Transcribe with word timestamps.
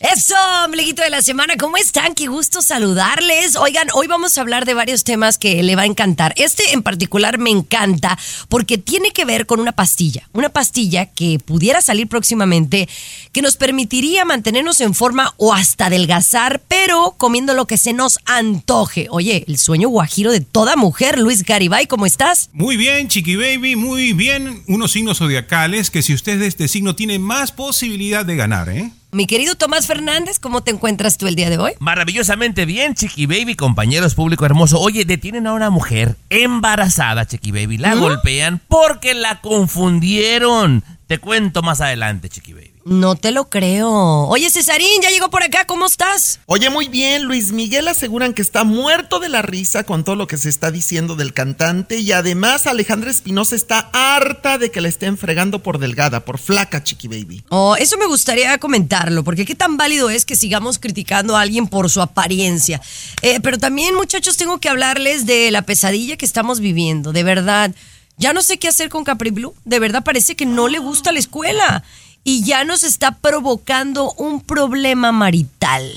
Eso, 0.00 0.34
amiguito 0.64 1.02
de 1.02 1.10
la 1.10 1.20
semana, 1.20 1.56
¿cómo 1.58 1.76
están? 1.76 2.14
Qué 2.14 2.26
gusto 2.26 2.62
saludarles. 2.62 3.54
Oigan, 3.54 3.88
hoy 3.92 4.06
vamos 4.06 4.38
a 4.38 4.40
hablar 4.40 4.64
de 4.64 4.72
varios 4.72 5.04
temas 5.04 5.36
que 5.36 5.62
le 5.62 5.76
va 5.76 5.82
a 5.82 5.86
encantar. 5.86 6.32
Este 6.38 6.72
en 6.72 6.82
particular 6.82 7.36
me 7.36 7.50
encanta 7.50 8.18
porque 8.48 8.78
tiene 8.78 9.10
que 9.10 9.26
ver 9.26 9.44
con 9.44 9.60
una 9.60 9.72
pastilla. 9.72 10.26
Una 10.32 10.48
pastilla 10.48 11.04
que 11.04 11.38
pudiera 11.38 11.82
salir 11.82 12.08
próximamente, 12.08 12.88
que 13.32 13.42
nos 13.42 13.58
permitiría 13.58 14.24
mantenernos 14.24 14.80
en 14.80 14.94
forma 14.94 15.34
o 15.36 15.52
hasta 15.52 15.86
adelgazar, 15.86 16.62
pero 16.66 17.16
comiendo 17.18 17.52
lo 17.52 17.66
que 17.66 17.76
se 17.76 17.92
nos 17.92 18.20
antoje. 18.24 19.06
Oye, 19.10 19.44
el 19.48 19.58
sueño 19.58 19.90
guajiro 19.90 20.32
de 20.32 20.40
toda 20.40 20.76
mujer. 20.76 21.18
Luis 21.18 21.44
Garibay, 21.44 21.86
¿cómo 21.86 22.06
estás? 22.06 22.48
Muy 22.54 22.78
bien, 22.78 23.08
Chiqui 23.08 23.36
Baby, 23.36 23.76
muy 23.76 24.14
bien. 24.14 24.62
Unos 24.66 24.92
signos 24.92 25.18
zodiacales 25.18 25.90
que 25.90 26.00
si 26.00 26.14
usted 26.14 26.32
es 26.32 26.40
de 26.40 26.46
este 26.46 26.68
signo 26.68 26.96
tiene 26.96 27.18
más 27.18 27.52
posibilidad 27.52 28.24
de 28.24 28.36
ganar, 28.36 28.70
¿eh? 28.70 28.92
Mi 29.12 29.26
querido 29.26 29.56
Tomás 29.56 29.88
Fernández, 29.88 30.38
¿cómo 30.38 30.62
te 30.62 30.70
encuentras 30.70 31.18
tú 31.18 31.26
el 31.26 31.34
día 31.34 31.50
de 31.50 31.58
hoy? 31.58 31.72
Maravillosamente 31.80 32.64
bien, 32.64 32.94
Chiqui 32.94 33.26
Baby, 33.26 33.56
compañeros, 33.56 34.14
público 34.14 34.44
hermoso. 34.44 34.78
Oye, 34.78 35.04
detienen 35.04 35.48
a 35.48 35.52
una 35.52 35.68
mujer 35.68 36.16
embarazada, 36.30 37.26
Chiqui 37.26 37.50
Baby. 37.50 37.78
La 37.78 37.96
golpean 37.96 38.60
porque 38.68 39.14
la 39.14 39.40
confundieron. 39.40 40.84
Te 41.08 41.18
cuento 41.18 41.60
más 41.62 41.80
adelante, 41.80 42.28
Chiqui 42.28 42.52
Baby. 42.52 42.69
No 42.90 43.14
te 43.14 43.30
lo 43.30 43.48
creo. 43.48 43.88
Oye, 44.26 44.50
Cesarín, 44.50 45.00
ya 45.00 45.10
llegó 45.10 45.30
por 45.30 45.44
acá, 45.44 45.64
¿cómo 45.64 45.86
estás? 45.86 46.40
Oye, 46.46 46.70
muy 46.70 46.88
bien, 46.88 47.22
Luis 47.22 47.52
Miguel 47.52 47.86
aseguran 47.86 48.34
que 48.34 48.42
está 48.42 48.64
muerto 48.64 49.20
de 49.20 49.28
la 49.28 49.42
risa 49.42 49.84
con 49.84 50.02
todo 50.02 50.16
lo 50.16 50.26
que 50.26 50.36
se 50.36 50.48
está 50.48 50.72
diciendo 50.72 51.14
del 51.14 51.32
cantante 51.32 52.00
y 52.00 52.10
además 52.10 52.66
Alejandra 52.66 53.12
Espinosa 53.12 53.54
está 53.54 53.90
harta 53.92 54.58
de 54.58 54.72
que 54.72 54.80
la 54.80 54.88
estén 54.88 55.16
fregando 55.16 55.62
por 55.62 55.78
delgada, 55.78 56.24
por 56.24 56.38
flaca, 56.38 56.82
chiqui 56.82 57.06
baby. 57.06 57.44
Oh, 57.50 57.76
eso 57.76 57.96
me 57.96 58.06
gustaría 58.06 58.58
comentarlo, 58.58 59.22
porque 59.22 59.44
qué 59.46 59.54
tan 59.54 59.76
válido 59.76 60.10
es 60.10 60.24
que 60.24 60.34
sigamos 60.34 60.80
criticando 60.80 61.36
a 61.36 61.42
alguien 61.42 61.68
por 61.68 61.90
su 61.90 62.02
apariencia. 62.02 62.82
Eh, 63.22 63.38
pero 63.40 63.56
también, 63.56 63.94
muchachos, 63.94 64.36
tengo 64.36 64.58
que 64.58 64.68
hablarles 64.68 65.26
de 65.26 65.52
la 65.52 65.62
pesadilla 65.62 66.16
que 66.16 66.26
estamos 66.26 66.58
viviendo, 66.58 67.12
de 67.12 67.22
verdad. 67.22 67.70
Ya 68.16 68.34
no 68.34 68.42
sé 68.42 68.58
qué 68.58 68.68
hacer 68.68 68.90
con 68.90 69.04
Capri 69.04 69.30
Blue. 69.30 69.54
De 69.64 69.78
verdad 69.78 70.04
parece 70.04 70.34
que 70.34 70.44
no 70.44 70.68
le 70.68 70.78
gusta 70.78 71.10
la 71.10 71.20
escuela. 71.20 71.84
Y 72.24 72.44
ya 72.44 72.64
nos 72.64 72.82
está 72.82 73.12
provocando 73.18 74.12
un 74.12 74.40
problema 74.42 75.12
marital. 75.12 75.90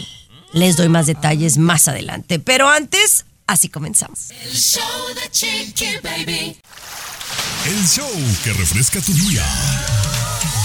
Les 0.54 0.78
doy 0.78 0.90
más 0.90 1.06
detalles 1.08 1.58
más 1.58 1.88
adelante. 1.88 2.40
Pero 2.40 2.70
antes, 2.70 3.26
así 3.48 3.70
comenzamos. 3.70 4.32
El 4.32 4.54
show 4.54 4.84
de 5.16 5.32
Chiqui 5.32 5.98
Baby. 6.02 6.58
El 7.66 7.88
show 7.88 8.10
que 8.44 8.52
refresca 8.54 9.00
tu 9.00 9.14
día. 9.14 9.46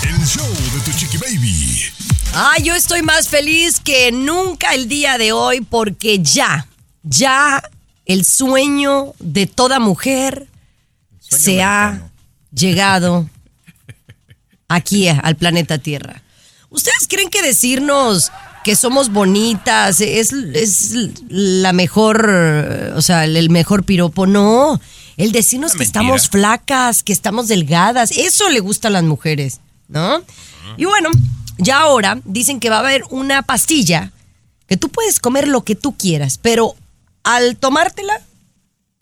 El 0.02 0.26
show 0.26 0.48
de 0.48 0.80
tu 0.84 0.92
chiqui 0.98 1.16
baby. 1.16 1.84
Ah, 2.34 2.56
yo 2.62 2.74
estoy 2.74 3.02
más 3.02 3.28
feliz 3.28 3.78
que 3.78 4.10
nunca 4.10 4.74
el 4.74 4.88
día 4.88 5.16
de 5.16 5.30
hoy 5.32 5.60
porque 5.60 6.18
ya, 6.20 6.66
ya 7.04 7.62
el 8.04 8.24
sueño 8.24 9.14
de 9.20 9.46
toda 9.46 9.78
mujer 9.78 10.48
se 11.20 11.62
ha 11.62 12.10
llegado 12.52 13.30
aquí 14.68 15.08
al 15.08 15.36
planeta 15.36 15.78
Tierra. 15.78 16.22
¿Ustedes 16.70 17.08
creen 17.08 17.30
que 17.30 17.42
decirnos 17.42 18.30
que 18.62 18.76
somos 18.76 19.10
bonitas 19.10 20.00
es, 20.00 20.32
es 20.32 20.94
la 21.28 21.72
mejor, 21.72 22.28
o 22.94 23.02
sea, 23.02 23.24
el, 23.24 23.50
mejor 23.50 23.84
piropo? 23.84 24.26
No, 24.26 24.78
el 25.16 25.32
decirnos 25.32 25.72
que 25.72 25.78
mentira. 25.78 26.00
estamos 26.02 26.28
flacas, 26.28 27.02
que 27.02 27.12
estamos 27.12 27.48
delgadas, 27.48 28.10
eso 28.10 28.50
le 28.50 28.60
gusta 28.60 28.88
a 28.88 28.90
las 28.90 29.04
mujeres, 29.04 29.60
¿no? 29.88 30.22
Y 30.76 30.84
bueno, 30.84 31.08
ya 31.56 31.80
ahora 31.80 32.20
dicen 32.24 32.60
que 32.60 32.68
va 32.68 32.76
a 32.76 32.80
haber 32.80 33.02
una 33.10 33.42
pastilla 33.42 34.12
que 34.66 34.76
tú 34.76 34.90
puedes 34.90 35.18
comer 35.18 35.48
lo 35.48 35.64
que 35.64 35.74
tú 35.74 35.96
quieras, 35.96 36.38
pero 36.38 36.76
al 37.24 37.56
tomártela 37.56 38.20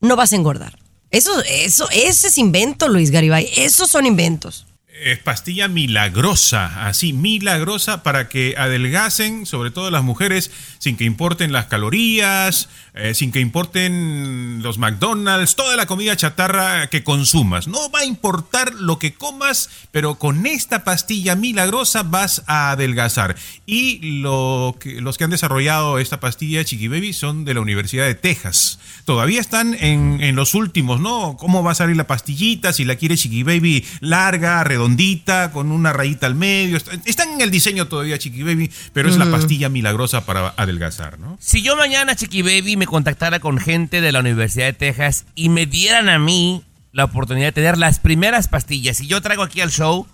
no 0.00 0.14
vas 0.14 0.32
a 0.32 0.36
engordar. 0.36 0.78
Eso, 1.10 1.32
eso, 1.42 1.88
ese 1.90 2.28
es 2.28 2.38
invento, 2.38 2.88
Luis 2.88 3.10
Garibay. 3.10 3.48
Esos 3.56 3.90
son 3.90 4.06
inventos. 4.06 4.66
Es 5.02 5.18
pastilla 5.18 5.68
milagrosa, 5.68 6.86
así, 6.88 7.12
milagrosa 7.12 8.02
para 8.02 8.28
que 8.28 8.54
adelgacen, 8.56 9.44
sobre 9.44 9.70
todo 9.70 9.90
las 9.90 10.02
mujeres, 10.02 10.50
sin 10.78 10.96
que 10.96 11.04
importen 11.04 11.52
las 11.52 11.66
calorías, 11.66 12.70
eh, 12.94 13.12
sin 13.12 13.30
que 13.30 13.40
importen 13.40 14.62
los 14.62 14.78
McDonald's, 14.78 15.54
toda 15.54 15.76
la 15.76 15.84
comida 15.84 16.16
chatarra 16.16 16.86
que 16.88 17.04
consumas. 17.04 17.68
No 17.68 17.90
va 17.90 18.00
a 18.00 18.04
importar 18.06 18.72
lo 18.74 18.98
que 18.98 19.12
comas, 19.12 19.68
pero 19.92 20.14
con 20.14 20.46
esta 20.46 20.82
pastilla 20.82 21.36
milagrosa 21.36 22.02
vas 22.02 22.42
a 22.46 22.70
adelgazar. 22.70 23.36
Y 23.66 24.20
lo 24.22 24.76
que- 24.80 25.02
los 25.02 25.18
que 25.18 25.24
han 25.24 25.30
desarrollado 25.30 25.98
esta 25.98 26.20
pastilla, 26.20 26.64
Chiqui 26.64 26.88
Baby, 26.88 27.12
son 27.12 27.44
de 27.44 27.52
la 27.52 27.60
Universidad 27.60 28.06
de 28.06 28.14
Texas. 28.14 28.78
Todavía 29.06 29.40
están 29.40 29.74
en, 29.74 30.18
en 30.20 30.34
los 30.34 30.54
últimos, 30.54 31.00
¿no? 31.00 31.36
¿Cómo 31.38 31.62
va 31.62 31.70
a 31.70 31.74
salir 31.76 31.96
la 31.96 32.08
pastillita? 32.08 32.72
Si 32.72 32.84
la 32.84 32.96
quiere 32.96 33.16
Chiqui 33.16 33.44
Baby 33.44 33.84
larga, 34.00 34.62
redondita, 34.64 35.52
con 35.52 35.70
una 35.70 35.92
rayita 35.92 36.26
al 36.26 36.34
medio. 36.34 36.76
Está- 36.76 36.90
Están 37.04 37.28
en 37.34 37.40
el 37.40 37.52
diseño 37.52 37.86
todavía, 37.86 38.18
Chiqui 38.18 38.42
Baby, 38.42 38.68
pero 38.92 39.08
es 39.08 39.16
la 39.16 39.30
pastilla 39.30 39.68
milagrosa 39.68 40.26
para 40.26 40.52
adelgazar, 40.56 41.20
¿no? 41.20 41.38
Si 41.40 41.62
yo 41.62 41.76
mañana, 41.76 42.16
Chiqui 42.16 42.42
Baby, 42.42 42.76
me 42.76 42.86
contactara 42.86 43.38
con 43.38 43.58
gente 43.58 44.00
de 44.00 44.10
la 44.10 44.18
Universidad 44.20 44.66
de 44.66 44.72
Texas 44.72 45.24
y 45.36 45.50
me 45.50 45.66
dieran 45.66 46.08
a 46.08 46.18
mí 46.18 46.64
la 46.92 47.04
oportunidad 47.04 47.46
de 47.46 47.52
tener 47.52 47.78
las 47.78 48.00
primeras 48.00 48.48
pastillas 48.48 49.00
y 49.00 49.06
yo 49.06 49.20
traigo 49.22 49.44
aquí 49.44 49.60
al 49.60 49.70
show, 49.70 50.04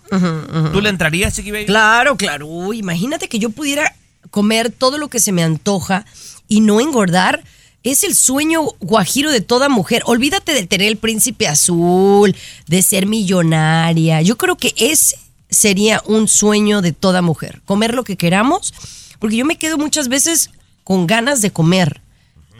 ¿tú 0.73 0.81
le 0.83 0.91
entrarías, 0.91 1.35
Chiqui 1.35 1.51
Baby? 1.51 1.65
Claro, 1.65 2.17
claro. 2.19 2.47
Uy, 2.47 2.79
imagínate 2.81 3.29
que 3.31 3.39
yo 3.39 3.49
pudiera 3.49 3.95
comer 4.31 4.71
todo 4.71 4.99
lo 4.99 5.09
que 5.09 5.19
se 5.19 5.33
me 5.33 5.43
antoja 5.43 6.05
y 6.47 6.61
no 6.61 6.79
engordar. 6.79 7.43
Es 7.83 8.05
el 8.05 8.15
sueño 8.15 8.63
guajiro 8.81 9.31
de 9.31 9.41
toda 9.41 9.69
mujer. 9.69 10.03
Olvídate 10.07 10.53
de 10.55 10.67
tener 10.67 10.89
el 10.89 10.97
príncipe 10.97 11.49
azul, 11.49 12.35
de 12.67 12.83
ser 12.83 13.07
millonaria. 13.07 14.23
Yo 14.23 14.37
creo 14.39 14.57
que 14.57 14.73
ese 14.77 15.17
sería 15.51 16.03
un 16.07 16.29
sueño 16.29 16.81
de 16.81 16.93
toda 16.93 17.23
mujer. 17.23 17.61
Comer 17.65 17.95
lo 17.95 18.05
que 18.05 18.17
queramos, 18.17 18.73
porque 19.19 19.37
yo 19.37 19.45
me 19.45 19.57
quedo 19.57 19.79
muchas 19.79 20.09
veces 20.09 20.51
con 20.85 21.07
ganas 21.07 21.43
de 21.43 21.51
comer 21.51 22.01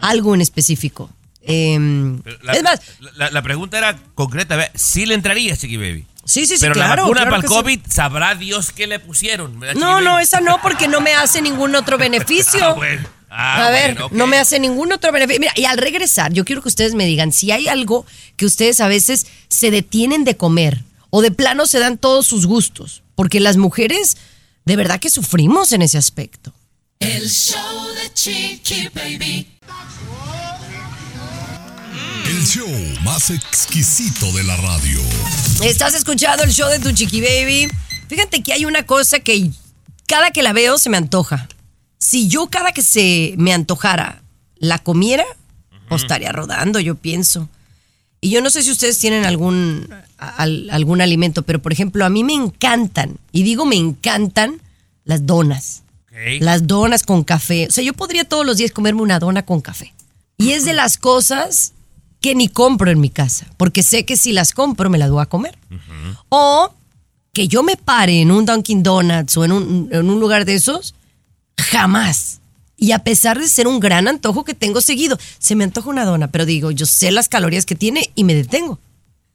algo 0.01 0.35
en 0.35 0.41
específico. 0.41 1.09
Em, 1.45 2.21
La, 2.41 2.53
es 2.53 2.63
más, 2.63 2.79
la, 3.15 3.29
la 3.31 3.41
pregunta 3.41 3.77
era 3.77 3.97
concreta, 4.15 4.71
¿sí 4.75 5.05
le 5.05 5.13
entrarías, 5.15 5.59
Chiqui 5.59 5.77
Baby? 5.77 6.05
sí, 6.25 6.45
sí, 6.45 6.55
sí, 6.55 6.61
Pero 6.61 6.73
claro. 6.75 6.95
la 6.95 7.01
vacuna 7.01 7.21
claro 7.21 7.31
para 7.31 7.41
el 7.43 7.49
sí. 7.49 7.53
COVID, 7.53 7.79
sabrá 7.89 8.35
Dios 8.35 8.71
qué 8.71 8.87
le 8.87 8.99
pusieron. 8.99 9.59
¿verdad, 9.59 9.75
No, 9.79 9.99
no, 9.99 10.19
esa 10.19 10.39
no, 10.39 10.61
porque 10.61 10.87
no 10.87 11.01
me 11.01 11.13
hace 11.13 11.41
ningún 11.41 11.75
otro 11.75 11.97
beneficio. 11.97 12.65
Ah, 12.65 12.73
bueno. 12.73 13.07
Ah, 13.35 13.67
a 13.67 13.71
ver, 13.71 13.95
bueno, 13.95 14.09
no 14.11 14.27
me 14.27 14.37
hace 14.37 14.59
ningún 14.59 14.93
otro 14.93 15.11
beneficio. 15.11 15.39
Mira, 15.39 15.53
y 15.55 15.65
al 15.65 15.77
regresar, 15.77 16.31
yo 16.33 16.45
quiero 16.45 16.61
que 16.61 16.69
ustedes 16.69 16.93
me 16.93 17.05
digan 17.05 17.31
si 17.31 17.51
hay 17.51 17.67
algo 17.67 18.05
que 18.37 18.45
ustedes 18.45 18.79
a 18.79 18.87
veces 18.87 19.25
se 19.47 19.71
detienen 19.71 20.23
de 20.23 20.37
comer 20.37 20.83
o 21.09 21.21
de 21.21 21.31
plano 21.31 21.65
se 21.65 21.79
dan 21.79 21.97
todos 21.97 22.27
sus 22.27 22.45
gustos, 22.45 23.01
porque 23.15 23.39
las 23.39 23.57
mujeres 23.57 24.17
de 24.65 24.75
verdad 24.75 24.99
que 24.99 25.09
sufrimos 25.09 25.71
en 25.71 25.81
ese 25.81 25.97
aspecto. 25.97 26.53
El 26.99 27.29
show 27.29 27.87
de 27.95 28.13
Chiqui 28.13 28.89
Baby. 28.93 29.47
El 32.25 32.45
show 32.45 32.69
más 33.03 33.29
exquisito 33.29 34.31
de 34.31 34.43
la 34.43 34.55
radio. 34.57 35.01
Estás 35.63 35.93
escuchando 35.93 36.43
el 36.43 36.53
show 36.53 36.69
de 36.69 36.79
tu 36.79 36.91
chiqui 36.93 37.19
baby. 37.19 37.69
Fíjate 38.07 38.41
que 38.41 38.53
hay 38.53 38.65
una 38.65 38.85
cosa 38.85 39.19
que 39.19 39.49
cada 40.07 40.31
que 40.31 40.41
la 40.41 40.53
veo 40.53 40.77
se 40.77 40.89
me 40.89 40.97
antoja. 40.97 41.49
Si 42.03 42.27
yo 42.27 42.47
cada 42.47 42.71
que 42.71 42.81
se 42.81 43.33
me 43.37 43.53
antojara 43.53 44.21
la 44.57 44.79
comiera, 44.79 45.25
pues 45.89 46.01
estaría 46.03 46.31
rodando, 46.31 46.79
yo 46.79 46.95
pienso. 46.95 47.49
Y 48.21 48.29
yo 48.29 48.41
no 48.41 48.49
sé 48.49 48.63
si 48.63 48.71
ustedes 48.71 48.99
tienen 48.99 49.25
algún, 49.25 49.87
al- 50.17 50.69
algún 50.71 51.01
alimento, 51.01 51.43
pero 51.43 51.61
por 51.61 51.73
ejemplo, 51.73 52.05
a 52.05 52.09
mí 52.09 52.23
me 52.23 52.33
encantan, 52.33 53.17
y 53.31 53.43
digo 53.43 53.65
me 53.65 53.75
encantan, 53.75 54.61
las 55.05 55.25
donas. 55.25 55.83
Las 56.39 56.67
donas 56.67 57.03
con 57.03 57.23
café. 57.23 57.67
O 57.67 57.71
sea, 57.71 57.83
yo 57.83 57.93
podría 57.93 58.23
todos 58.23 58.45
los 58.45 58.57
días 58.57 58.71
comerme 58.71 59.01
una 59.01 59.19
dona 59.19 59.43
con 59.45 59.59
café. 59.61 59.93
Y 60.37 60.51
es 60.51 60.63
de 60.65 60.73
las 60.73 60.97
cosas 60.97 61.73
que 62.21 62.35
ni 62.35 62.47
compro 62.47 62.89
en 62.91 62.99
mi 63.01 63.09
casa, 63.09 63.47
porque 63.57 63.83
sé 63.83 64.05
que 64.05 64.15
si 64.15 64.31
las 64.31 64.53
compro 64.53 64.89
me 64.89 64.97
las 64.97 65.09
voy 65.11 65.21
a 65.21 65.25
comer. 65.25 65.57
O 66.29 66.73
que 67.33 67.47
yo 67.47 67.63
me 67.63 67.75
pare 67.77 68.21
en 68.21 68.31
un 68.31 68.45
Dunkin' 68.45 68.83
Donuts 68.83 69.35
o 69.37 69.43
en 69.45 69.51
un, 69.51 69.89
en 69.91 70.09
un 70.09 70.19
lugar 70.19 70.45
de 70.45 70.53
esos, 70.55 70.95
jamás. 71.63 72.39
Y 72.77 72.91
a 72.91 72.99
pesar 72.99 73.39
de 73.39 73.47
ser 73.47 73.67
un 73.67 73.79
gran 73.79 74.07
antojo 74.07 74.43
que 74.43 74.53
tengo 74.53 74.81
seguido, 74.81 75.17
se 75.39 75.55
me 75.55 75.63
antoja 75.63 75.89
una 75.89 76.05
dona, 76.05 76.29
pero 76.29 76.45
digo, 76.45 76.71
yo 76.71 76.85
sé 76.85 77.11
las 77.11 77.29
calorías 77.29 77.65
que 77.65 77.75
tiene 77.75 78.11
y 78.15 78.23
me 78.23 78.35
detengo. 78.35 78.79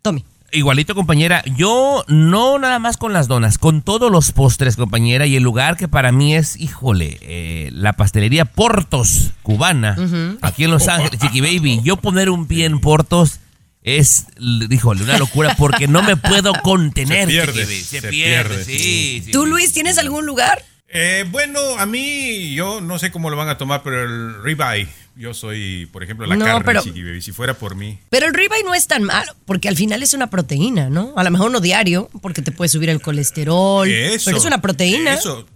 Tommy. 0.02 0.24
Igualito, 0.50 0.94
compañera. 0.94 1.42
Yo 1.56 2.04
no 2.08 2.58
nada 2.58 2.78
más 2.78 2.96
con 2.96 3.12
las 3.12 3.28
donas, 3.28 3.58
con 3.58 3.82
todos 3.82 4.10
los 4.10 4.32
postres, 4.32 4.76
compañera. 4.76 5.26
Y 5.26 5.36
el 5.36 5.42
lugar 5.42 5.76
que 5.76 5.88
para 5.88 6.10
mí 6.10 6.34
es, 6.34 6.56
híjole, 6.56 7.18
eh, 7.20 7.70
la 7.72 7.92
pastelería 7.92 8.46
Portos, 8.46 9.32
cubana, 9.42 9.96
aquí 10.40 10.64
en 10.64 10.70
Los 10.70 10.88
Ángeles, 10.88 11.20
Chiqui 11.20 11.42
Baby. 11.42 11.80
Yo 11.82 11.98
poner 11.98 12.30
un 12.30 12.46
pie 12.46 12.64
en 12.64 12.80
Portos 12.80 13.40
es, 13.82 14.26
híjole, 14.38 15.02
una 15.02 15.18
locura 15.18 15.54
porque 15.56 15.86
no 15.86 16.02
me 16.02 16.16
puedo 16.16 16.54
contener. 16.62 17.28
Se 17.28 17.34
pierde, 17.34 17.52
Chiqui 17.52 17.64
Baby. 17.64 17.80
Se, 17.80 18.00
se 18.00 18.08
pierde, 18.08 18.54
pierde, 18.54 18.64
sí. 18.64 19.22
sí. 19.26 19.30
¿Tú, 19.32 19.44
Luis, 19.44 19.72
tienes 19.74 19.98
algún 19.98 20.24
lugar? 20.24 20.64
Eh, 20.90 21.26
bueno, 21.30 21.60
a 21.78 21.84
mí, 21.86 22.54
yo 22.54 22.80
no 22.80 22.98
sé 22.98 23.10
cómo 23.10 23.28
lo 23.28 23.36
van 23.36 23.48
a 23.48 23.58
tomar, 23.58 23.82
pero 23.82 24.04
el 24.04 24.42
ribeye, 24.42 24.88
yo 25.16 25.34
soy, 25.34 25.86
por 25.92 26.02
ejemplo, 26.02 26.26
la 26.26 26.34
No, 26.36 26.44
carne, 26.46 26.64
pero- 26.64 26.82
chiqui 26.82 27.02
baby, 27.02 27.20
si 27.20 27.32
fuera 27.32 27.52
por 27.54 27.74
mí. 27.74 27.98
Pero 28.08 28.26
el 28.26 28.32
ribeye 28.32 28.64
no 28.64 28.74
es 28.74 28.86
tan 28.86 29.02
malo, 29.02 29.34
porque 29.44 29.68
al 29.68 29.76
final 29.76 30.02
es 30.02 30.14
una 30.14 30.30
proteína, 30.30 30.88
¿no? 30.88 31.12
A 31.16 31.24
lo 31.24 31.30
mejor 31.30 31.50
no 31.50 31.60
diario, 31.60 32.08
porque 32.22 32.40
te 32.40 32.52
puede 32.52 32.70
subir 32.70 32.88
el 32.88 33.02
colesterol, 33.02 33.86
Eso, 33.86 34.24
pero 34.26 34.38
es 34.38 34.44
una 34.46 34.62
proteína. 34.62 35.12
Eso, 35.14 35.46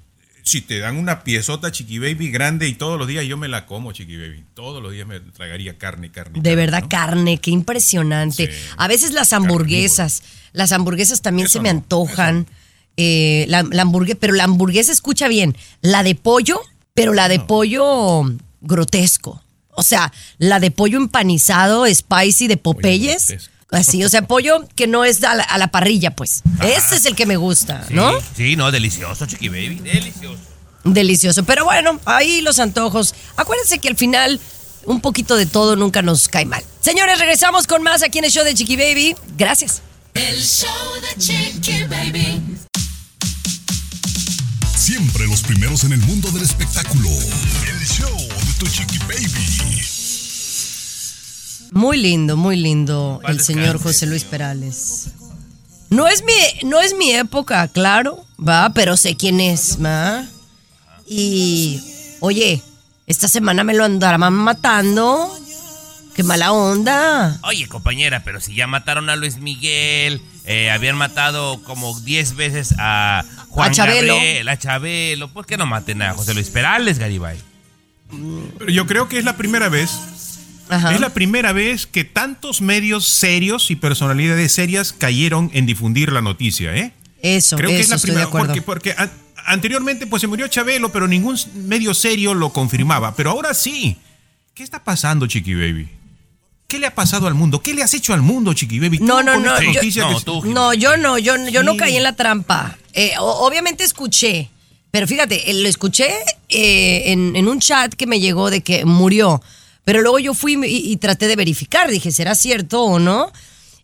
si 0.45 0.61
te 0.61 0.81
dan 0.81 0.97
una 0.99 1.23
piezota 1.25 1.73
chiqui 1.73 1.99
baby 1.99 2.31
grande 2.31 2.69
y 2.69 2.75
todos 2.75 2.99
los 2.99 3.09
días 3.09 3.25
yo 3.25 3.39
me 3.39 3.49
la 3.49 3.65
como, 3.65 3.93
chiqui 3.93 4.19
baby. 4.19 4.45
Todos 4.53 4.83
los 4.83 4.93
días 4.93 5.07
me 5.07 5.19
tragaría 5.21 5.79
carne, 5.79 6.11
carne. 6.11 6.33
De 6.35 6.43
carne, 6.43 6.57
verdad, 6.57 6.83
¿no? 6.83 6.89
carne, 6.91 7.41
qué 7.41 7.53
impresionante. 7.53 8.49
Sí, 8.53 8.59
A 8.77 8.87
veces 8.87 9.13
las 9.13 9.33
hamburguesas, 9.33 10.25
las 10.53 10.73
hamburguesas 10.73 11.23
también 11.23 11.47
Eso 11.47 11.55
se 11.55 11.61
me 11.63 11.73
no, 11.73 11.79
antojan. 11.79 12.47
Eh, 12.97 13.47
la, 13.49 13.63
la 13.63 13.83
hamburguesa, 13.83 14.19
pero 14.21 14.35
la 14.35 14.45
hamburguesa 14.45 14.93
escucha 14.93 15.29
bien. 15.29 15.57
La 15.81 16.03
de 16.03 16.15
pollo, 16.15 16.61
pero 16.95 17.15
la 17.15 17.29
de 17.29 17.41
pollo 17.41 18.23
grotesco. 18.61 19.43
O 19.75 19.83
sea, 19.83 20.13
la 20.39 20.61
de 20.61 20.71
pollo 20.71 20.99
empanizado, 20.99 21.87
spicy 21.93 22.47
de 22.47 22.57
Popeyes. 22.57 23.51
Así, 23.71 24.05
o 24.05 24.09
sea, 24.11 24.21
pollo 24.27 24.67
que 24.77 24.87
no 24.87 25.03
es 25.03 25.25
a 25.25 25.35
la, 25.35 25.45
a 25.45 25.57
la 25.57 25.69
parrilla, 25.69 26.11
pues. 26.15 26.43
Ese 26.63 26.97
es 26.97 27.07
el 27.07 27.17
que 27.17 27.25
me 27.25 27.37
gusta, 27.39 27.87
Sí, 27.89 27.95
¿no? 27.95 28.13
Sí, 28.37 28.55
no, 28.55 28.71
delicioso, 28.71 29.25
Chiqui 29.25 29.49
Baby, 29.49 29.77
delicioso. 29.77 30.43
Delicioso. 30.85 31.45
Pero 31.45 31.65
bueno, 31.65 31.99
ahí 32.05 32.43
los 32.43 32.59
antojos. 32.59 33.15
Acuérdense 33.37 33.79
que 33.79 33.89
al 33.89 33.97
final 33.97 34.39
un 34.85 35.01
poquito 35.01 35.37
de 35.37 35.47
todo 35.47 35.77
nunca 35.77 36.03
nos 36.03 36.29
cae 36.29 36.45
mal. 36.45 36.63
Señores, 36.81 37.19
regresamos 37.19 37.67
con 37.67 37.83
más 37.83 38.03
aquí 38.03 38.19
en 38.19 38.27
el 38.27 38.31
show 38.31 38.45
de 38.45 38.53
Chiqui 38.53 38.77
Baby. 38.77 39.17
Gracias. 39.39 39.81
El 40.13 40.39
show 40.43 40.69
de 41.01 41.23
Chiqui 41.23 41.85
Baby. 41.85 42.43
Siempre 44.83 45.29
los 45.29 45.43
primeros 45.43 45.85
en 45.85 45.93
el 45.93 46.01
mundo 46.01 46.29
del 46.33 46.43
espectáculo. 46.43 47.09
El 47.09 47.87
show 47.87 48.17
de 48.17 48.53
tu 48.59 48.67
chiqui 48.67 48.99
baby. 48.99 49.81
Muy 51.71 51.99
lindo, 51.99 52.37
muy 52.37 52.57
lindo 52.57 53.21
el 53.29 53.41
señor 53.41 53.81
José 53.81 54.07
Luis 54.07 54.25
Perales. 54.25 55.11
No 55.89 56.09
es 56.09 56.25
mi, 56.25 56.69
no 56.69 56.81
es 56.81 56.97
mi 56.97 57.13
época, 57.13 57.69
claro, 57.69 58.25
va, 58.37 58.71
pero 58.75 58.97
sé 58.97 59.17
quién 59.17 59.39
es, 59.39 59.79
va. 59.81 60.27
Y, 61.07 61.81
oye, 62.19 62.61
esta 63.07 63.29
semana 63.29 63.63
me 63.63 63.75
lo 63.75 63.85
andarán 63.85 64.33
matando. 64.33 65.33
Qué 66.15 66.23
mala 66.23 66.53
onda. 66.53 67.39
Oye, 67.43 67.67
compañera, 67.69 68.23
pero 68.25 68.41
si 68.41 68.55
ya 68.55 68.67
mataron 68.67 69.09
a 69.11 69.17
Luis 69.17 69.39
Miguel, 69.39 70.21
eh, 70.45 70.71
habían 70.71 70.97
matado 70.97 71.63
como 71.65 71.99
10 72.01 72.37
veces 72.37 72.75
a 72.79 73.25
Juan 73.49 73.71
A 73.71 73.75
Chabelo. 73.75 74.15
Gabriel, 74.15 74.49
a 74.49 74.59
Chabelo, 74.59 75.29
¿por 75.33 75.47
qué 75.47 75.57
no 75.57 75.67
maten 75.67 76.03
a 76.03 76.13
José 76.15 76.35
Luis 76.35 76.51
Perales, 76.51 76.99
Garibay? 76.99 77.39
Pero 78.59 78.71
yo 78.71 78.87
creo 78.87 79.09
que 79.09 79.19
es 79.19 79.25
la 79.25 79.37
primera 79.37 79.69
vez 79.71 79.91
Ajá. 80.69 80.95
Es 80.95 81.01
la 81.01 81.11
primera 81.11 81.53
vez 81.53 81.87
que 81.87 82.05
tantos 82.05 82.61
medios 82.63 83.07
serios 83.07 83.71
y 83.71 83.77
personalidades 83.77 84.53
serias 84.53 84.93
cayeron 84.95 85.51
en 85.53 85.67
difundir 85.67 86.13
la 86.13 86.23
noticia, 86.23 86.75
¿eh? 86.75 86.93
Eso, 87.21 87.57
Creo 87.57 87.69
que 87.69 87.81
es 87.81 87.89
la 87.91 87.99
primera, 87.99 88.31
porque, 88.31 88.63
porque 88.63 88.95
an- 88.97 89.11
anteriormente 89.45 90.07
pues 90.07 90.21
se 90.23 90.29
murió 90.29 90.49
Chabelo, 90.49 90.91
pero 90.91 91.07
ningún 91.09 91.39
medio 91.55 91.93
serio 91.95 92.33
lo 92.33 92.51
confirmaba. 92.55 93.15
Pero 93.17 93.31
ahora 93.31 93.53
sí. 93.55 93.99
¿Qué 94.55 94.63
está 94.63 94.83
pasando, 94.83 95.27
Chiqui 95.27 95.55
Baby? 95.55 95.89
¿Qué 96.73 96.79
le 96.79 96.87
ha 96.87 96.95
pasado 96.95 97.27
al 97.27 97.35
mundo? 97.35 97.61
¿Qué 97.61 97.75
le 97.75 97.83
has 97.83 97.93
hecho 97.93 98.15
al 98.15 98.23
mundo, 98.23 98.55
Chiqui 98.55 98.81
Baby? 98.81 98.99
No, 99.01 99.23
no, 99.23 99.39
no, 99.39 99.61
yo- 99.61 99.83
No, 100.09 100.19
que- 100.19 100.25
tú. 100.25 100.43
No, 100.47 100.73
yo 100.73 100.97
no, 100.97 101.19
yo, 101.19 101.35
yo 101.51 101.63
no 101.63 101.77
caí 101.77 101.99
en 101.99 102.03
la 102.03 102.17
trampa. 102.17 102.79
Eh, 102.95 103.13
o- 103.21 103.47
obviamente 103.47 103.85
escuché, 103.85 104.49
pero 104.91 105.07
fíjate, 105.07 105.51
eh, 105.51 105.55
lo 105.63 105.69
escuché 105.69 106.09
eh, 106.49 107.13
en, 107.13 107.37
en 107.37 107.47
un 107.47 107.61
chat 107.61 107.93
que 107.93 108.07
me 108.07 108.21
llegó 108.21 108.49
de 108.49 108.63
que 108.63 108.87
murió. 108.87 109.43
Pero 109.85 110.01
luego 110.01 110.19
yo 110.19 110.33
fui 110.33 110.55
y, 110.65 110.91
y 110.93 110.97
traté 110.97 111.27
de 111.29 111.37
verificar, 111.37 111.91
dije, 111.91 112.11
¿será 112.11 112.35
cierto 112.35 112.83
o 112.85 112.99
no? 112.99 113.31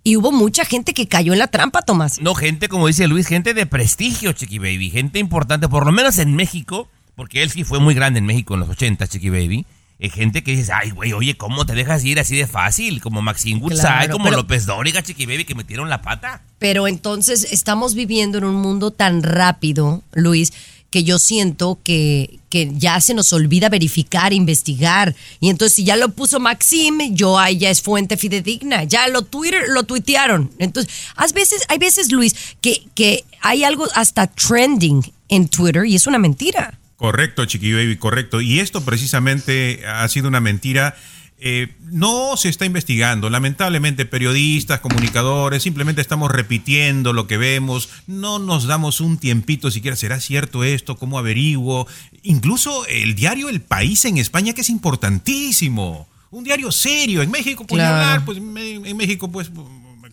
Y 0.03 0.17
hubo 0.17 0.33
mucha 0.33 0.65
gente 0.65 0.95
que 0.95 1.09
cayó 1.09 1.35
en 1.35 1.41
la 1.41 1.49
trampa, 1.49 1.83
Tomás. 1.83 2.23
No, 2.23 2.35
gente, 2.35 2.69
como 2.69 2.87
dice 2.87 3.07
Luis, 3.07 3.27
gente 3.27 3.53
de 3.53 3.67
prestigio, 3.67 4.33
Chiqui 4.33 4.59
Baby, 4.59 4.89
gente 4.89 5.19
importante, 5.19 5.69
por 5.69 5.85
lo 5.85 5.93
menos 5.93 6.17
en 6.19 6.35
México, 6.35 6.89
porque 7.17 7.43
él 7.43 7.51
sí 7.51 7.65
fue 7.65 7.81
muy 7.81 7.93
grande 7.95 8.21
en 8.21 8.25
México 8.25 8.55
en 8.55 8.61
los 8.61 8.71
80, 8.71 9.07
Chiqui 9.09 9.29
Baby. 9.29 9.67
Eh, 10.01 10.11
gente 10.11 10.45
que 10.45 10.53
dice, 10.55 10.71
ay, 10.73 10.91
güey, 10.91 11.13
oye, 11.13 11.37
¿cómo 11.37 11.67
te 11.67 11.75
dejas 11.75 12.05
ir 12.05 12.21
así 12.21 12.37
de 12.37 12.47
fácil? 12.47 13.01
Como 13.01 13.21
Maxine 13.21 13.59
Woodside, 13.59 13.81
Claro, 13.81 14.13
como 14.13 14.25
pero- 14.27 14.37
López 14.37 14.65
Dóriga, 14.65 15.03
Chiqui 15.03 15.27
Baby, 15.27 15.45
que 15.45 15.57
metieron 15.57 15.89
la 15.91 16.03
pata. 16.03 16.43
Pero 16.61 16.87
entonces 16.87 17.49
estamos 17.51 17.95
viviendo 17.95 18.39
en 18.39 18.45
un 18.45 18.55
mundo 18.55 18.93
tan 18.93 19.25
rápido, 19.25 20.03
Luis, 20.13 20.53
que 20.91 21.03
yo 21.05 21.19
siento 21.19 21.81
que, 21.83 22.39
que 22.49 22.71
ya 22.77 23.01
se 23.01 23.13
nos 23.13 23.33
olvida 23.33 23.69
verificar, 23.69 24.33
investigar. 24.33 25.17
Y 25.41 25.51
entonces 25.51 25.75
si 25.75 25.85
ya 25.85 25.97
lo 25.97 26.11
puso 26.11 26.39
Maxim, 26.41 27.15
yo 27.15 27.37
ahí 27.39 27.59
ya 27.59 27.69
es 27.69 27.83
fuente 27.83 28.17
fidedigna. 28.17 28.85
Ya 28.85 29.09
lo 29.09 29.23
Twitter, 29.23 29.65
lo 29.69 29.83
tuitearon. 29.83 30.51
Entonces, 30.59 30.93
hay 31.17 31.31
veces, 31.35 31.65
hay 31.69 31.79
veces, 31.79 32.11
Luis, 32.13 32.35
que, 32.61 32.85
que 32.95 33.25
hay 33.43 33.65
algo 33.65 33.87
hasta 33.95 34.29
trending 34.29 35.03
en 35.29 35.49
Twitter 35.49 35.85
y 35.85 35.97
es 35.97 36.07
una 36.07 36.19
mentira. 36.19 36.79
Correcto, 36.99 37.45
Chiqui 37.47 37.73
Baby, 37.73 37.97
correcto. 37.97 38.41
Y 38.41 38.59
esto 38.59 38.85
precisamente 38.85 39.87
ha 39.87 40.07
sido 40.09 40.27
una 40.27 40.41
mentira. 40.41 40.97
Eh, 41.41 41.69
no 41.93 42.37
se 42.37 42.49
está 42.49 42.67
investigando. 42.67 43.31
Lamentablemente, 43.31 44.05
periodistas, 44.05 44.81
comunicadores, 44.81 45.63
simplemente 45.63 46.01
estamos 46.01 46.33
repitiendo 46.33 47.13
lo 47.13 47.29
que 47.29 47.37
vemos. 47.37 47.89
No 48.09 48.41
nos 48.41 48.67
damos 48.67 49.01
un 49.01 49.17
tiempito 49.19 49.71
siquiera. 49.71 49.97
¿Será 49.97 50.19
cierto 50.19 50.65
esto? 50.65 50.97
¿Cómo 50.97 51.21
averiguo? 51.21 51.87
Incluso 52.25 52.85
el 52.87 53.15
diario 53.15 53.49
El 53.49 53.61
País 53.61 54.05
en 54.05 54.19
España, 54.19 54.53
que 54.53 54.63
es 54.63 54.69
importantísimo. 54.71 56.09
Un 56.33 56.43
diario 56.43 56.73
serio. 56.73 57.23
En 57.23 57.31
México, 57.31 57.65
pues, 57.65 57.79
Claro. 57.79 57.95
hablar, 57.95 58.25
pues 58.25 58.39
en 58.39 58.97
México, 58.97 59.31
pues 59.31 59.53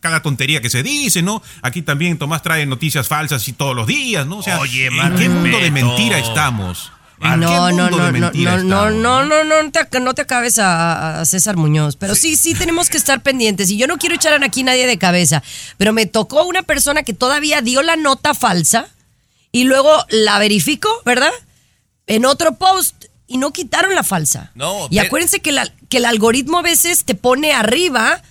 cada 0.06 0.22
tontería 0.22 0.62
que 0.62 0.70
se 0.70 0.84
dice, 0.84 1.24
¿no? 1.24 1.42
Aquí 1.64 1.82
también 1.82 2.20
Tomás 2.20 2.44
trae 2.44 2.64
noticias 2.68 3.08
falsas 3.08 3.48
y 3.48 3.54
todos 3.54 3.76
los 3.76 3.88
días, 3.88 4.28
¿no? 4.28 4.38
O 4.38 4.44
sea, 4.44 4.60
Oye, 4.60 4.86
¿en 4.86 5.16
qué 5.16 5.28
mundo 5.30 5.58
de 5.58 5.72
mentira 5.72 6.20
estamos? 6.20 6.92
¿En 7.20 7.32
qué 7.40 7.46
No, 7.48 7.72
no, 7.72 7.90
mundo 7.90 7.90
no, 7.98 8.12
de 8.12 8.20
no, 8.20 8.32
no, 8.32 8.58
no, 8.62 8.90
no, 8.92 9.24
no, 9.24 9.44
no, 9.44 9.64
no 9.64 9.72
te, 9.72 10.00
no 10.00 10.14
te 10.14 10.22
acabes 10.22 10.60
a, 10.60 11.22
a 11.22 11.26
César 11.26 11.56
Muñoz. 11.58 11.96
Pero 11.96 12.14
sí, 12.14 12.36
sí 12.36 12.54
tenemos 12.54 12.90
que 12.92 12.98
estar 12.98 13.24
pendientes. 13.24 13.72
Y 13.72 13.78
yo 13.78 13.88
no 13.88 13.98
quiero 13.98 14.14
echar 14.14 14.44
aquí 14.44 14.62
nadie 14.62 14.86
de 14.86 15.00
cabeza. 15.00 15.42
Pero 15.78 15.92
me 15.92 16.06
tocó 16.06 16.44
una 16.46 16.62
persona 16.62 17.02
que 17.02 17.14
todavía 17.16 17.62
dio 17.64 17.82
la 17.82 17.96
nota 17.96 18.36
falsa 18.36 18.86
y 19.52 19.64
luego 19.64 19.92
la 20.10 20.38
verificó, 20.38 20.90
¿verdad? 21.04 21.32
En 22.06 22.26
otro 22.26 22.56
post 22.60 23.06
y 23.28 23.38
no 23.40 23.52
quitaron 23.52 23.96
la 23.96 24.04
falsa. 24.04 24.52
No, 24.54 24.88
y 24.92 25.00
acuérdense 25.00 25.40
que, 25.40 25.52
la- 25.52 25.72
que 25.90 25.98
el 25.98 26.06
algoritmo 26.06 26.60
a 26.60 26.62
veces 26.62 27.06
te 27.06 27.16
pone 27.16 27.54
arriba 27.54 28.22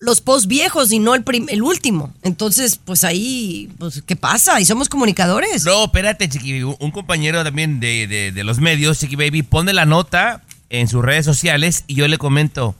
los 0.00 0.20
posts 0.22 0.48
viejos 0.48 0.90
y 0.92 0.98
no 0.98 1.14
el, 1.14 1.22
prim- 1.22 1.46
el 1.50 1.62
último. 1.62 2.12
Entonces, 2.22 2.80
pues 2.82 3.04
ahí, 3.04 3.70
pues, 3.78 4.02
¿qué 4.06 4.16
pasa? 4.16 4.58
Y 4.60 4.64
somos 4.64 4.88
comunicadores. 4.88 5.64
No, 5.64 5.84
espérate, 5.84 6.28
Chiqui 6.28 6.52
Baby. 6.62 6.76
Un- 6.80 6.90
compañero 6.90 7.44
también 7.44 7.80
de, 7.80 8.06
de- 8.06 8.32
de 8.32 8.44
los 8.44 8.58
medios, 8.60 8.98
Chiqui 8.98 9.16
Baby, 9.16 9.42
pone 9.42 9.72
la 9.74 9.84
nota 9.84 10.42
en 10.70 10.88
sus 10.88 11.04
redes 11.04 11.24
sociales 11.26 11.84
y 11.86 11.94
yo 11.96 12.08
le 12.08 12.16
comento, 12.16 12.74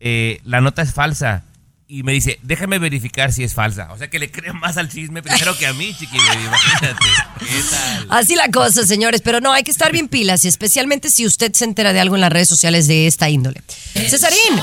eh, 0.00 0.40
la 0.44 0.60
nota 0.60 0.82
es 0.82 0.92
falsa. 0.92 1.42
Y 1.90 2.02
me 2.02 2.12
dice, 2.12 2.38
déjame 2.42 2.78
verificar 2.78 3.32
si 3.32 3.44
es 3.44 3.54
falsa. 3.54 3.90
O 3.92 3.96
sea 3.96 4.10
que 4.10 4.18
le 4.18 4.30
creo 4.30 4.52
más 4.52 4.76
al 4.76 4.90
chisme 4.90 5.22
primero 5.22 5.56
que 5.56 5.66
a 5.66 5.72
mí, 5.72 5.94
Chiqui 5.98 6.18
Baby. 6.18 6.44
Imagínate. 6.44 7.06
¿Qué 7.38 7.62
tal? 7.70 8.06
Así 8.10 8.36
la 8.36 8.50
cosa, 8.50 8.86
señores, 8.86 9.22
pero 9.22 9.40
no, 9.40 9.54
hay 9.54 9.62
que 9.62 9.70
estar 9.70 9.90
bien 9.90 10.06
pilas, 10.06 10.44
y 10.44 10.48
especialmente 10.48 11.08
si 11.08 11.24
usted 11.24 11.50
se 11.54 11.64
entera 11.64 11.94
de 11.94 12.00
algo 12.00 12.14
en 12.14 12.20
las 12.20 12.30
redes 12.30 12.48
sociales 12.48 12.88
de 12.88 13.06
esta 13.06 13.30
índole. 13.30 13.62
Cesarín, 13.94 14.58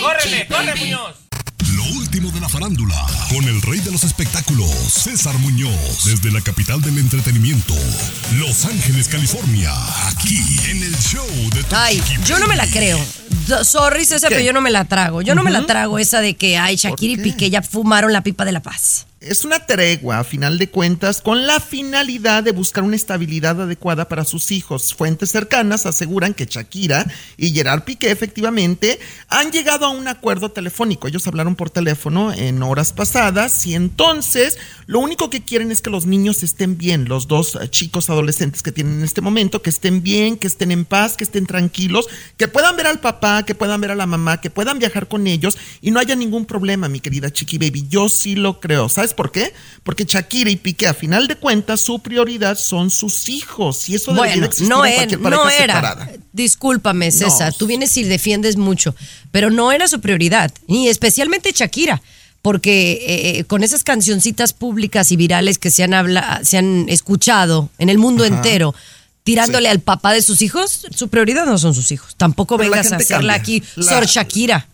¡Córrele, 0.00 0.46
corre. 0.46 0.74
Muñoz! 0.76 1.27
Lo 1.88 1.94
último 2.00 2.30
de 2.30 2.40
la 2.40 2.48
farándula, 2.48 3.06
con 3.30 3.44
el 3.44 3.62
rey 3.62 3.80
de 3.80 3.90
los 3.90 4.04
espectáculos, 4.04 4.68
César 4.92 5.38
Muñoz, 5.38 6.04
desde 6.04 6.30
la 6.30 6.40
capital 6.42 6.80
del 6.82 6.98
entretenimiento, 6.98 7.74
Los 8.34 8.64
Ángeles, 8.66 9.08
California, 9.08 9.72
aquí 10.08 10.38
en 10.70 10.82
el 10.82 10.94
show 10.98 11.26
de 11.54 11.62
Tu 11.64 11.74
ay, 11.76 12.00
Chiqui 12.00 12.22
yo 12.24 12.38
no 12.38 12.46
me 12.46 12.56
la 12.56 12.66
creo. 12.66 12.98
So- 13.46 13.64
Sorry, 13.64 14.04
César, 14.04 14.28
¿Qué? 14.28 14.36
pero 14.36 14.46
yo 14.46 14.52
no 14.52 14.60
me 14.60 14.70
la 14.70 14.84
trago. 14.84 15.22
Yo 15.22 15.34
no 15.34 15.42
me 15.42 15.50
la 15.50 15.64
trago 15.66 15.98
esa 15.98 16.20
de 16.20 16.36
que, 16.36 16.58
ay, 16.58 16.76
Shakira 16.76 17.14
y 17.14 17.16
qué? 17.16 17.22
Piqué 17.22 17.50
ya 17.50 17.62
fumaron 17.62 18.12
la 18.12 18.22
pipa 18.22 18.44
de 18.44 18.52
la 18.52 18.60
paz. 18.60 19.06
Es 19.20 19.44
una 19.44 19.66
tregua, 19.66 20.20
a 20.20 20.24
final 20.24 20.58
de 20.58 20.70
cuentas, 20.70 21.22
con 21.22 21.44
la 21.48 21.58
finalidad 21.58 22.44
de 22.44 22.52
buscar 22.52 22.84
una 22.84 22.94
estabilidad 22.94 23.60
adecuada 23.60 24.08
para 24.08 24.24
sus 24.24 24.52
hijos. 24.52 24.94
Fuentes 24.94 25.32
cercanas 25.32 25.86
aseguran 25.86 26.34
que 26.34 26.46
Shakira 26.46 27.04
y 27.36 27.50
Gerard 27.50 27.82
Piqué 27.82 28.12
efectivamente 28.12 29.00
han 29.28 29.50
llegado 29.50 29.86
a 29.86 29.88
un 29.88 30.06
acuerdo 30.06 30.52
telefónico. 30.52 31.08
Ellos 31.08 31.26
hablaron 31.26 31.56
por 31.56 31.68
teléfono 31.68 32.32
en 32.32 32.62
horas 32.62 32.92
pasadas 32.92 33.66
y 33.66 33.74
entonces 33.74 34.56
lo 34.86 35.00
único 35.00 35.30
que 35.30 35.42
quieren 35.42 35.72
es 35.72 35.82
que 35.82 35.90
los 35.90 36.06
niños 36.06 36.44
estén 36.44 36.78
bien, 36.78 37.08
los 37.08 37.26
dos 37.26 37.58
chicos 37.70 38.10
adolescentes 38.10 38.62
que 38.62 38.70
tienen 38.70 38.98
en 38.98 39.04
este 39.04 39.20
momento, 39.20 39.62
que 39.62 39.70
estén 39.70 40.00
bien, 40.00 40.36
que 40.36 40.46
estén 40.46 40.70
en 40.70 40.84
paz, 40.84 41.16
que 41.16 41.24
estén 41.24 41.46
tranquilos, 41.46 42.06
que 42.36 42.46
puedan 42.46 42.76
ver 42.76 42.86
al 42.86 43.00
papá, 43.00 43.44
que 43.44 43.56
puedan 43.56 43.80
ver 43.80 43.90
a 43.90 43.96
la 43.96 44.06
mamá, 44.06 44.40
que 44.40 44.50
puedan 44.50 44.78
viajar 44.78 45.08
con 45.08 45.26
ellos 45.26 45.58
y 45.80 45.90
no 45.90 45.98
haya 45.98 46.14
ningún 46.14 46.46
problema, 46.46 46.88
mi 46.88 47.00
querida 47.00 47.32
Chiqui 47.32 47.58
Baby. 47.58 47.86
Yo 47.88 48.08
sí 48.08 48.36
lo 48.36 48.60
creo. 48.60 48.88
¿Sabes 48.88 49.07
por 49.14 49.30
qué? 49.32 49.52
Porque 49.82 50.04
Shakira 50.04 50.50
y 50.50 50.56
Piqué, 50.56 50.86
a 50.86 50.94
final 50.94 51.26
de 51.28 51.36
cuentas, 51.36 51.80
su 51.80 52.00
prioridad 52.00 52.58
son 52.58 52.90
sus 52.90 53.28
hijos 53.28 53.88
y 53.88 53.94
eso 53.94 54.12
debería 54.12 54.34
Bueno, 54.34 54.46
existir 54.46 54.68
no, 54.68 54.84
en 54.84 54.92
era, 54.92 54.96
cualquier 54.98 55.20
pareja 55.22 55.42
no 55.44 55.50
era. 55.50 55.74
separada. 55.74 56.10
Discúlpame, 56.32 57.10
César. 57.10 57.52
Tú 57.54 57.66
vienes 57.66 57.96
y 57.96 58.04
defiendes 58.04 58.56
mucho, 58.56 58.94
pero 59.30 59.50
no 59.50 59.72
era 59.72 59.88
su 59.88 60.00
prioridad, 60.00 60.50
y 60.66 60.88
especialmente 60.88 61.52
Shakira. 61.54 62.00
Porque 62.40 62.92
eh, 62.92 63.38
eh, 63.40 63.44
con 63.44 63.64
esas 63.64 63.82
cancioncitas 63.82 64.52
públicas 64.52 65.10
y 65.10 65.16
virales 65.16 65.58
que 65.58 65.72
se 65.72 65.82
han, 65.82 65.92
habla, 65.92 66.40
se 66.44 66.56
han 66.56 66.88
escuchado 66.88 67.68
en 67.78 67.88
el 67.88 67.98
mundo 67.98 68.24
entero, 68.24 68.74
tirándole 69.24 69.68
al 69.68 69.80
papá 69.80 70.12
de 70.12 70.22
sus 70.22 70.40
hijos, 70.40 70.86
su 70.94 71.08
prioridad 71.08 71.46
no 71.46 71.58
son 71.58 71.74
sus 71.74 71.90
hijos. 71.90 72.14
Tampoco 72.16 72.56
Pero 72.56 72.70
vengas 72.70 72.92
a 72.92 72.96
hacerla 72.96 73.34
cambia. 73.34 73.58
aquí, 73.58 73.62
La- 73.74 73.92
Sor 73.92 74.06
Shakira. 74.06 74.68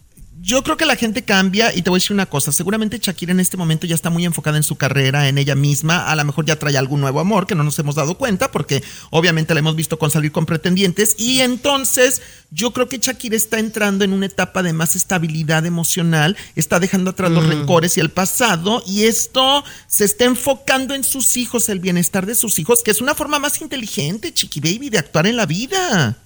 Yo 0.47 0.63
creo 0.63 0.77
que 0.77 0.85
la 0.85 0.97
gente 0.97 1.25
cambia 1.25 1.75
y 1.75 1.81
te 1.81 1.89
voy 1.89 1.97
a 1.97 2.01
decir 2.01 2.13
una 2.13 2.27
cosa, 2.27 2.53
seguramente 2.53 2.99
Shakira 3.01 3.33
en 3.33 3.41
este 3.41 3.57
momento 3.57 3.87
ya 3.87 3.95
está 3.95 4.11
muy 4.11 4.27
enfocada 4.27 4.59
en 4.59 4.63
su 4.63 4.77
carrera, 4.77 5.27
en 5.27 5.39
ella 5.39 5.55
misma, 5.55 6.11
a 6.11 6.15
lo 6.17 6.23
mejor 6.23 6.45
ya 6.45 6.59
trae 6.59 6.77
algún 6.77 7.01
nuevo 7.01 7.19
amor 7.19 7.47
que 7.47 7.55
no 7.55 7.65
nos 7.65 7.79
hemos 7.79 7.95
dado 7.95 8.19
cuenta 8.19 8.53
porque 8.53 8.85
obviamente 9.09 9.55
la 9.55 9.61
hemos 9.61 9.75
visto 9.75 9.99
con 9.99 10.11
salir 10.11 10.33
con 10.33 10.45
pretendientes 10.45 11.15
y 11.19 11.41
entonces 11.41 12.21
yo 12.51 12.75
creo 12.75 12.91
que 12.91 12.99
Shakira 12.99 13.37
está 13.37 13.59
entrando 13.59 14.05
en 14.05 14.13
una 14.13 14.27
etapa 14.27 14.63
de 14.63 14.75
más 14.75 14.97
estabilidad 14.97 15.65
emocional, 15.65 16.37
está 16.57 16.79
dejando 16.79 17.13
atrás 17.13 17.31
los 17.31 17.47
rencores 17.47 17.97
y 17.97 18.01
el 18.01 18.11
pasado 18.11 18.83
y 18.87 19.05
esto 19.05 19.65
se 19.87 20.05
está 20.05 20.27
enfocando 20.27 20.95
en 20.95 21.05
sus 21.05 21.39
hijos, 21.39 21.71
el 21.71 21.81
bienestar 21.81 22.27
de 22.27 22.35
sus 22.35 22.59
hijos, 22.59 22.83
que 22.83 22.91
es 22.91 23.01
una 23.01 23.15
forma 23.15 23.39
más 23.39 23.63
inteligente, 23.63 24.35
Chiqui 24.35 24.61
Baby, 24.61 24.91
de 24.91 24.99
actuar 24.99 25.27
en 25.27 25.39
la 25.39 25.47
vida, 25.47 26.19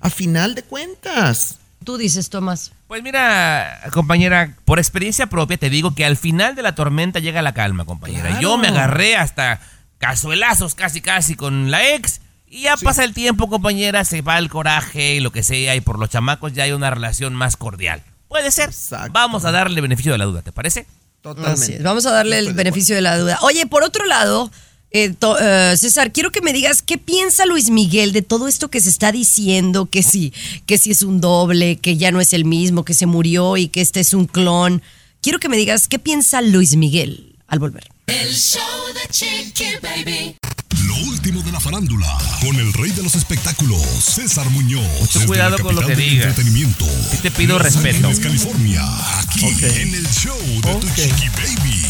a 0.00 0.08
final 0.08 0.54
de 0.54 0.62
cuentas. 0.62 1.58
Tú 1.84 1.98
dices, 1.98 2.30
Tomás. 2.30 2.72
Pues 2.88 3.02
mira, 3.02 3.82
compañera, 3.92 4.56
por 4.64 4.78
experiencia 4.78 5.26
propia 5.26 5.58
te 5.58 5.68
digo 5.68 5.94
que 5.94 6.06
al 6.06 6.16
final 6.16 6.54
de 6.54 6.62
la 6.62 6.74
tormenta 6.74 7.18
llega 7.18 7.42
la 7.42 7.52
calma, 7.52 7.84
compañera. 7.84 8.28
Claro. 8.28 8.40
Yo 8.40 8.56
me 8.56 8.68
agarré 8.68 9.14
hasta 9.14 9.60
cazuelazos 9.98 10.74
casi 10.74 11.02
casi 11.02 11.36
con 11.36 11.70
la 11.70 11.86
ex 11.86 12.22
y 12.46 12.62
ya 12.62 12.78
pasa 12.78 13.04
el 13.04 13.12
tiempo, 13.12 13.50
compañera, 13.50 14.06
se 14.06 14.22
va 14.22 14.38
el 14.38 14.48
coraje 14.48 15.16
y 15.16 15.20
lo 15.20 15.32
que 15.32 15.42
sea 15.42 15.76
y 15.76 15.82
por 15.82 15.98
los 15.98 16.08
chamacos 16.08 16.54
ya 16.54 16.64
hay 16.64 16.72
una 16.72 16.88
relación 16.88 17.34
más 17.34 17.58
cordial. 17.58 18.02
Puede 18.26 18.50
ser. 18.50 18.70
Exacto. 18.70 19.12
Vamos 19.12 19.44
a 19.44 19.52
darle 19.52 19.82
beneficio 19.82 20.12
de 20.12 20.18
la 20.18 20.24
duda, 20.24 20.40
¿te 20.40 20.52
parece? 20.52 20.86
Totalmente. 21.20 21.82
Vamos 21.82 22.06
a 22.06 22.12
darle 22.12 22.38
el 22.38 22.54
beneficio 22.54 22.94
de 22.94 23.02
la 23.02 23.18
duda. 23.18 23.38
Oye, 23.42 23.66
por 23.66 23.82
otro 23.82 24.06
lado, 24.06 24.50
eh, 24.90 25.10
to- 25.10 25.36
eh, 25.40 25.76
César, 25.76 26.12
quiero 26.12 26.30
que 26.32 26.40
me 26.40 26.52
digas 26.52 26.82
qué 26.82 26.98
piensa 26.98 27.44
Luis 27.46 27.70
Miguel 27.70 28.12
de 28.12 28.22
todo 28.22 28.48
esto 28.48 28.68
que 28.68 28.80
se 28.80 28.88
está 28.90 29.12
diciendo, 29.12 29.86
que 29.86 30.02
sí, 30.02 30.32
que 30.66 30.78
sí 30.78 30.90
es 30.90 31.02
un 31.02 31.20
doble, 31.20 31.76
que 31.76 31.96
ya 31.96 32.10
no 32.10 32.20
es 32.20 32.32
el 32.32 32.44
mismo, 32.44 32.84
que 32.84 32.94
se 32.94 33.06
murió 33.06 33.56
y 33.56 33.68
que 33.68 33.80
este 33.80 34.00
es 34.00 34.14
un 34.14 34.26
clon. 34.26 34.82
Quiero 35.20 35.38
que 35.40 35.48
me 35.48 35.56
digas 35.56 35.88
qué 35.88 35.98
piensa 35.98 36.40
Luis 36.40 36.76
Miguel 36.76 37.36
al 37.48 37.58
volver. 37.58 37.86
El 38.06 38.34
show 38.34 38.62
de 38.94 39.08
Chiqui 39.10 39.64
Baby. 39.82 40.36
Lo 40.86 40.96
último 41.10 41.42
de 41.42 41.52
la 41.52 41.60
farándula, 41.60 42.06
con 42.40 42.56
el 42.56 42.72
rey 42.72 42.90
de 42.92 43.02
los 43.02 43.14
espectáculos, 43.14 43.82
César 44.02 44.48
Muñoz. 44.50 44.82
Mucho 45.00 45.26
cuidado 45.26 45.58
con 45.58 45.74
lo 45.74 45.82
que 45.86 45.94
digas. 45.96 46.28
entretenimiento. 46.28 46.86
Sí 47.10 47.18
te 47.18 47.30
pido 47.30 47.54
Los 47.58 47.62
respeto. 47.62 48.06
Ángeles, 48.08 48.20
California, 48.20 48.82
aquí 49.18 49.46
en 49.46 49.94
el 49.94 50.06
show 50.08 50.38
de 50.62 50.74
tu 50.76 50.86
Chiqui 50.94 51.28
Baby. 51.30 51.82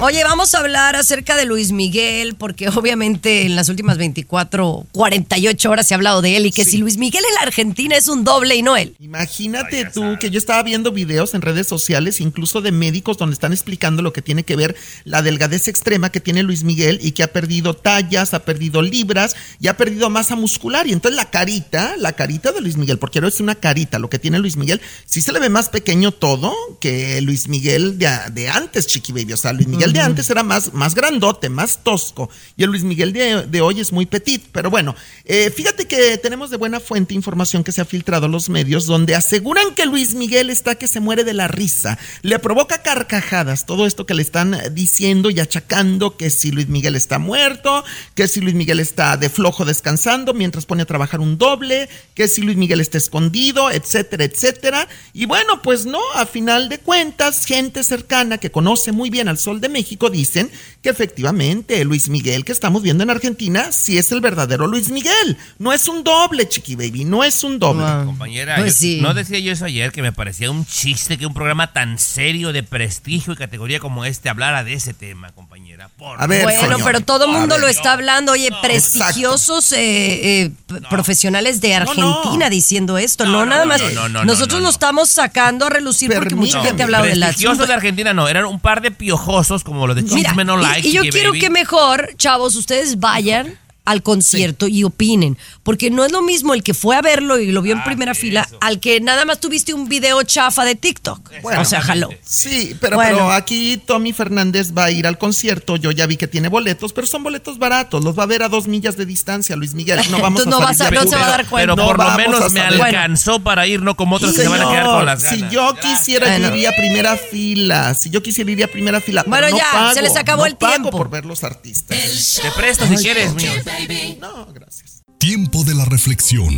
Oye, 0.00 0.24
vamos 0.24 0.54
a 0.54 0.58
hablar 0.58 0.96
acerca 0.96 1.36
de 1.36 1.44
Luis 1.44 1.72
Miguel, 1.72 2.34
porque 2.34 2.68
obviamente 2.68 3.42
en 3.42 3.56
las 3.56 3.68
últimas 3.68 3.98
24, 3.98 4.86
48 4.92 5.70
horas 5.70 5.86
se 5.86 5.94
ha 5.94 5.96
hablado 5.96 6.22
de 6.22 6.36
él 6.36 6.46
y 6.46 6.50
que 6.50 6.64
si 6.64 6.78
Luis 6.78 6.96
Miguel 6.96 7.22
en 7.28 7.34
la 7.34 7.42
Argentina 7.42 7.96
es 7.96 8.08
un 8.08 8.24
doble 8.24 8.56
y 8.56 8.62
no 8.62 8.76
él. 8.76 8.94
Imagínate 9.00 9.86
tú 9.92 10.16
que 10.18 10.30
yo 10.30 10.38
estaba 10.38 10.62
viendo 10.62 10.92
videos 10.92 11.34
en 11.34 11.42
redes 11.42 11.66
sociales, 11.66 12.20
incluso 12.20 12.60
de 12.60 12.72
médicos, 12.72 13.18
donde 13.18 13.34
están 13.34 13.52
explicando 13.52 14.02
lo 14.02 14.12
que 14.12 14.22
tiene 14.22 14.44
que 14.44 14.56
ver 14.56 14.76
la 15.04 15.22
delgadez 15.22 15.68
extrema 15.68 16.10
que 16.10 16.20
tiene 16.20 16.42
Luis 16.42 16.64
Miguel 16.64 16.98
y 17.02 17.12
que 17.12 17.22
ha 17.22 17.32
perdido 17.32 17.74
tallas, 17.74 18.34
ha 18.34 18.44
perdido 18.44 18.82
libras 18.82 19.36
y 19.60 19.68
ha 19.68 19.76
perdido 19.76 20.10
masa 20.10 20.36
muscular. 20.36 20.86
Y 20.86 20.92
entonces 20.92 21.16
la 21.16 21.30
carita, 21.30 21.96
la 21.98 22.12
carita 22.12 22.52
de 22.52 22.60
Luis 22.60 22.76
Miguel, 22.76 22.98
porque 22.98 23.18
ahora 23.18 23.28
es 23.28 23.40
una 23.40 23.54
carita, 23.54 23.98
lo 23.98 24.10
que 24.10 24.18
tiene 24.18 24.38
Luis 24.38 24.56
Miguel, 24.56 24.80
sí 25.06 25.22
se 25.22 25.32
le 25.32 25.40
ve 25.40 25.48
más 25.48 25.68
pequeño 25.68 26.12
todo 26.12 26.54
que 26.80 27.20
Luis 27.20 27.48
Miguel 27.48 27.98
de, 27.98 28.08
de 28.32 28.48
antes, 28.48 28.86
Chiqui 29.02 29.12
Baby. 29.12 29.32
O 29.32 29.36
sea, 29.36 29.52
Luis 29.52 29.66
Miguel 29.66 29.92
de 29.92 30.00
antes 30.00 30.30
era 30.30 30.42
más, 30.42 30.72
más 30.72 30.94
grandote, 30.94 31.48
más 31.48 31.82
tosco. 31.82 32.30
Y 32.56 32.62
el 32.62 32.70
Luis 32.70 32.84
Miguel 32.84 33.12
de, 33.12 33.46
de 33.46 33.60
hoy 33.60 33.80
es 33.80 33.92
muy 33.92 34.06
petit. 34.06 34.44
Pero 34.52 34.70
bueno, 34.70 34.94
eh, 35.24 35.50
fíjate 35.54 35.86
que 35.86 36.16
tenemos 36.18 36.50
de 36.50 36.56
buena 36.56 36.80
fuente 36.80 37.14
información 37.14 37.64
que 37.64 37.72
se 37.72 37.80
ha 37.80 37.84
filtrado 37.84 38.26
a 38.26 38.28
los 38.28 38.48
medios 38.48 38.86
donde 38.86 39.14
aseguran 39.14 39.74
que 39.74 39.86
Luis 39.86 40.14
Miguel 40.14 40.50
está 40.50 40.76
que 40.76 40.88
se 40.88 41.00
muere 41.00 41.24
de 41.24 41.34
la 41.34 41.48
risa. 41.48 41.98
Le 42.22 42.38
provoca 42.38 42.82
carcajadas 42.82 43.66
todo 43.66 43.86
esto 43.86 44.06
que 44.06 44.14
le 44.14 44.22
están 44.22 44.56
diciendo 44.72 45.30
y 45.30 45.40
achacando 45.40 46.16
que 46.16 46.30
si 46.30 46.52
Luis 46.52 46.68
Miguel 46.68 46.96
está 46.96 47.18
muerto, 47.18 47.84
que 48.14 48.28
si 48.28 48.40
Luis 48.40 48.54
Miguel 48.54 48.80
está 48.80 49.16
de 49.16 49.28
flojo 49.28 49.64
descansando 49.64 50.34
mientras 50.34 50.66
pone 50.66 50.82
a 50.82 50.86
trabajar 50.86 51.20
un 51.20 51.38
doble, 51.38 51.88
que 52.14 52.28
si 52.28 52.42
Luis 52.42 52.56
Miguel 52.56 52.80
está 52.80 52.98
escondido, 52.98 53.70
etcétera, 53.70 54.24
etcétera. 54.24 54.88
Y 55.12 55.26
bueno, 55.26 55.62
pues 55.62 55.86
no, 55.86 56.00
a 56.14 56.26
final 56.26 56.68
de 56.68 56.78
cuentas, 56.78 57.44
gente 57.46 57.82
cercana 57.84 58.38
que 58.38 58.50
conoce 58.50 58.91
muy 58.92 59.10
bien 59.10 59.28
al 59.28 59.38
Sol 59.38 59.60
de 59.60 59.68
México 59.68 60.10
dicen 60.10 60.50
que 60.82 60.90
efectivamente 60.90 61.84
Luis 61.84 62.08
Miguel 62.08 62.44
que 62.44 62.52
estamos 62.52 62.82
viendo 62.82 63.02
en 63.04 63.10
Argentina 63.10 63.72
sí 63.72 63.98
es 63.98 64.12
el 64.12 64.20
verdadero 64.20 64.66
Luis 64.66 64.90
Miguel. 64.90 65.36
No 65.58 65.72
es 65.72 65.88
un 65.88 66.04
doble, 66.04 66.48
chiqui 66.48 66.76
baby, 66.76 67.04
no 67.04 67.24
es 67.24 67.44
un 67.44 67.58
doble. 67.58 67.82
Wow. 67.84 68.06
Compañera, 68.06 68.56
Pues 68.56 68.74
yo- 68.74 68.78
sí. 68.80 69.00
no 69.00 69.14
decía 69.14 69.38
yo 69.38 69.52
eso 69.52 69.64
ayer, 69.64 69.92
que 69.92 70.02
me 70.02 70.12
parecía 70.12 70.50
un 70.50 70.66
chiste 70.66 71.18
que 71.18 71.26
un 71.26 71.34
programa 71.34 71.72
tan 71.72 71.98
serio 71.98 72.52
de 72.52 72.62
prestigio 72.62 73.32
y 73.32 73.36
categoría 73.36 73.80
como 73.80 74.04
este 74.04 74.28
hablara 74.28 74.64
de 74.64 74.74
ese 74.74 74.92
tema, 74.94 75.32
compañera. 75.32 75.88
Por 75.96 76.20
A 76.20 76.26
ver, 76.26 76.44
Bueno, 76.44 76.60
señor. 76.60 76.80
pero 76.84 77.00
todo 77.00 77.24
el 77.26 77.32
mundo 77.32 77.54
ver. 77.54 77.62
lo 77.62 77.68
está 77.68 77.92
hablando. 77.92 78.32
Oye, 78.32 78.50
prestigiosos 78.62 79.72
eh, 79.72 80.42
eh, 80.44 80.50
profesionales 80.90 81.60
de 81.60 81.70
No, 81.70 81.76
Argentina 81.76 82.46
no. 82.46 82.50
diciendo 82.50 82.98
esto. 82.98 83.24
No, 83.24 83.32
No, 83.32 83.38
no, 83.40 83.46
nada 83.46 83.62
no, 83.64 83.68
más. 83.68 83.80
no, 83.82 83.90
no, 83.90 84.08
no, 84.08 84.24
Nosotros 84.24 84.54
no, 84.54 84.58
lo 84.60 84.64
no. 84.64 84.70
estamos 84.70 85.08
sacando 85.08 85.66
a 85.66 85.70
relucir 85.70 86.12
porque 86.12 86.34
mucha 86.34 86.62
gente 86.62 86.82
ha 86.82 86.84
hablado 86.84 87.04
de 87.04 87.16
la 87.16 87.26
Prestigiosos 87.28 87.66
de 87.66 87.74
Argentina 87.74 88.12
no, 88.12 88.28
eran 88.28 88.44
un 88.44 88.60
par 88.60 88.81
de 88.82 88.90
piojosos 88.90 89.64
como 89.64 89.86
los 89.86 89.96
de 89.96 90.02
Mira, 90.02 90.30
Chisme 90.30 90.44
No 90.44 90.58
y- 90.58 90.62
Like. 90.62 90.88
y, 90.88 90.92
yo 90.92 91.02
Chiqui 91.02 91.12
quiero 91.12 91.30
Baby. 91.30 91.40
que 91.40 91.50
mejor, 91.50 92.10
chavos, 92.16 92.54
ustedes 92.56 92.98
vayan 93.00 93.58
al 93.84 94.02
concierto 94.02 94.68
y 94.68 94.84
opinen, 94.84 95.36
porque 95.64 95.90
no 95.90 96.04
es 96.04 96.12
lo 96.12 96.22
mismo 96.22 96.54
el 96.54 96.62
que 96.62 96.72
fue 96.72 96.94
a 96.96 97.02
verlo 97.02 97.38
y 97.40 97.50
lo 97.50 97.62
vio 97.62 97.72
en 97.72 97.80
Ah, 97.80 97.84
primera 97.84 98.12
eso. 98.12 98.20
fila 98.20 98.48
al 98.60 98.78
que 98.78 99.00
nada 99.00 99.24
más 99.24 99.40
tuviste 99.40 99.74
un 99.74 99.88
video 99.88 100.22
chafa 100.22 100.64
de 100.64 100.76
TikTok. 100.76 101.30
Bueno, 101.42 101.62
o 101.62 101.64
sea, 101.64 101.80
jaló. 101.80 102.08
Sí, 102.24 102.76
pero, 102.80 102.96
Bueno. 102.96 103.16
pero 103.16 103.32
aquí 103.32 103.76
Tommy 103.84 104.12
Fernández 104.12 104.72
va 104.76 104.84
a 104.84 104.90
ir 104.92 105.06
al 105.06 105.18
concierto. 105.18 105.76
Yo 105.76 105.90
ya 105.90 106.06
vi 106.06 106.16
que 106.16 106.28
tiene 106.28 106.48
boletos, 106.48 106.92
pero 106.92 107.06
son 107.08 107.22
boletos 107.24 107.58
baratos. 107.58 108.04
Los 108.04 108.16
va 108.16 108.22
a 108.22 108.26
ver 108.26 108.42
a 108.44 108.48
dos 108.48 108.68
millas 108.68 108.96
de 108.96 109.04
distancia, 109.04 109.56
Luis 109.56 109.74
Miguel. 109.74 109.98
No 110.10 110.18
vamos 110.22 110.42
Entonces 110.42 110.46
no 110.50 110.56
a 110.64 110.68
vas 110.70 110.80
a- 110.80 110.90
no 110.90 111.02
se 111.10 111.16
va 111.16 111.26
a 111.26 111.30
dar 111.30 111.46
cuenta. 111.48 111.74
Pero 111.74 111.76
No 111.76 111.86
por 111.86 111.98
lo 111.98 112.16
menos 112.16 112.52
me 112.52 112.60
alcanzó 112.60 113.40
para 113.40 113.66
ir, 113.66 113.82
no 113.82 113.96
como 113.96 114.16
otros 114.16 114.32
que 114.34 114.42
se 114.42 114.48
van 114.48 114.62
a 114.62 114.68
quedar 114.70 114.84
con 114.86 115.06
las 115.06 115.22
ganas. 115.24 115.38
si 115.40 115.54
yo 115.54 115.74
quisiera, 115.80 116.26
yo 116.26 116.38
Bueno. 116.40 116.56
iría 116.56 116.70
a 116.70 116.76
primera 116.76 117.16
fila. 117.16 117.94
Si 117.94 118.10
yo 118.10 118.22
quisiera, 118.22 118.50
iría 118.50 118.66
a 118.66 118.68
primera 118.68 119.00
fila. 119.00 119.22
pero 119.24 119.30
Bueno, 119.30 119.48
no 119.50 119.56
ya, 119.58 119.64
pago, 119.72 119.94
se 119.94 120.02
les 120.02 120.16
acabó 120.16 120.42
no 120.42 120.46
el 120.46 120.56
pago 120.56 120.72
tiempo. 120.74 120.90
por 120.90 121.10
ver 121.10 121.24
los 121.24 121.42
artistas. 121.44 121.98
Te 122.42 122.50
presto 122.52 122.86
si 122.86 122.96
de 122.96 123.02
quieres, 123.02 123.32
Muñoz. 123.32 123.56
Baby. 123.78 124.18
No, 124.20 124.46
gracias. 124.52 125.02
Tiempo 125.18 125.64
de 125.64 125.74
la 125.74 125.84
reflexión. 125.84 126.54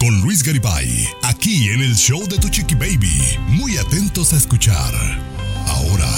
Con 0.00 0.20
Luis 0.22 0.42
Garibay, 0.42 1.08
aquí 1.22 1.68
en 1.68 1.80
el 1.80 1.94
show 1.94 2.26
de 2.26 2.38
tu 2.38 2.48
Chiqui 2.48 2.74
Baby. 2.74 3.38
Muy 3.48 3.76
atentos 3.76 4.32
a 4.32 4.36
escuchar. 4.36 4.92
Ahora, 5.66 6.08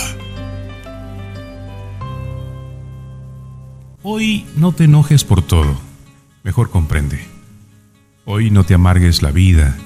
Hoy 4.06 4.44
no 4.54 4.72
te 4.72 4.84
enojes 4.84 5.24
por 5.24 5.40
todo. 5.40 5.80
Mejor 6.42 6.68
comprende. 6.68 7.20
Hoy 8.26 8.50
no 8.50 8.64
te 8.64 8.74
amargues 8.74 9.22
la 9.22 9.30
vida. 9.30 9.78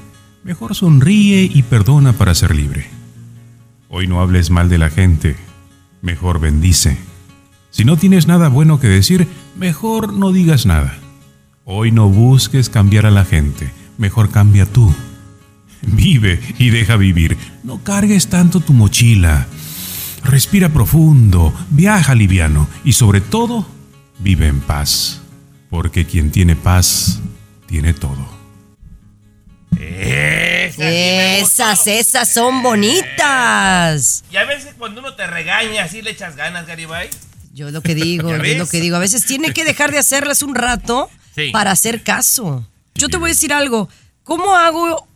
Mejor 0.43 0.75
sonríe 0.75 1.43
y 1.45 1.63
perdona 1.63 2.13
para 2.13 2.35
ser 2.35 2.53
libre. 2.53 2.89
Hoy 3.89 4.09
no 4.09 4.21
hables 4.21 4.51
mal 4.51 4.69
de 4.69 4.79
la 4.79 4.91
gente. 4.91 5.37
Mejor 6.03 6.41
bendice. 6.41 6.99
Si 7.79 7.85
no 7.85 7.97
tienes 7.97 8.27
nada 8.27 8.49
bueno 8.49 8.81
que 8.81 8.89
decir, 8.89 9.29
mejor 9.55 10.13
no 10.13 10.33
digas 10.33 10.67
nada. 10.67 10.99
Hoy 11.65 11.93
no 11.93 12.09
busques 12.09 12.71
cambiar 12.71 13.07
a 13.07 13.13
la 13.13 13.25
gente. 13.25 13.71
Mejor 13.99 14.33
cambia 14.33 14.67
tú. 14.67 14.93
Vive 15.83 16.41
y 16.59 16.71
deja 16.71 16.97
vivir. 16.97 17.39
No 17.63 17.85
cargues 17.85 18.27
tanto 18.27 18.59
tu 18.59 18.73
mochila. 18.73 19.47
Respira 20.25 20.71
profundo, 20.71 21.55
viaja 21.71 22.17
liviano 22.17 22.67
y 22.83 22.95
sobre 22.95 23.21
todo, 23.21 23.65
vive 24.19 24.49
en 24.49 24.59
paz. 24.59 25.21
Porque 25.71 26.05
quien 26.05 26.33
tiene 26.33 26.57
paz, 26.57 27.21
tiene 27.69 27.95
todo. 27.95 28.29
Esas, 29.79 31.87
esas 31.87 32.35
son 32.35 32.61
bonitas. 32.61 34.25
Y 34.33 34.37
a 34.37 34.45
veces 34.47 34.75
cuando 34.77 35.01
uno 35.01 35.15
te 35.15 35.29
regaña, 35.29 35.85
así 35.85 36.03
le 36.03 36.11
echas 36.11 36.35
ganas, 36.35 36.67
Garibay. 36.67 37.09
Yo 37.53 37.71
lo 37.71 37.81
que 37.83 37.95
digo, 37.95 38.31
¿Ya 38.31 38.37
yo 38.45 38.59
lo 38.59 38.67
que 38.69 38.81
digo. 38.81 38.97
A 38.97 39.01
veces 39.01 39.25
tiene 39.27 39.53
que 39.53 39.65
dejar 39.65 39.91
de 39.93 39.99
hacerlas 39.99 40.43
un 40.43 40.55
rato 40.55 41.09
Sí. 41.35 41.51
para 41.53 41.71
hacer 41.71 42.03
caso. 42.03 42.67
Yo 42.95 43.09
te 43.09 43.17
voy 43.17 43.31
a 43.31 43.33
decir 43.33 43.53
algo. 43.53 43.89
¿Cómo 44.25 44.57
hago 44.57 45.07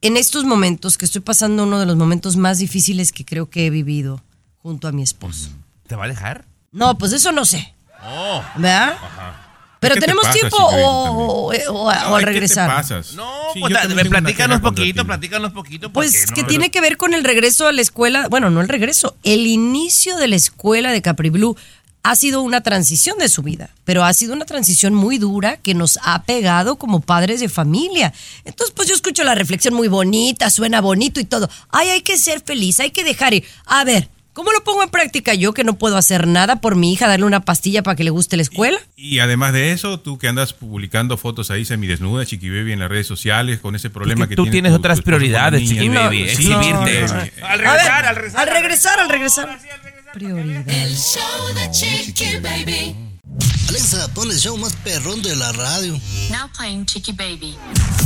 en 0.00 0.16
estos 0.16 0.44
momentos 0.44 0.96
que 0.96 1.04
estoy 1.04 1.20
pasando 1.20 1.64
uno 1.64 1.78
de 1.78 1.86
los 1.86 1.96
momentos 1.96 2.36
más 2.36 2.58
difíciles 2.58 3.12
que 3.12 3.24
creo 3.24 3.50
que 3.50 3.66
he 3.66 3.70
vivido 3.70 4.22
junto 4.56 4.88
a 4.88 4.92
mi 4.92 5.02
esposo? 5.02 5.50
¿Te 5.86 5.94
va 5.96 6.06
a 6.06 6.08
dejar? 6.08 6.44
No, 6.72 6.96
pues 6.96 7.12
eso 7.12 7.30
no 7.32 7.44
sé. 7.44 7.74
Oh. 8.02 8.42
¿Verdad? 8.56 8.96
Pero 9.78 9.94
¿Qué 9.94 10.00
te 10.00 10.06
tenemos 10.06 10.24
pasa, 10.24 10.38
tiempo 10.38 10.56
o, 10.56 11.50
o- 11.50 11.52
o- 11.52 11.82
o 11.84 11.90
al 12.16 12.22
regresar. 12.22 12.68
¿Qué 12.68 12.74
te 12.76 12.82
pasas? 12.82 13.14
No, 13.14 13.30
Sí, 13.52 13.60
pues 13.60 14.08
platícanos 14.08 14.60
poquito, 14.62 15.04
platícanos 15.06 15.52
poquito. 15.52 15.92
Pues 15.92 16.32
que 16.32 16.40
no- 16.42 16.48
tiene 16.48 16.70
que 16.70 16.80
ver 16.80 16.96
con 16.96 17.12
el 17.12 17.22
regreso 17.22 17.66
a 17.68 17.72
la 17.72 17.82
escuela, 17.82 18.26
bueno, 18.28 18.48
no 18.50 18.62
el 18.62 18.68
regreso, 18.68 19.16
el 19.22 19.46
inicio 19.46 20.16
de 20.16 20.28
la 20.28 20.36
escuela 20.36 20.90
de 20.92 21.02
Capri 21.02 21.28
Blue 21.28 21.56
ha 22.10 22.16
sido 22.16 22.42
una 22.42 22.60
transición 22.62 23.18
de 23.18 23.28
su 23.28 23.42
vida, 23.42 23.70
pero 23.84 24.04
ha 24.04 24.12
sido 24.14 24.32
una 24.32 24.44
transición 24.44 24.94
muy 24.94 25.18
dura 25.18 25.56
que 25.56 25.74
nos 25.74 25.98
ha 26.04 26.22
pegado 26.22 26.76
como 26.76 27.00
padres 27.00 27.40
de 27.40 27.48
familia. 27.48 28.12
Entonces, 28.44 28.72
pues 28.76 28.88
yo 28.88 28.94
escucho 28.94 29.24
la 29.24 29.34
reflexión 29.34 29.74
muy 29.74 29.88
bonita, 29.88 30.48
suena 30.50 30.80
bonito 30.80 31.20
y 31.20 31.24
todo. 31.24 31.48
Ay, 31.70 31.88
hay 31.88 32.02
que 32.02 32.16
ser 32.16 32.40
feliz, 32.40 32.80
hay 32.80 32.90
que 32.90 33.02
dejar 33.04 33.34
ir. 33.34 33.44
A 33.66 33.82
ver, 33.84 34.08
¿cómo 34.32 34.52
lo 34.52 34.62
pongo 34.62 34.82
en 34.82 34.90
práctica 34.90 35.34
yo 35.34 35.52
que 35.52 35.64
no 35.64 35.74
puedo 35.78 35.96
hacer 35.96 36.26
nada 36.26 36.60
por 36.60 36.76
mi 36.76 36.92
hija, 36.92 37.08
darle 37.08 37.26
una 37.26 37.40
pastilla 37.40 37.82
para 37.82 37.96
que 37.96 38.04
le 38.04 38.10
guste 38.10 38.36
la 38.36 38.42
escuela? 38.42 38.78
Y 38.94 39.18
además 39.18 39.52
de 39.52 39.72
eso, 39.72 39.98
tú 39.98 40.16
que 40.18 40.28
andas 40.28 40.52
publicando 40.52 41.16
fotos 41.16 41.50
ahí 41.50 41.64
semidesnuda, 41.64 42.24
Chiqui 42.24 42.50
Baby, 42.50 42.72
en 42.72 42.78
las 42.78 42.88
redes 42.88 43.06
sociales, 43.06 43.58
con 43.60 43.74
ese 43.74 43.90
problema 43.90 44.28
que 44.28 44.36
tú 44.36 44.42
tiene 44.44 44.52
tienes 44.68 44.72
otras 44.74 44.98
esposo 44.98 45.04
con 45.04 45.12
la 45.12 45.18
prioridades, 45.18 45.62
niña. 45.62 45.74
Chiqui 45.74 45.88
No, 45.88 46.00
Baby. 46.04 46.18
no, 46.20 46.24
exhibirte. 46.26 47.00
no, 47.02 47.14
no. 47.14 47.46
Al 47.46 47.66
A 47.66 47.72
ver, 47.72 47.80
regresar, 47.82 48.04
al 48.06 48.16
regresar. 48.16 48.40
al 48.40 48.54
regresar, 48.54 49.00
al 49.00 49.08
regresar. 49.08 49.95
Prioridad. 50.16 50.66
El 50.66 50.96
show 50.96 51.54
de 51.54 51.70
Chiqui 51.70 52.38
Baby. 52.38 52.96
Alexa, 53.68 54.08
pon 54.14 54.30
el 54.30 54.38
show 54.38 54.56
más 54.56 54.74
perrón 54.76 55.20
de 55.20 55.36
la 55.36 55.52
radio. 55.52 55.92
Now 56.30 56.48
playing 56.56 56.86
Chicky 56.86 57.12
Baby. 57.12 57.54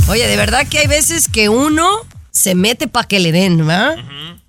Oye, 0.09 0.27
de 0.27 0.35
verdad 0.35 0.67
que 0.67 0.79
hay 0.79 0.87
veces 0.87 1.29
que 1.29 1.47
uno 1.47 1.87
se 2.31 2.53
mete 2.53 2.89
para 2.89 3.07
que 3.07 3.21
le 3.21 3.31
den, 3.31 3.65
¿va? 3.65 3.95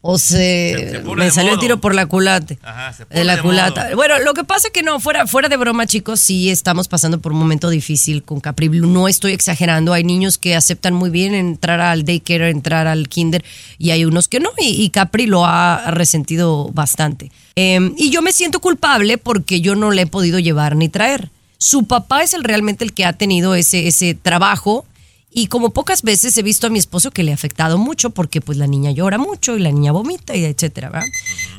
O 0.05 0.19
se, 0.19 0.35
Se- 0.77 0.91
se 0.91 0.99
pone 1.01 1.25
me 1.25 1.31
salió 1.31 1.53
el 1.53 1.61
tiro 1.61 1.81
por 1.81 1.95
la 1.95 2.07
culata. 2.07 2.57
Ajá, 2.63 2.93
se 2.93 3.05
de 3.05 3.23
la 3.23 3.37
de 3.37 3.43
culata. 3.43 3.85
modo. 3.85 3.95
Bueno, 3.97 4.19
lo 4.19 4.35
que 4.35 4.43
pasa 4.43 4.69
que 4.71 4.83
no, 4.83 4.99
fuera, 4.99 5.29
fuera 5.29 5.49
de 5.49 5.57
broma, 5.57 5.87
chicos, 5.87 6.19
sí 6.19 6.51
estamos 6.51 6.89
pasando 6.89 7.21
por 7.21 7.31
un 7.33 7.39
momento 7.39 7.71
difícil 7.71 8.25
con 8.25 8.41
Capri 8.41 8.67
Blue. 8.67 8.89
No 8.89 9.07
estoy 9.07 9.33
exagerando. 9.33 9.93
Hay 9.93 10.03
niños 10.03 10.39
que 10.39 10.57
aceptan 10.57 10.93
muy 10.93 11.09
bien 11.11 11.35
entrar 11.35 11.81
al 11.81 12.05
daycare, 12.05 12.51
entrar 12.51 12.89
al 12.89 13.09
kinder, 13.09 13.45
y 13.79 13.91
hay 13.93 14.05
unos 14.05 14.27
que 14.27 14.41
no. 14.41 14.51
Y, 14.59 14.83
y 14.83 14.91
Capri 14.91 15.27
lo 15.27 15.47
ha 15.47 15.93
resentido 15.93 16.69
bastante. 16.73 17.31
Eh, 17.55 17.93
y 17.97 18.11
yo 18.11 18.23
me 18.23 18.33
siento 18.33 18.59
culpable 18.61 19.19
porque 19.19 19.61
yo 19.61 19.77
no 19.77 19.93
le 19.93 20.03
he 20.03 20.07
podido 20.09 20.41
llevar 20.41 20.75
ni 20.75 20.89
traer. 20.89 21.31
Su 21.59 21.85
papá 21.85 22.25
es 22.25 22.35
el 22.35 22.43
realmente 22.43 22.83
el 22.85 22.93
que 22.93 23.05
ha 23.05 23.13
tenido 23.13 23.55
ese, 23.55 23.87
ese 23.87 24.15
trabajo 24.15 24.85
y 25.33 25.47
como 25.47 25.71
pocas 25.71 26.03
veces 26.03 26.37
he 26.37 26.43
visto 26.43 26.67
a 26.67 26.71
mi 26.71 26.79
esposo 26.79 27.11
que 27.11 27.23
le 27.23 27.33
ha 27.33 27.35
afectado 27.35 27.79
mucho 27.79 28.11
porque 28.11 28.41
pues 28.41 28.59
la 28.59 28.67
niña 28.67 28.91
llora 28.91 29.19
mucho 29.19 29.57
y 29.57 29.61
la 29.61 29.71
niña 29.71 29.93
vomita 29.93 30.37
y 30.37 30.45
etcétera, 30.45 30.91
¿verdad? 30.91 31.09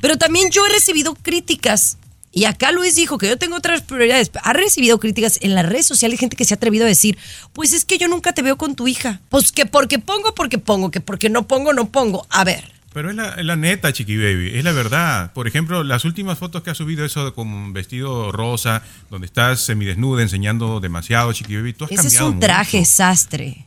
Pero 0.01 0.17
también 0.17 0.49
yo 0.51 0.65
he 0.65 0.69
recibido 0.69 1.15
críticas. 1.15 1.97
Y 2.35 2.45
acá 2.45 2.71
Luis 2.71 2.95
dijo 2.95 3.19
que 3.19 3.27
yo 3.27 3.37
tengo 3.37 3.55
otras 3.55 3.81
prioridades. 3.81 4.31
Ha 4.41 4.53
recibido 4.53 4.99
críticas 4.99 5.37
en 5.41 5.53
las 5.53 5.67
redes 5.67 5.85
sociales, 5.85 6.19
gente 6.19 6.35
que 6.35 6.45
se 6.45 6.55
ha 6.55 6.57
atrevido 6.57 6.85
a 6.85 6.87
decir, 6.87 7.15
pues 7.53 7.73
es 7.73 7.85
que 7.85 7.99
yo 7.99 8.07
nunca 8.07 8.33
te 8.33 8.41
veo 8.41 8.57
con 8.57 8.75
tu 8.75 8.87
hija. 8.87 9.21
Pues 9.29 9.51
que 9.51 9.67
porque 9.67 9.99
pongo, 9.99 10.33
porque 10.33 10.57
pongo, 10.57 10.89
que 10.89 10.99
porque 10.99 11.29
no 11.29 11.47
pongo, 11.47 11.73
no 11.73 11.89
pongo. 11.89 12.25
A 12.29 12.43
ver, 12.43 12.71
Pero 12.93 13.09
es 13.09 13.15
la, 13.15 13.29
es 13.29 13.45
la 13.45 13.55
neta, 13.55 13.91
Chiqui 13.91 14.17
Baby, 14.17 14.51
es 14.55 14.63
la 14.63 14.71
verdad. 14.71 15.33
Por 15.33 15.47
ejemplo, 15.47 15.83
las 15.83 16.05
últimas 16.05 16.37
fotos 16.37 16.63
que 16.63 16.69
has 16.69 16.77
subido, 16.77 17.03
eso 17.05 17.33
con 17.33 17.47
un 17.47 17.73
vestido 17.73 18.31
rosa, 18.31 18.83
donde 19.09 19.25
estás 19.27 19.61
semidesnuda, 19.61 20.21
enseñando 20.21 20.79
demasiado, 20.79 21.33
Chiqui 21.33 21.55
Baby, 21.55 21.73
tú 21.73 21.85
has 21.85 21.91
ese 21.91 21.99
es 22.01 22.03
cambiado 22.13 22.29
un 22.31 22.39
traje 22.39 22.77
mucho. 22.79 22.91
sastre. 22.91 23.65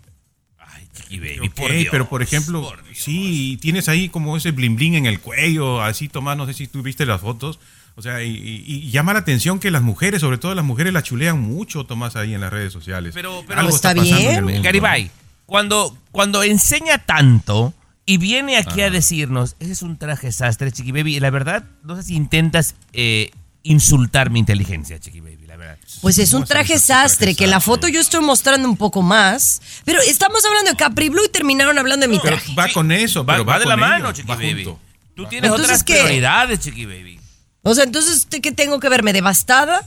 Ay, 0.58 0.86
Chicky 0.94 1.18
Baby, 1.18 1.48
Ok, 1.48 1.54
por 1.54 1.72
Dios, 1.72 1.88
pero 1.90 2.08
por 2.08 2.22
ejemplo, 2.22 2.62
por 2.62 2.78
sí, 2.94 3.58
tienes 3.60 3.88
ahí 3.88 4.08
como 4.08 4.36
ese 4.36 4.52
bling 4.52 4.76
bling 4.76 4.94
en 4.94 5.06
el 5.06 5.20
cuello, 5.20 5.82
así 5.82 6.08
Tomás, 6.08 6.36
no 6.36 6.46
sé 6.46 6.54
si 6.54 6.66
tú 6.66 6.82
viste 6.82 7.04
las 7.06 7.20
fotos. 7.20 7.58
O 7.98 8.02
sea, 8.02 8.22
y, 8.22 8.28
y- 8.30 8.64
y 8.66 8.90
llama 8.90 9.14
la 9.14 9.20
atención 9.20 9.58
que 9.58 9.70
las 9.70 9.80
mujeres, 9.80 10.20
sobre 10.20 10.36
todo 10.36 10.54
las 10.54 10.64
mujeres, 10.66 10.92
la 10.92 11.02
chulean 11.02 11.40
mucho, 11.40 11.84
Tomás, 11.84 12.14
ahí 12.14 12.34
en 12.34 12.42
las 12.42 12.52
redes 12.52 12.70
sociales. 12.72 13.12
Pero- 13.14 13.42
pero- 13.48 13.60
Algo 13.60 13.74
está 13.74 13.94
pasando 13.94 14.16
en 14.16 14.22
bien. 14.22 14.36
el 14.36 14.44
mundo, 14.44 14.62
Garibay, 14.62 15.10
cuando, 15.46 15.96
cuando 16.12 16.42
enseña 16.42 16.98
tanto 16.98 17.72
y 18.06 18.18
viene 18.18 18.56
aquí 18.56 18.80
a 18.82 18.90
decirnos, 18.90 19.56
ese 19.58 19.72
es 19.72 19.82
un 19.82 19.98
traje 19.98 20.30
sastre, 20.32 20.70
Chiqui 20.72 20.92
Baby, 20.92 21.16
y 21.16 21.20
la 21.20 21.30
verdad, 21.30 21.64
no 21.82 21.96
sé 21.96 22.04
si 22.04 22.14
intentas 22.14 22.74
eh, 22.92 23.30
insultar 23.64 24.30
mi 24.30 24.38
inteligencia, 24.38 24.98
Chiqui 25.00 25.20
Baby, 25.20 25.46
la 25.46 25.56
verdad. 25.56 25.76
Pues 26.02 26.18
es 26.18 26.32
un 26.32 26.38
¿Cómo 26.40 26.46
se 26.46 26.52
traje 26.54 26.78
sastre, 26.78 27.34
que 27.34 27.46
la 27.48 27.58
foto 27.60 27.88
yo 27.88 28.00
estoy 28.00 28.20
mostrando 28.24 28.68
un 28.68 28.76
poco 28.76 29.02
más. 29.02 29.60
Pero 29.84 30.00
estamos 30.02 30.44
hablando 30.44 30.70
de 30.70 30.76
Capri 30.76 31.08
Blue 31.08 31.24
y 31.26 31.30
terminaron 31.30 31.76
hablando 31.78 32.06
de 32.06 32.12
mi 32.12 32.18
Pero 32.20 32.36
traje. 32.36 32.54
va 32.54 32.68
con 32.72 32.92
eso, 32.92 33.24
Va, 33.24 33.34
pero 33.34 33.44
va 33.44 33.58
de 33.58 33.66
la 33.66 33.76
mano, 33.76 34.12
Chiqui 34.12 34.28
Baby. 34.28 34.64
junto. 34.64 34.80
Tú 35.16 35.26
tienes 35.26 35.48
Entonces, 35.48 35.64
otras 35.66 35.82
¿qué? 35.84 35.94
prioridades, 36.02 36.60
Chiqui 36.60 36.84
Baby. 36.86 37.18
O 37.62 37.74
sea, 37.74 37.82
entonces, 37.84 38.26
¿qué 38.30 38.52
tengo 38.52 38.78
que 38.78 38.88
verme? 38.88 39.12
¿Devastada? 39.12 39.82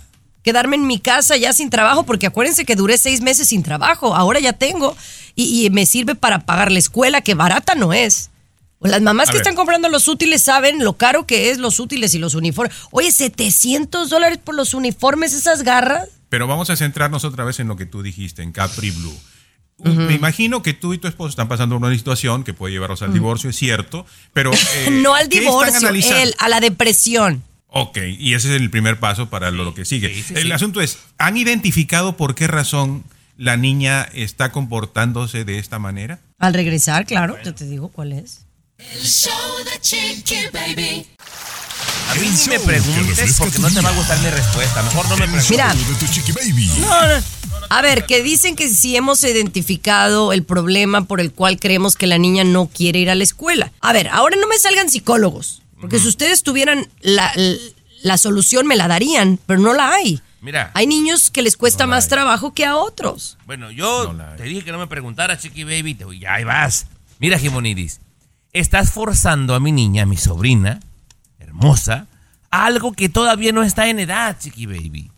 ¿Quedarme 0.49 0.77
en 0.77 0.87
mi 0.87 0.97
casa 0.97 1.37
ya 1.37 1.53
sin 1.53 1.69
trabajo? 1.69 2.07
Porque 2.07 2.25
acuérdense 2.25 2.65
que 2.65 2.75
duré 2.75 2.97
seis 2.97 3.21
meses 3.21 3.49
sin 3.49 3.61
trabajo. 3.61 4.15
Ahora 4.15 4.39
ya 4.39 4.51
tengo. 4.51 4.97
Y, 5.35 5.63
y 5.63 5.69
me 5.69 5.85
sirve 5.85 6.15
para 6.15 6.39
pagar 6.39 6.71
la 6.71 6.79
escuela, 6.79 7.21
que 7.21 7.35
barata 7.35 7.75
no 7.75 7.93
es. 7.93 8.31
Las 8.81 8.99
mamás 9.03 9.29
A 9.29 9.31
que 9.31 9.37
ver. 9.37 9.41
están 9.43 9.55
comprando 9.55 9.89
los 9.89 10.07
útiles 10.07 10.41
saben 10.41 10.83
lo 10.83 10.93
caro 10.93 11.27
que 11.27 11.51
es 11.51 11.59
los 11.59 11.79
útiles 11.79 12.15
y 12.15 12.17
los 12.17 12.33
uniformes. 12.33 12.75
Oye, 12.89 13.11
700 13.11 14.09
dólares 14.09 14.39
por 14.43 14.55
los 14.55 14.73
uniformes, 14.73 15.33
esas 15.33 15.61
garras. 15.61 16.09
Pero 16.29 16.47
vamos 16.47 16.71
a 16.71 16.75
centrarnos 16.75 17.23
otra 17.25 17.43
vez 17.43 17.59
en 17.59 17.67
lo 17.67 17.75
que 17.75 17.85
tú 17.85 18.01
dijiste, 18.01 18.41
en 18.41 18.51
Capri 18.51 18.89
Blue. 18.89 19.19
Me 19.77 20.15
imagino 20.15 20.63
que 20.63 20.73
tú 20.73 20.93
y 20.93 20.97
tu 20.97 21.07
esposo 21.07 21.29
están 21.29 21.47
pasando 21.47 21.77
por 21.77 21.87
una 21.87 21.95
situación 21.95 22.43
que 22.43 22.55
puede 22.55 22.73
llevarlos 22.73 23.03
al 23.03 23.13
divorcio, 23.13 23.51
es 23.51 23.55
cierto, 23.55 24.03
pero... 24.33 24.51
eh, 24.75 24.89
no 24.89 25.13
al 25.13 25.29
¿qué 25.29 25.37
están 25.37 25.79
divorcio, 25.79 26.17
él, 26.17 26.33
a 26.39 26.49
la 26.49 26.59
depresión. 26.59 27.43
Ok, 27.71 27.97
y 28.17 28.33
ese 28.33 28.55
es 28.55 28.61
el 28.61 28.69
primer 28.69 28.99
paso 28.99 29.29
para 29.29 29.51
lo, 29.51 29.63
lo 29.63 29.73
que 29.73 29.85
sigue. 29.85 30.13
sí, 30.13 30.23
sí, 30.23 30.33
el 30.35 30.43
sí. 30.43 30.51
asunto 30.51 30.81
es, 30.81 30.97
¿han 31.17 31.37
identificado 31.37 32.17
por 32.17 32.35
qué 32.35 32.47
razón 32.47 33.03
la 33.37 33.57
niña 33.57 34.03
está 34.13 34.51
comportándose 34.51 35.45
de 35.45 35.59
esta 35.59 35.79
manera? 35.79 36.19
Al 36.39 36.53
regresar, 36.53 37.05
claro, 37.05 37.37
yo 37.43 37.53
te 37.53 37.65
digo 37.65 37.89
cuál 37.89 38.13
es. 38.13 38.45
El 38.77 39.03
show 39.03 39.33
de 39.65 39.79
Chiqui 39.81 40.35
Baby. 40.53 41.05
A 42.09 42.15
mí 42.15 42.27
ni 42.27 42.47
me 42.47 42.59
preguntes 42.59 43.35
porque 43.37 43.59
no 43.59 43.69
te 43.69 43.81
va 43.81 43.89
a 43.89 43.93
gustar 43.93 44.17
mi 44.19 44.29
respuesta. 44.29 44.81
Mejor 44.81 45.07
no 45.09 45.17
me 45.17 45.27
preguntes. 45.27 45.49
Mira. 45.51 45.73
No, 46.79 47.07
no. 47.07 47.23
A 47.69 47.81
ver, 47.83 48.05
que 48.05 48.23
dicen 48.23 48.55
que 48.55 48.67
si 48.67 48.95
hemos 48.95 49.23
identificado 49.23 50.33
el 50.33 50.43
problema 50.43 51.05
por 51.05 51.21
el 51.21 51.31
cual 51.31 51.59
creemos 51.59 51.95
que 51.95 52.07
la 52.07 52.17
niña 52.17 52.43
no 52.43 52.67
quiere 52.67 52.99
ir 52.99 53.09
a 53.11 53.15
la 53.15 53.23
escuela. 53.23 53.71
A 53.79 53.93
ver, 53.93 54.07
ahora 54.07 54.37
no 54.37 54.47
me 54.47 54.57
salgan 54.57 54.89
psicólogos, 54.89 55.61
porque 55.79 55.99
si 55.99 56.07
ustedes 56.07 56.43
tuvieran 56.43 56.87
la, 57.01 57.31
la 58.03 58.17
solución 58.17 58.67
me 58.67 58.75
la 58.75 58.87
darían, 58.87 59.39
pero 59.45 59.59
no 59.59 59.73
la 59.73 59.91
hay. 59.93 60.21
Mira. 60.41 60.71
Hay 60.73 60.87
niños 60.87 61.31
que 61.31 61.41
les 61.41 61.57
cuesta 61.57 61.85
más 61.85 62.07
trabajo 62.07 62.53
que 62.53 62.65
a 62.65 62.77
otros. 62.77 63.37
Bueno, 63.45 63.71
yo 63.71 64.13
No 64.13 64.23
te 64.37 64.43
dije 64.43 64.63
que 64.63 64.71
no 64.71 64.77
me 64.79 64.87
preguntara, 64.87 65.37
Chiqui 65.37 65.63
Baby. 65.65 65.95
Te, 65.95 66.05
ya 66.17 66.35
ahí 66.35 66.43
vas. 66.45 66.87
Mira, 67.19 67.37
Jimonidis. 67.37 67.99
Estás 68.53 68.91
forzando 68.91 69.53
a 69.53 69.59
mi 69.59 69.71
niña, 69.73 70.03
a 70.03 70.05
mi 70.05 70.15
sobrina, 70.17 70.79
hermosa, 71.39 72.07
a 72.51 72.65
algo 72.65 72.93
que 72.93 73.09
todavía 73.09 73.51
no 73.51 73.63
está 73.63 73.87
en 73.89 73.99
edad, 73.99 74.37
Chiqui 74.39 74.65
Baby. 74.65 75.11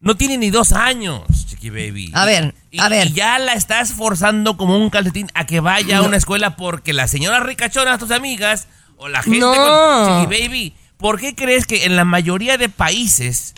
No 0.00 0.16
tiene 0.16 0.36
ni 0.36 0.50
dos 0.50 0.72
años, 0.72 1.22
Chiqui 1.48 1.70
Baby. 1.70 2.10
A 2.14 2.24
ver, 2.24 2.54
Y- 2.70 2.80
a 2.80 2.88
ver. 2.88 3.08
y 3.08 3.12
ya 3.14 3.38
la 3.38 3.54
estás 3.54 3.92
forzando 3.92 4.56
como 4.56 4.76
un 4.76 4.90
calcetín 4.90 5.28
a 5.34 5.46
que 5.46 5.60
vaya 5.60 5.98
a 5.98 6.02
una 6.02 6.16
escuela 6.16 6.56
porque 6.56 6.92
la 6.92 7.08
señora 7.08 7.40
ricachona, 7.40 7.98
tus 7.98 8.10
amigas, 8.10 8.66
o 9.02 9.08
la 9.08 9.22
gente 9.22 9.38
No. 9.38 9.52
con... 9.54 10.22
Chiqui 10.24 10.42
Baby, 10.42 10.74
¿por 10.96 11.18
qué 11.20 11.34
crees 11.34 11.66
que 11.66 11.84
en 11.84 11.96
la 11.96 12.04
mayoría 12.04 12.56
de 12.56 12.68
países 12.68 13.54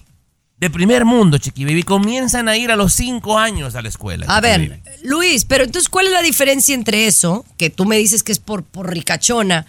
de 0.59 0.71
primer 0.71 1.05
mundo, 1.05 1.37
Chiqui 1.39 1.65
Baby, 1.65 1.83
comienzan 1.83 2.49
a 2.49 2.57
ir 2.57 2.71
a 2.71 2.77
los 2.77 2.95
cinco 2.95 3.39
años 3.39 3.75
a 3.75 3.83
la 3.83 3.89
escuela? 3.89 4.27
A 4.29 4.41
ver, 4.41 4.69
Baby? 4.71 4.83
Luis, 5.03 5.45
pero 5.45 5.65
entonces, 5.65 5.89
¿cuál 5.89 6.07
es 6.07 6.13
la 6.13 6.23
diferencia 6.23 6.75
entre 6.75 7.07
eso, 7.07 7.45
que 7.59 7.71
tú 7.71 7.85
me 7.85 7.97
dices 7.99 8.23
que 8.23 8.33
es 8.33 8.39
por, 8.39 8.63
por 8.65 8.91
ricachona, 8.91 9.67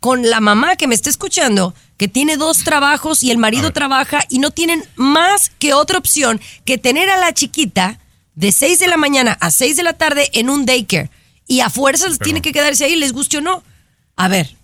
con 0.00 0.28
la 0.28 0.40
mamá 0.40 0.76
que 0.76 0.86
me 0.86 0.94
está 0.94 1.10
escuchando, 1.10 1.74
que 1.98 2.08
tiene 2.08 2.36
dos 2.36 2.64
trabajos 2.64 3.22
y 3.22 3.30
el 3.30 3.38
marido 3.38 3.72
trabaja 3.72 4.24
y 4.30 4.38
no 4.38 4.50
tienen 4.50 4.82
más 4.96 5.50
que 5.58 5.74
otra 5.74 5.98
opción 5.98 6.40
que 6.64 6.78
tener 6.78 7.10
a 7.10 7.18
la 7.18 7.32
chiquita 7.34 7.98
de 8.34 8.52
6 8.52 8.78
de 8.78 8.86
la 8.86 8.96
mañana 8.96 9.36
a 9.40 9.50
6 9.50 9.76
de 9.76 9.82
la 9.82 9.92
tarde 9.94 10.30
en 10.32 10.48
un 10.50 10.64
daycare? 10.66 11.10
y 11.46 11.60
a 11.60 11.68
fuerzas 11.68 12.12
Pero- 12.18 12.24
tiene 12.24 12.42
que 12.42 12.52
quedarse 12.52 12.84
ahí, 12.84 12.94
les 12.96 13.12
guste 13.12 13.38
o 13.38 13.40
no. 13.40 13.62
A 14.16 14.28
ver, 14.28 14.54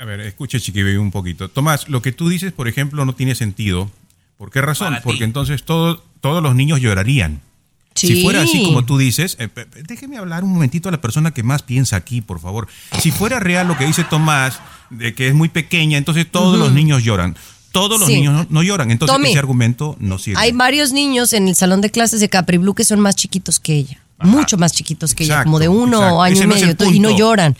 A 0.00 0.04
ver, 0.04 0.20
escuche, 0.20 0.60
Chiqui 0.60 0.82
Baby, 0.82 0.96
un 0.96 1.10
poquito. 1.10 1.48
Tomás, 1.48 1.88
lo 1.88 2.02
que 2.02 2.12
tú 2.12 2.28
dices, 2.28 2.52
por 2.52 2.68
ejemplo, 2.68 3.04
no 3.04 3.14
tiene 3.14 3.34
sentido. 3.34 3.90
¿Por 4.38 4.50
qué 4.50 4.60
razón? 4.60 4.88
Para 4.88 4.98
ti. 5.00 5.04
Porque 5.04 5.24
entonces 5.24 5.62
todo- 5.64 6.02
todos 6.20 6.42
los 6.42 6.54
niños 6.54 6.80
llorarían. 6.80 7.40
Sí. 7.94 8.08
Si 8.08 8.22
fuera 8.24 8.42
así 8.42 8.64
como 8.64 8.84
tú 8.84 8.98
dices, 8.98 9.36
eh, 9.38 9.48
déjeme 9.86 10.18
hablar 10.18 10.42
un 10.42 10.52
momentito 10.52 10.88
a 10.88 10.92
la 10.92 11.00
persona 11.00 11.30
que 11.32 11.44
más 11.44 11.62
piensa 11.62 11.94
aquí, 11.94 12.20
por 12.20 12.40
favor. 12.40 12.66
Si 13.00 13.12
fuera 13.12 13.38
real 13.38 13.68
lo 13.68 13.78
que 13.78 13.86
dice 13.86 14.02
Tomás, 14.02 14.58
de 14.90 15.14
que 15.14 15.28
es 15.28 15.34
muy 15.34 15.48
pequeña, 15.48 15.96
entonces 15.96 16.26
todos 16.28 16.58
los 16.58 16.72
niños 16.72 17.04
lloran. 17.04 17.36
Todos 17.70 18.00
los 18.00 18.08
Sí. 18.08 18.16
niños 18.16 18.34
no, 18.34 18.46
no 18.50 18.62
lloran, 18.64 18.90
entonces 18.90 19.14
Tommy, 19.14 19.30
ese 19.30 19.38
argumento 19.38 19.96
no 20.00 20.18
sirve. 20.18 20.40
hay 20.40 20.50
varios 20.52 20.92
niños 20.92 21.32
en 21.32 21.46
el 21.48 21.54
salón 21.54 21.80
de 21.80 21.90
clases 21.90 22.18
de 22.20 22.28
Capri 22.28 22.56
Blue 22.58 22.74
que 22.74 22.84
son 22.84 22.98
más 23.00 23.14
chiquitos 23.14 23.60
que 23.60 23.74
ella. 23.74 24.00
Mucho 24.20 24.56
más 24.58 24.72
chiquitos 24.72 25.14
que 25.14 25.24
ella, 25.24 25.42
como 25.44 25.58
de 25.58 25.68
uno 25.68 25.96
exacto. 25.98 26.22
año 26.22 26.34
Ese 26.34 26.44
y 26.44 26.46
medio, 26.46 26.92
y 26.94 27.00
no 27.00 27.16
lloran. 27.16 27.56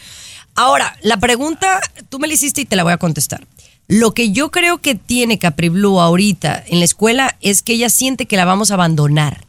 Ahora, 0.54 0.96
la 1.02 1.16
pregunta, 1.18 1.80
tú 2.08 2.18
me 2.18 2.28
la 2.28 2.34
hiciste 2.34 2.60
y 2.60 2.64
te 2.64 2.76
la 2.76 2.84
voy 2.84 2.92
a 2.92 2.98
contestar. 2.98 3.46
Lo 3.88 4.12
que 4.14 4.30
yo 4.32 4.50
creo 4.50 4.78
que 4.78 4.94
tiene 4.94 5.38
Capri 5.38 5.68
Blue 5.68 6.00
ahorita 6.00 6.62
en 6.66 6.78
la 6.78 6.84
escuela 6.84 7.36
es 7.40 7.62
que 7.62 7.74
ella 7.74 7.90
siente 7.90 8.26
que 8.26 8.36
la 8.36 8.44
vamos 8.44 8.70
a 8.70 8.74
abandonar. 8.74 9.44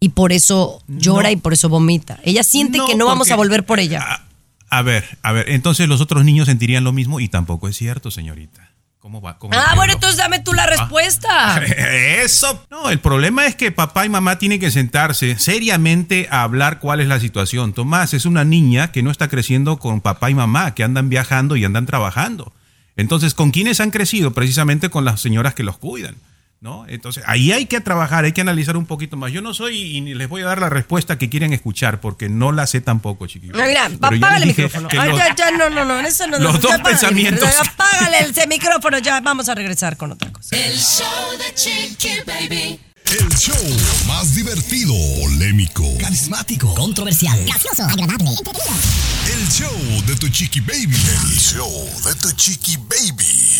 Y 0.00 0.10
por 0.10 0.32
eso 0.32 0.82
llora 0.86 1.30
y 1.30 1.36
por 1.36 1.54
eso 1.54 1.68
vomita. 1.70 2.18
Ella 2.24 2.42
siente 2.42 2.76
No, 2.78 2.86
que 2.86 2.94
no 2.94 3.06
vamos 3.06 3.20
porque- 3.28 3.32
a 3.32 3.36
volver 3.36 3.64
por 3.64 3.80
ella. 3.80 4.02
A, 4.02 4.78
a 4.78 4.82
ver, 4.82 5.04
a 5.22 5.32
ver, 5.32 5.48
entonces 5.50 5.88
los 5.88 6.00
otros 6.02 6.24
niños 6.24 6.46
sentirían 6.46 6.84
lo 6.84 6.92
mismo 6.92 7.20
y 7.20 7.28
tampoco 7.28 7.68
es 7.68 7.76
cierto, 7.76 8.10
señorita. 8.10 8.70
¿Cómo 9.04 9.20
va? 9.20 9.36
¿Cómo 9.36 9.52
Ah, 9.54 9.74
bueno, 9.76 9.92
entonces 9.92 10.16
dame 10.16 10.38
tú 10.38 10.54
la 10.54 10.64
respuesta. 10.64 11.62
Eso. 12.22 12.64
No, 12.70 12.88
el 12.88 13.00
problema 13.00 13.44
es 13.44 13.54
que 13.54 13.70
papá 13.70 14.06
y 14.06 14.08
mamá 14.08 14.38
tienen 14.38 14.58
que 14.58 14.70
sentarse 14.70 15.38
seriamente 15.38 16.26
a 16.30 16.42
hablar 16.42 16.80
cuál 16.80 17.00
es 17.00 17.08
la 17.08 17.20
situación. 17.20 17.74
Tomás 17.74 18.14
es 18.14 18.24
una 18.24 18.46
niña 18.46 18.92
que 18.92 19.02
no 19.02 19.10
está 19.10 19.28
creciendo 19.28 19.78
con 19.78 20.00
papá 20.00 20.30
y 20.30 20.34
mamá, 20.34 20.74
que 20.74 20.84
andan 20.84 21.10
viajando 21.10 21.54
y 21.56 21.66
andan 21.66 21.84
trabajando. 21.84 22.54
Entonces, 22.96 23.34
¿con 23.34 23.50
quiénes 23.50 23.78
han 23.78 23.90
crecido? 23.90 24.32
Precisamente 24.32 24.88
con 24.88 25.04
las 25.04 25.20
señoras 25.20 25.52
que 25.52 25.64
los 25.64 25.76
cuidan. 25.76 26.16
¿No? 26.64 26.86
Entonces, 26.88 27.22
ahí 27.26 27.52
hay 27.52 27.66
que 27.66 27.82
trabajar, 27.82 28.24
hay 28.24 28.32
que 28.32 28.40
analizar 28.40 28.78
un 28.78 28.86
poquito 28.86 29.18
más. 29.18 29.30
Yo 29.30 29.42
no 29.42 29.52
soy 29.52 29.98
y 29.98 30.00
ni 30.00 30.14
les 30.14 30.30
voy 30.30 30.40
a 30.40 30.46
dar 30.46 30.62
la 30.62 30.70
respuesta 30.70 31.18
que 31.18 31.28
quieren 31.28 31.52
escuchar 31.52 32.00
porque 32.00 32.30
no 32.30 32.52
la 32.52 32.66
sé 32.66 32.80
tampoco, 32.80 33.26
chiquillos. 33.26 33.54
No, 33.54 33.66
mira, 33.66 33.90
Pero 34.00 34.12
ya 34.12 34.16
apágale 34.16 34.44
el 34.44 34.48
micrófono. 34.48 34.88
Ay, 34.90 35.10
los- 35.10 35.18
ya, 35.18 35.34
ya, 35.36 35.50
no, 35.50 35.68
no, 35.68 35.84
no, 35.84 36.00
eso 36.00 36.26
no. 36.26 36.38
los 36.38 36.54
ya 36.54 36.58
dos 36.60 36.72
apágale, 36.72 36.88
pensamientos. 36.88 37.50
Apágale 37.60 38.18
el 38.20 38.48
micrófono, 38.48 38.96
ya 38.96 39.20
vamos 39.20 39.50
a 39.50 39.54
regresar 39.54 39.98
con 39.98 40.12
otra 40.12 40.32
cosa. 40.32 40.56
El 40.56 40.78
show 40.78 41.36
de 41.38 41.54
Chiqui 41.54 42.20
Baby. 42.26 42.80
El 43.04 43.28
show 43.36 44.06
más 44.06 44.34
divertido, 44.34 44.94
polémico, 45.20 45.84
Carismático, 46.00 46.74
controversial. 46.74 47.44
gracioso, 47.44 47.82
agradable, 47.84 48.30
el 48.30 49.48
show 49.50 50.02
de 50.06 50.16
tu 50.16 50.30
chiqui 50.30 50.60
baby. 50.60 50.96
El 50.96 51.38
show 51.38 51.90
de 52.06 52.14
tu 52.14 52.30
chiqui 52.32 52.78
baby. 52.78 53.58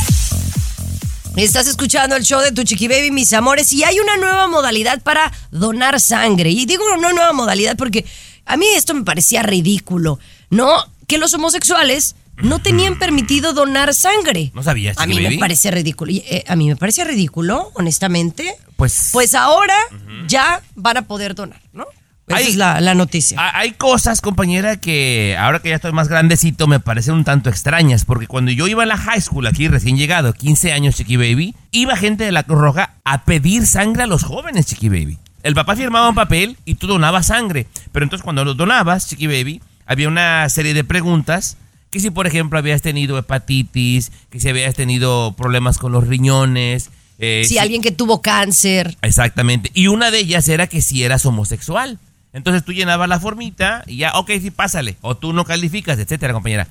Estás 1.37 1.66
escuchando 1.66 2.14
el 2.14 2.23
show 2.23 2.40
de 2.40 2.53
Tu 2.53 2.62
Chiqui 2.62 2.87
Baby, 2.87 3.11
mis 3.11 3.33
amores, 3.33 3.73
y 3.73 3.83
hay 3.83 3.99
una 3.99 4.16
nueva 4.16 4.47
modalidad 4.47 5.03
para 5.03 5.33
donar 5.51 6.01
sangre. 6.01 6.51
Y 6.51 6.64
digo 6.64 6.85
una 6.97 7.12
nueva 7.12 7.33
modalidad 7.33 7.77
porque 7.77 8.05
a 8.47 8.57
mí 8.57 8.66
esto 8.77 8.94
me 8.94 9.03
parecía 9.03 9.42
ridículo, 9.42 10.20
¿no? 10.51 10.70
Que 11.09 11.18
los 11.18 11.35
homosexuales 11.35 12.14
no 12.37 12.61
tenían 12.61 12.99
permitido 13.01 13.53
donar 13.53 13.94
sangre. 13.94 14.53
¿No 14.55 14.62
sabías, 14.62 14.97
A 14.99 15.07
mí 15.07 15.14
me 15.20 15.38
parece 15.38 15.70
ridículo. 15.73 16.12
Y, 16.12 16.18
eh, 16.18 16.44
a 16.47 16.55
mí 16.55 16.68
me 16.68 16.77
parece 16.77 17.03
ridículo, 17.05 17.73
honestamente. 17.75 18.57
Pues- 18.77 19.11
Pues 19.12 19.35
ahora 19.35 19.77
ya 20.29 20.62
van 20.77 20.99
a 20.99 21.03
poder 21.03 21.35
donar, 21.35 21.61
¿no? 21.73 21.87
Esa 22.26 22.38
Ay. 22.38 22.46
es 22.46 22.56
la, 22.56 22.80
la 22.80 22.94
noticia. 22.94 23.38
Ha- 23.38 23.58
Hay 23.58 23.72
cosas, 23.72 24.20
compañera, 24.22 24.78
que 24.80 25.37
ahora 25.38 25.60
que 25.60 25.68
ya 25.68 25.74
estoy 25.76 25.92
más 25.92 26.08
grandecito 26.08 26.66
me 26.66 26.80
parecen 26.80 27.14
un 27.14 27.24
tanto 27.24 27.50
extrañas, 27.50 28.04
porque 28.06 28.26
cuando 28.26 28.50
yo 28.50 28.66
iba 28.66 28.82
a 28.82 28.87
la 28.87 28.96
high 28.96 29.20
school 29.20 29.46
aquí 29.46 29.68
recién 29.68 29.96
llegado, 29.98 30.32
15 30.32 30.72
años, 30.72 30.94
Chiqui 30.96 31.16
Baby, 31.18 31.54
iba 31.70 31.96
gente 31.96 32.24
de 32.24 32.32
la 32.32 32.42
Cruz 32.44 32.60
Roja 32.60 32.94
a 33.04 33.24
pedir 33.24 33.66
sangre 33.66 34.04
a 34.04 34.06
los 34.06 34.22
jóvenes, 34.24 34.66
Chiqui 34.66 34.88
Baby. 34.88 35.18
El 35.42 35.54
papá 35.54 35.76
firmaba 35.76 36.08
un 36.08 36.14
papel 36.14 36.56
y 36.64 36.76
tú 36.76 36.87
donabas 36.87 37.26
sangre, 37.26 37.66
pero 37.92 38.04
entonces 38.04 38.24
cuando 38.24 38.44
lo 38.46 38.54
donabas, 38.54 39.06
Chiqui 39.08 39.26
Baby, 39.26 39.60
había 39.84 40.08
una 40.08 40.48
serie 40.48 40.72
de 40.72 40.82
preguntas 40.84 41.58
que 41.90 42.00
si 42.00 42.10
por 42.10 42.26
ejemplo 42.26 42.58
habías 42.58 42.80
tenido 42.80 43.18
hepatitis, 43.18 44.10
que 44.30 44.40
si 44.40 44.48
habías 44.48 44.74
tenido 44.74 45.34
problemas 45.37 45.76
con 45.76 45.92
los 45.92 46.06
riñones, 46.08 46.88
eh, 47.18 47.44
si 47.46 47.58
alguien 47.58 47.82
que 47.82 47.92
tuvo 47.92 48.22
cáncer. 48.22 48.96
Exactamente. 49.02 49.70
Y 49.74 49.87
una 49.88 50.10
de 50.10 50.18
ellas 50.20 50.48
era 50.48 50.66
que 50.66 50.80
si 50.80 51.04
eras 51.04 51.26
homosexual. 51.26 51.98
Entonces 52.35 52.64
tú 52.64 52.73
llenabas 52.73 53.09
la 53.09 53.20
formita 53.20 53.85
y 53.87 53.99
ya, 53.99 54.12
ok, 54.16 54.33
sí, 54.42 54.51
pásale. 54.51 54.97
O 55.01 55.16
tú 55.16 55.33
no 55.33 55.44
calificas, 55.44 55.99
etcétera, 56.01 56.33
compañera. 56.33 56.66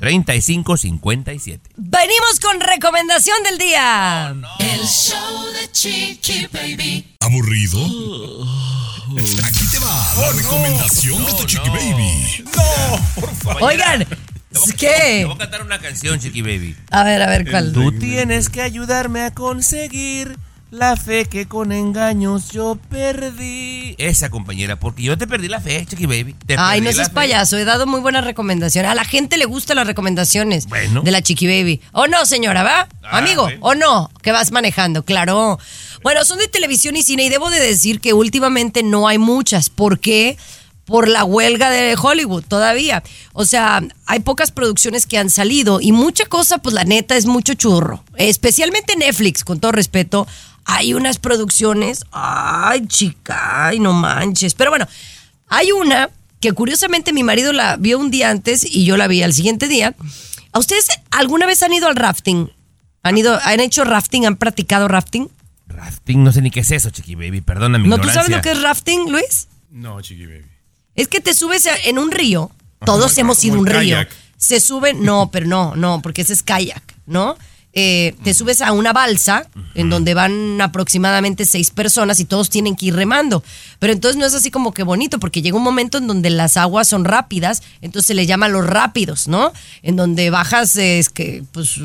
323-690-3557. 0.00 1.60
Venimos 1.76 2.40
con 2.40 2.60
recomendación 2.60 3.42
del 3.44 3.58
día. 3.58 4.34
El 4.58 4.86
show 4.86 5.46
de 5.52 5.70
Chiqui 5.72 6.46
Baby. 6.52 7.16
¿Aburrido? 7.20 7.78
Aquí 9.44 9.66
te 9.72 9.78
va 9.80 10.14
la 10.20 10.32
recomendación 10.32 11.24
de 11.24 11.32
tu 11.32 11.44
chiqui 11.44 11.68
baby. 11.68 12.44
Oigan, 13.60 14.06
¿qué? 14.76 15.18
Te 15.20 15.24
voy 15.24 15.34
a 15.34 15.38
cantar 15.38 15.62
una 15.62 15.80
canción, 15.80 16.20
Chiqui 16.20 16.42
Baby. 16.42 16.76
A 16.90 17.02
ver, 17.02 17.20
a 17.20 17.28
ver, 17.28 17.50
¿cuál? 17.50 17.72
Tú 17.72 17.90
tienes 17.98 18.48
que 18.48 18.62
ayudarme 18.62 19.22
a 19.22 19.32
conseguir 19.32 20.38
la 20.70 20.96
fe 20.96 21.24
que 21.24 21.46
con 21.46 21.72
engaños 21.72 22.48
yo 22.50 22.78
perdí. 22.88 23.94
Esa 23.98 24.30
compañera, 24.30 24.78
porque 24.78 25.02
yo 25.02 25.18
te 25.18 25.26
perdí 25.26 25.48
la 25.48 25.60
fe, 25.60 25.84
Chiqui 25.84 26.06
Baby. 26.06 26.34
Te 26.46 26.54
Ay, 26.58 26.80
no 26.80 26.92
seas 26.92 27.08
fe. 27.08 27.14
payaso, 27.14 27.56
he 27.56 27.64
dado 27.64 27.86
muy 27.86 28.00
buenas 28.00 28.24
recomendaciones. 28.24 28.90
A 28.90 28.94
la 28.94 29.04
gente 29.04 29.36
le 29.36 29.46
gustan 29.46 29.76
las 29.76 29.86
recomendaciones 29.86 30.66
Bueno. 30.66 31.02
de 31.02 31.10
la 31.10 31.22
Chiqui 31.22 31.46
Baby. 31.46 31.80
¿O 31.92 32.06
no, 32.06 32.24
señora, 32.24 32.62
va? 32.62 32.88
Ah, 33.02 33.18
Amigo. 33.18 33.48
¿o 33.60 33.74
no? 33.74 34.10
Que 34.22 34.30
vas 34.32 34.52
manejando, 34.52 35.04
claro. 35.04 35.58
Bueno, 36.02 36.24
son 36.24 36.38
de 36.38 36.48
televisión 36.48 36.96
y 36.96 37.02
cine 37.02 37.24
y 37.24 37.28
debo 37.28 37.50
de 37.50 37.60
decir 37.60 38.00
que 38.00 38.12
últimamente 38.12 38.82
no 38.82 39.08
hay 39.08 39.18
muchas. 39.18 39.70
¿Por 39.70 39.98
qué? 39.98 40.36
Por 40.86 41.08
la 41.08 41.24
huelga 41.24 41.70
de 41.70 41.96
Hollywood 42.00 42.44
todavía. 42.48 43.02
O 43.32 43.44
sea, 43.44 43.80
hay 44.06 44.20
pocas 44.20 44.50
producciones 44.50 45.06
que 45.06 45.18
han 45.18 45.30
salido 45.30 45.80
y 45.80 45.92
mucha 45.92 46.24
cosa, 46.26 46.58
pues 46.58 46.74
la 46.74 46.84
neta 46.84 47.16
es 47.16 47.26
mucho 47.26 47.54
churro. 47.54 48.02
Especialmente 48.16 48.96
Netflix, 48.96 49.44
con 49.44 49.60
todo 49.60 49.72
respeto. 49.72 50.26
Hay 50.72 50.94
unas 50.94 51.18
producciones, 51.18 52.04
ay 52.12 52.86
chica, 52.86 53.66
ay 53.66 53.80
no 53.80 53.92
manches. 53.92 54.54
Pero 54.54 54.70
bueno, 54.70 54.86
hay 55.48 55.72
una 55.72 56.10
que 56.40 56.52
curiosamente 56.52 57.12
mi 57.12 57.22
marido 57.22 57.52
la 57.52 57.76
vio 57.76 57.98
un 57.98 58.10
día 58.10 58.30
antes 58.30 58.64
y 58.64 58.84
yo 58.84 58.96
la 58.96 59.08
vi 59.08 59.22
al 59.22 59.32
siguiente 59.32 59.68
día. 59.68 59.94
¿A 60.52 60.58
ustedes 60.58 60.88
alguna 61.10 61.46
vez 61.46 61.62
han 61.62 61.72
ido 61.72 61.88
al 61.88 61.96
rafting? 61.96 62.50
¿Han 63.02 63.18
ido, 63.18 63.38
han 63.42 63.60
hecho 63.60 63.84
rafting, 63.84 64.26
han 64.26 64.36
practicado 64.36 64.88
rafting? 64.88 65.28
Rafting, 65.66 66.24
no 66.24 66.32
sé 66.32 66.42
ni 66.42 66.50
qué 66.50 66.60
es 66.60 66.70
eso, 66.70 66.90
Chiqui 66.90 67.14
Baby. 67.14 67.40
Perdona 67.40 67.78
mi 67.78 67.88
¿No 67.88 67.98
tú 67.98 68.08
sabes 68.08 68.30
lo 68.30 68.40
que 68.40 68.50
es 68.52 68.62
rafting, 68.62 69.10
Luis? 69.10 69.48
No, 69.70 70.00
chiqui 70.00 70.26
baby. 70.26 70.46
Es 70.94 71.08
que 71.08 71.20
te 71.20 71.34
subes 71.34 71.68
en 71.84 71.98
un 71.98 72.10
río. 72.10 72.50
Todos 72.84 73.16
hemos 73.18 73.42
ido 73.44 73.56
a 73.56 73.58
un 73.60 73.66
río. 73.66 73.98
Se 74.36 74.58
suben, 74.58 75.04
no, 75.04 75.30
pero 75.30 75.46
no, 75.46 75.76
no, 75.76 76.00
porque 76.02 76.22
ese 76.22 76.32
es 76.32 76.42
kayak, 76.42 76.82
¿no? 77.06 77.36
Eh, 77.72 78.16
te 78.24 78.34
subes 78.34 78.62
a 78.62 78.72
una 78.72 78.92
balsa 78.92 79.46
en 79.74 79.90
donde 79.90 80.12
van 80.14 80.60
aproximadamente 80.60 81.44
seis 81.44 81.70
personas 81.70 82.18
y 82.18 82.24
todos 82.24 82.50
tienen 82.50 82.74
que 82.74 82.86
ir 82.86 82.96
remando. 82.96 83.44
Pero 83.78 83.92
entonces 83.92 84.18
no 84.18 84.26
es 84.26 84.34
así 84.34 84.50
como 84.50 84.74
que 84.74 84.82
bonito, 84.82 85.20
porque 85.20 85.40
llega 85.40 85.56
un 85.56 85.62
momento 85.62 85.98
en 85.98 86.06
donde 86.08 86.30
las 86.30 86.56
aguas 86.56 86.88
son 86.88 87.04
rápidas, 87.04 87.62
entonces 87.80 88.08
se 88.08 88.14
le 88.14 88.26
llama 88.26 88.48
los 88.48 88.66
rápidos, 88.66 89.28
¿no? 89.28 89.52
En 89.82 89.94
donde 89.96 90.30
bajas, 90.30 90.74
es 90.76 91.08
que, 91.10 91.44
pues, 91.52 91.76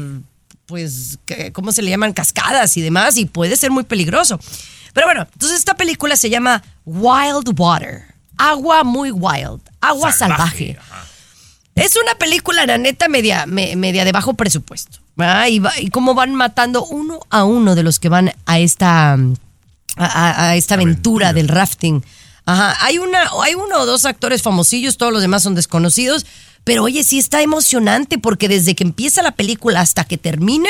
pues, 0.65 1.19
¿cómo 1.53 1.71
se 1.71 1.83
le 1.83 1.91
llaman? 1.91 2.13
Cascadas 2.13 2.75
y 2.77 2.81
demás, 2.81 3.15
y 3.17 3.25
puede 3.25 3.55
ser 3.55 3.69
muy 3.69 3.83
peligroso. 3.83 4.39
Pero 4.93 5.05
bueno, 5.05 5.27
entonces 5.33 5.59
esta 5.59 5.75
película 5.75 6.15
se 6.15 6.29
llama 6.31 6.63
Wild 6.85 7.53
Water. 7.59 8.05
Agua 8.37 8.83
muy 8.83 9.11
wild. 9.11 9.61
Agua 9.81 10.09
salvaje. 10.11 10.77
Es 11.75 11.95
una 12.01 12.15
película, 12.17 12.65
la 12.65 12.77
neta, 12.79 13.07
media, 13.07 13.45
me- 13.45 13.75
media 13.75 14.03
de 14.03 14.11
bajo 14.11 14.33
presupuesto. 14.33 14.99
¿Verdad? 15.15 15.47
Y, 15.47 15.59
va- 15.59 15.79
y 15.79 15.89
cómo 15.89 16.13
van 16.13 16.33
matando 16.35 16.85
uno 16.85 17.19
a 17.29 17.43
uno 17.43 17.75
de 17.75 17.83
los 17.83 17.99
que 17.99 18.09
van 18.09 18.33
a 18.45 18.59
esta, 18.59 19.13
a, 19.13 19.17
a- 19.97 20.49
a 20.49 20.55
esta 20.55 20.75
aventura 20.75 21.33
del 21.33 21.47
rafting. 21.47 22.03
Ajá. 22.45 22.75
Hay, 22.85 22.97
una, 22.99 23.19
hay 23.43 23.55
uno 23.55 23.79
o 23.79 23.85
dos 23.85 24.05
actores 24.05 24.41
famosillos, 24.41 24.97
todos 24.97 25.11
los 25.13 25.21
demás 25.21 25.43
son 25.43 25.55
desconocidos. 25.55 26.25
Pero 26.63 26.83
oye, 26.83 27.03
sí 27.03 27.19
está 27.19 27.41
emocionante 27.41 28.17
porque 28.17 28.47
desde 28.49 28.73
que 28.75 28.83
empieza 28.83 29.21
la 29.21 29.31
película 29.31 29.81
hasta 29.81 30.03
que 30.03 30.17
termina, 30.17 30.69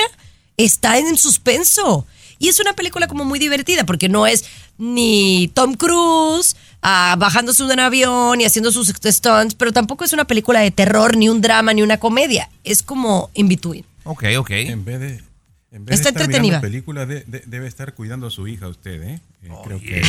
está 0.57 0.97
en 0.97 1.17
suspenso. 1.17 2.05
Y 2.37 2.49
es 2.49 2.59
una 2.59 2.73
película 2.73 3.07
como 3.07 3.23
muy 3.23 3.39
divertida 3.39 3.85
porque 3.85 4.09
no 4.09 4.27
es 4.27 4.43
ni 4.77 5.49
Tom 5.53 5.75
Cruise 5.75 6.57
ah, 6.81 7.15
bajándose 7.17 7.63
de 7.63 7.73
un 7.73 7.79
avión 7.79 8.41
y 8.41 8.45
haciendo 8.45 8.73
sus 8.73 8.89
stunts, 8.89 9.55
pero 9.55 9.71
tampoco 9.71 10.03
es 10.03 10.11
una 10.11 10.25
película 10.25 10.59
de 10.59 10.69
terror, 10.71 11.15
ni 11.15 11.29
un 11.29 11.39
drama, 11.39 11.73
ni 11.73 11.81
una 11.81 11.97
comedia. 11.97 12.49
Es 12.65 12.83
como 12.83 13.29
in 13.33 13.47
between. 13.47 13.85
Ok, 14.05 14.23
ok. 14.37 14.49
En 14.51 14.85
vez 14.85 14.99
de. 14.99 15.23
En 15.71 15.83
vez 15.83 15.95
Está 15.99 16.09
de 16.09 16.09
estar 16.11 16.21
entretenida. 16.23 16.41
mirando 16.41 16.61
película, 16.61 17.05
de- 17.05 17.23
de- 17.27 17.43
debe 17.47 17.67
estar 17.67 17.93
cuidando 17.93 18.27
a 18.27 18.31
su 18.31 18.47
hija 18.47 18.67
usted, 18.69 19.01
¿eh? 19.03 19.19
Eh, 19.43 19.49
creo 19.65 19.79
que. 19.81 20.01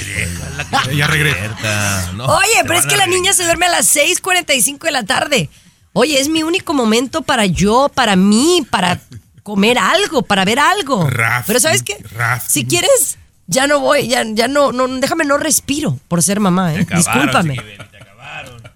Ella 0.90 1.06
regresa. 1.08 2.12
No, 2.14 2.26
Oye, 2.26 2.62
pero 2.62 2.78
es 2.78 2.86
que 2.86 2.96
la 2.96 3.06
niña 3.06 3.32
se 3.32 3.42
duerme 3.44 3.66
a 3.66 3.70
las 3.70 3.86
6:45 3.96 4.86
de 4.86 4.92
la 4.92 5.02
tarde. 5.02 5.50
Oye, 5.92 6.20
es 6.20 6.28
mi 6.28 6.42
único 6.44 6.72
momento 6.72 7.22
para 7.22 7.46
yo, 7.46 7.90
para 7.92 8.14
mí, 8.16 8.64
para 8.70 9.00
comer 9.42 9.78
algo, 9.78 10.22
para 10.22 10.44
ver 10.44 10.58
algo. 10.60 11.08
Rafting, 11.10 11.46
pero 11.46 11.58
¿sabes 11.60 11.82
qué? 11.82 11.96
rafting. 12.12 12.50
Si 12.52 12.64
quieres, 12.66 13.18
ya 13.46 13.66
no 13.66 13.80
voy, 13.80 14.06
ya, 14.08 14.22
ya 14.24 14.46
no, 14.46 14.72
no, 14.72 14.86
déjame 15.00 15.24
no 15.24 15.38
respiro 15.38 15.98
por 16.06 16.22
ser 16.22 16.38
mamá, 16.38 16.74
¿eh? 16.74 16.84
Te 16.84 16.94
acabaron, 16.94 17.24
Discúlpame. 17.26 17.56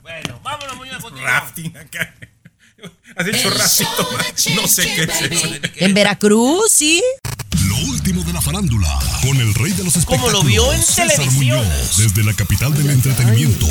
Bueno, 0.02 0.40
vámonos, 0.42 0.76
Muñoz. 0.76 1.02
Rafting 1.22 1.76
acá. 1.76 2.14
Has 3.16 3.26
hecho 3.26 3.50
rafting. 3.50 4.54
No 4.56 4.66
sé 4.66 4.92
qué 4.94 5.02
es 5.04 5.32
eso. 5.32 5.48
En 5.76 5.94
Veracruz, 5.94 6.70
sí. 6.70 7.02
Último 8.10 8.26
de 8.26 8.32
la 8.32 8.40
farándula, 8.40 8.98
con 9.22 9.36
el 9.36 9.54
rey 9.54 9.70
de 9.70 9.84
los 9.84 9.92
Como 9.92 10.16
espectáculos, 10.16 10.32
lo 10.32 10.42
vio 10.42 10.72
en 10.72 10.82
César 10.82 11.10
televisión. 11.10 11.58
Muñoz, 11.58 11.96
desde 11.96 12.24
la 12.24 12.34
capital 12.34 12.74
del 12.74 12.90
entretenimiento, 12.90 13.68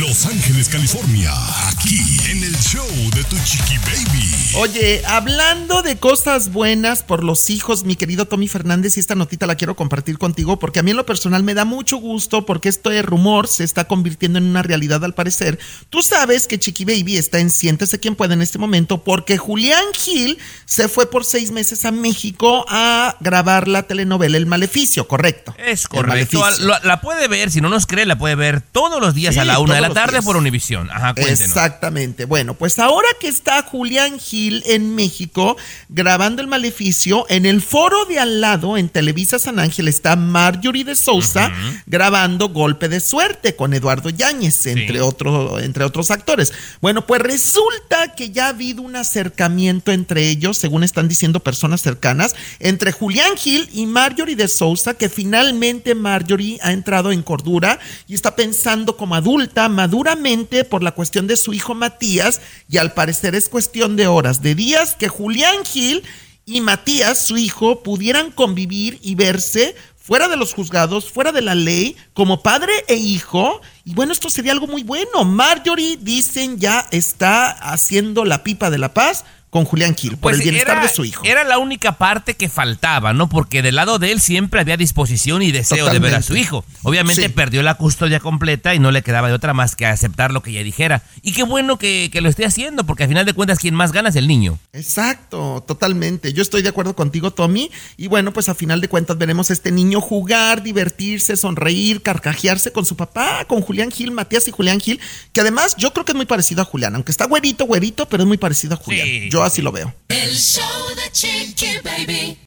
Los 0.00 0.26
Ángeles, 0.26 0.68
California, 0.68 1.32
aquí 1.68 2.00
en 2.28 2.42
el 2.42 2.56
show 2.58 2.84
de 3.14 3.22
Tu 3.22 3.36
Chiqui 3.44 3.78
Baby. 3.78 4.38
Oye, 4.56 5.02
hablando 5.06 5.82
de 5.82 5.96
cosas 5.96 6.50
buenas 6.50 7.04
por 7.04 7.22
los 7.22 7.50
hijos, 7.50 7.84
mi 7.84 7.94
querido 7.94 8.26
Tommy 8.26 8.48
Fernández, 8.48 8.96
y 8.96 9.00
esta 9.00 9.14
notita 9.14 9.46
la 9.46 9.54
quiero 9.54 9.76
compartir 9.76 10.18
contigo 10.18 10.58
porque 10.58 10.80
a 10.80 10.82
mí 10.82 10.90
en 10.90 10.96
lo 10.96 11.06
personal 11.06 11.44
me 11.44 11.54
da 11.54 11.64
mucho 11.64 11.98
gusto 11.98 12.46
porque 12.46 12.70
este 12.70 13.00
rumor 13.02 13.46
se 13.46 13.62
está 13.62 13.84
convirtiendo 13.84 14.40
en 14.40 14.46
una 14.46 14.64
realidad 14.64 15.04
al 15.04 15.14
parecer. 15.14 15.60
Tú 15.88 16.02
sabes 16.02 16.48
que 16.48 16.58
Chiqui 16.58 16.84
Baby 16.84 17.16
está 17.16 17.38
en 17.38 17.50
Siéntese 17.50 18.00
quien 18.00 18.16
puede 18.16 18.34
en 18.34 18.42
este 18.42 18.58
momento 18.58 19.04
porque 19.04 19.38
Julián 19.38 19.84
Gil 19.94 20.38
se 20.64 20.88
fue 20.88 21.08
por 21.08 21.24
seis 21.24 21.52
meses 21.52 21.84
a 21.84 21.92
México 21.92 22.64
a 22.68 23.16
grabar 23.20 23.67
la 23.68 23.84
telenovela 23.84 24.36
El 24.36 24.46
Maleficio, 24.46 25.06
correcto. 25.08 25.54
Es 25.58 25.86
correcto. 25.88 26.42
La, 26.60 26.80
la 26.84 27.00
puede 27.00 27.28
ver, 27.28 27.50
si 27.50 27.60
no 27.60 27.68
nos 27.68 27.86
cree, 27.86 28.06
la 28.06 28.18
puede 28.18 28.34
ver 28.34 28.60
todos 28.60 29.00
los 29.00 29.14
días 29.14 29.34
Sí, 29.34 29.40
a 29.40 29.44
la 29.44 29.58
una 29.58 29.74
de 29.76 29.80
la 29.80 29.90
tarde 29.90 30.12
días. 30.12 30.24
por 30.24 30.36
Univisión. 30.36 30.90
Ajá, 30.90 31.14
cuéntenos. 31.14 31.40
Exactamente. 31.40 32.24
Bueno, 32.24 32.54
pues 32.54 32.78
ahora 32.78 33.08
que 33.20 33.28
está 33.28 33.62
Julián 33.62 34.18
Gil 34.18 34.62
en 34.66 34.94
México 34.94 35.56
grabando 35.88 36.42
el 36.42 36.48
maleficio, 36.48 37.26
en 37.28 37.46
el 37.46 37.62
foro 37.62 38.04
de 38.04 38.18
al 38.18 38.40
lado, 38.40 38.76
en 38.76 38.88
Televisa 38.88 39.38
San 39.38 39.58
Ángel, 39.58 39.88
está 39.88 40.16
Marjorie 40.16 40.84
de 40.84 40.94
Sousa 40.94 41.52
grabando 41.86 42.48
Golpe 42.50 42.88
de 42.88 43.00
Suerte 43.00 43.56
con 43.56 43.74
Eduardo 43.74 44.10
Yáñez, 44.10 44.66
entre, 44.66 45.00
otro- 45.00 45.58
entre 45.60 45.84
otros 45.84 46.10
actores. 46.10 46.52
Bueno, 46.80 47.06
pues 47.06 47.20
resulta 47.22 48.14
que 48.14 48.30
ya 48.30 48.46
ha 48.46 48.48
habido 48.50 48.82
un 48.82 48.96
acercamiento 48.96 49.90
entre 49.92 50.28
ellos, 50.28 50.56
según 50.58 50.84
están 50.84 51.08
diciendo 51.08 51.40
personas 51.40 51.82
cercanas, 51.82 52.34
entre 52.60 52.92
Julián 52.92 53.36
Gil 53.36 53.57
y 53.72 53.86
Marjorie 53.86 54.36
de 54.36 54.48
Sousa, 54.48 54.94
que 54.94 55.08
finalmente 55.08 55.94
Marjorie 55.94 56.58
ha 56.62 56.72
entrado 56.72 57.12
en 57.12 57.22
cordura 57.22 57.78
y 58.06 58.14
está 58.14 58.36
pensando 58.36 58.96
como 58.96 59.14
adulta, 59.14 59.68
maduramente, 59.68 60.64
por 60.64 60.82
la 60.82 60.92
cuestión 60.92 61.26
de 61.26 61.36
su 61.36 61.54
hijo 61.54 61.74
Matías, 61.74 62.40
y 62.68 62.76
al 62.78 62.92
parecer 62.92 63.34
es 63.34 63.48
cuestión 63.48 63.96
de 63.96 64.06
horas, 64.06 64.42
de 64.42 64.54
días, 64.54 64.94
que 64.94 65.08
Julián 65.08 65.64
Gil 65.64 66.02
y 66.46 66.60
Matías, 66.60 67.26
su 67.26 67.36
hijo, 67.36 67.82
pudieran 67.82 68.30
convivir 68.30 68.98
y 69.02 69.14
verse 69.14 69.74
fuera 69.96 70.28
de 70.28 70.38
los 70.38 70.54
juzgados, 70.54 71.10
fuera 71.10 71.32
de 71.32 71.42
la 71.42 71.54
ley, 71.54 71.94
como 72.14 72.42
padre 72.42 72.72
e 72.88 72.94
hijo. 72.94 73.60
Y 73.84 73.92
bueno, 73.92 74.12
esto 74.12 74.30
sería 74.30 74.52
algo 74.52 74.66
muy 74.66 74.82
bueno. 74.82 75.24
Marjorie, 75.24 75.98
dicen, 76.00 76.58
ya 76.58 76.86
está 76.90 77.50
haciendo 77.50 78.24
la 78.24 78.42
pipa 78.42 78.70
de 78.70 78.78
la 78.78 78.94
paz 78.94 79.26
con 79.50 79.64
Julián 79.64 79.94
Gil, 79.96 80.16
por 80.16 80.34
el 80.34 80.40
bienestar 80.40 80.76
Pues 80.76 80.78
era, 80.78 80.88
de 80.88 80.94
su 80.94 81.04
hijo. 81.04 81.24
Era 81.24 81.44
la 81.44 81.58
única 81.58 81.92
parte 81.98 82.34
que 82.34 82.48
faltaba, 82.48 83.12
¿no? 83.12 83.28
Porque 83.28 83.62
del 83.62 83.76
lado 83.76 83.98
de 83.98 84.12
él 84.12 84.20
siempre 84.20 84.60
había 84.60 84.76
disposición 84.76 85.42
y 85.42 85.52
deseo 85.52 85.88
de 85.90 85.98
ver 85.98 86.14
a 86.14 86.22
su 86.22 86.36
hijo. 86.36 86.64
Obviamente 86.82 87.22
Sí. 87.22 87.28
perdió 87.30 87.62
la 87.62 87.74
custodia 87.74 88.20
completa 88.20 88.74
y 88.74 88.78
no 88.78 88.90
le 88.90 89.02
quedaba 89.02 89.28
de 89.28 89.34
otra 89.34 89.54
más 89.54 89.74
que 89.76 89.86
aceptar 89.86 90.32
lo 90.32 90.42
que 90.42 90.50
ella 90.50 90.62
dijera. 90.64 91.02
Y 91.22 91.32
qué 91.32 91.42
bueno 91.44 91.78
que, 91.78 92.10
que 92.12 92.20
lo 92.20 92.28
esté 92.28 92.44
haciendo, 92.44 92.84
porque 92.84 93.04
al 93.04 93.08
final 93.08 93.24
de 93.24 93.32
cuentas 93.32 93.58
quien 93.58 93.74
más 93.74 93.92
gana 93.92 94.10
es 94.10 94.16
el 94.16 94.28
niño. 94.28 94.58
Exacto, 94.72 95.64
totalmente. 95.66 96.32
Yo 96.32 96.42
estoy 96.42 96.62
de 96.62 96.68
acuerdo 96.70 96.94
contigo, 96.96 97.30
Tommy. 97.30 97.70
Y 97.96 98.08
bueno, 98.08 98.32
pues 98.32 98.48
a 98.48 98.54
final 98.54 98.80
de 98.80 98.88
cuentas 98.88 99.16
veremos 99.16 99.50
a 99.50 99.52
este 99.52 99.70
niño 99.70 100.00
jugar, 100.00 100.62
divertirse, 100.62 101.36
sonreír, 101.36 102.02
carcajearse 102.02 102.72
con 102.72 102.84
su 102.84 102.96
papá, 102.96 103.44
con 103.46 103.60
Julián 103.60 103.90
Gil, 103.90 104.10
Matías 104.10 104.48
y 104.48 104.50
Julián 104.50 104.80
Gil, 104.80 105.00
que 105.32 105.40
además 105.40 105.76
yo 105.78 105.92
creo 105.92 106.04
que 106.04 106.12
es 106.12 106.16
muy 106.16 106.26
parecido 106.26 106.62
a 106.62 106.64
Julián, 106.64 106.94
aunque 106.94 107.10
está 107.12 107.26
güerito, 107.26 107.64
güerito, 107.66 108.08
pero 108.08 108.24
es 108.24 108.26
muy 108.26 108.38
parecido 108.38 108.74
a 108.74 108.76
Julián. 108.76 109.06
Sí, 109.06 109.28
yo 109.30 109.37
así 109.42 109.62
lo 109.62 109.72
veo. 109.72 109.94
El 110.08 110.36
show 110.36 110.64
de 110.96 111.10
Chiqui 111.12 111.78
Baby. 111.84 112.38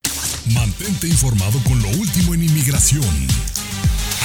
Mantente 0.53 1.07
informado 1.07 1.59
con 1.63 1.81
lo 1.81 1.89
último 1.89 2.33
en 2.33 2.43
inmigración. 2.43 3.03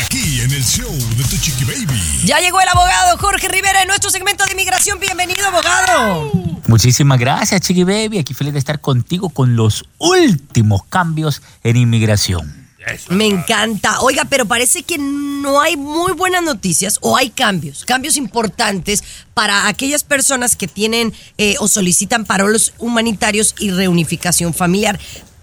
Aquí 0.05 0.41
en 0.41 0.51
el 0.51 0.65
show 0.65 0.93
de 1.17 1.25
Tu 1.25 1.37
Chiqui 1.37 1.65
Baby. 1.65 2.01
Ya 2.25 2.41
llegó 2.41 2.61
el 2.61 2.69
abogado 2.69 3.17
Jorge 3.19 3.49
Rivera 3.49 3.83
en 3.83 3.89
nuestro 3.89 4.11
segmento 4.11 4.45
de 4.45 4.53
inmigración. 4.53 4.99
Bienvenido, 4.99 5.47
abogado. 5.47 6.33
Muchísimas 6.67 7.19
gracias, 7.19 7.61
Chiqui 7.61 7.85
Baby. 7.85 8.19
Aquí 8.19 8.35
feliz 8.35 8.53
de 8.53 8.59
estar 8.59 8.81
contigo 8.81 9.31
con 9.31 9.57
los 9.57 9.85
últimos 9.99 10.85
cambios 10.85 11.43
en 11.63 11.77
inmigración. 11.77 12.66
Me 13.11 13.27
encanta. 13.27 14.01
Oiga, 14.01 14.25
pero 14.27 14.47
parece 14.47 14.83
que 14.83 14.97
no 14.99 15.61
hay 15.61 15.77
muy 15.77 16.13
buenas 16.13 16.43
noticias 16.43 16.99
o 17.03 17.17
hay 17.17 17.31
cambios, 17.31 17.85
cambios 17.85 18.17
importantes 18.17 19.03
para 19.35 19.67
aquellas 19.67 20.05
personas 20.05 20.55
que 20.57 20.69
tienen 20.69 21.13
eh, 21.39 21.57
o 21.59 21.69
solicitan 21.69 22.25
parolos 22.25 22.73
humanitarios 22.79 23.55
y 23.59 23.71
reunificación 23.71 24.55
familiar. 24.55 25.01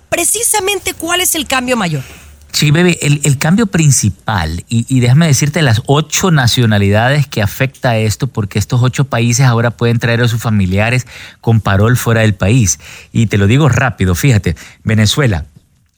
Precisamente, 0.09 0.93
¿cuál 0.93 1.21
es 1.21 1.35
el 1.35 1.45
cambio 1.45 1.75
mayor? 1.75 2.03
Chiqui 2.53 2.71
Baby, 2.71 2.97
el, 3.01 3.19
el 3.23 3.39
cambio 3.39 3.65
principal, 3.65 4.63
y, 4.69 4.85
y 4.87 4.99
déjame 4.99 5.25
decirte 5.25 5.63
las 5.63 5.81
ocho 5.87 6.29
nacionalidades 6.29 7.25
que 7.25 7.41
afecta 7.41 7.97
esto, 7.97 8.27
porque 8.27 8.59
estos 8.59 8.83
ocho 8.83 9.05
países 9.05 9.45
ahora 9.45 9.71
pueden 9.71 9.97
traer 9.97 10.21
a 10.21 10.27
sus 10.27 10.39
familiares 10.39 11.07
con 11.41 11.61
parol 11.61 11.97
fuera 11.97 12.21
del 12.21 12.35
país. 12.35 12.79
Y 13.11 13.25
te 13.25 13.39
lo 13.39 13.47
digo 13.47 13.69
rápido, 13.69 14.13
fíjate, 14.13 14.55
Venezuela, 14.83 15.45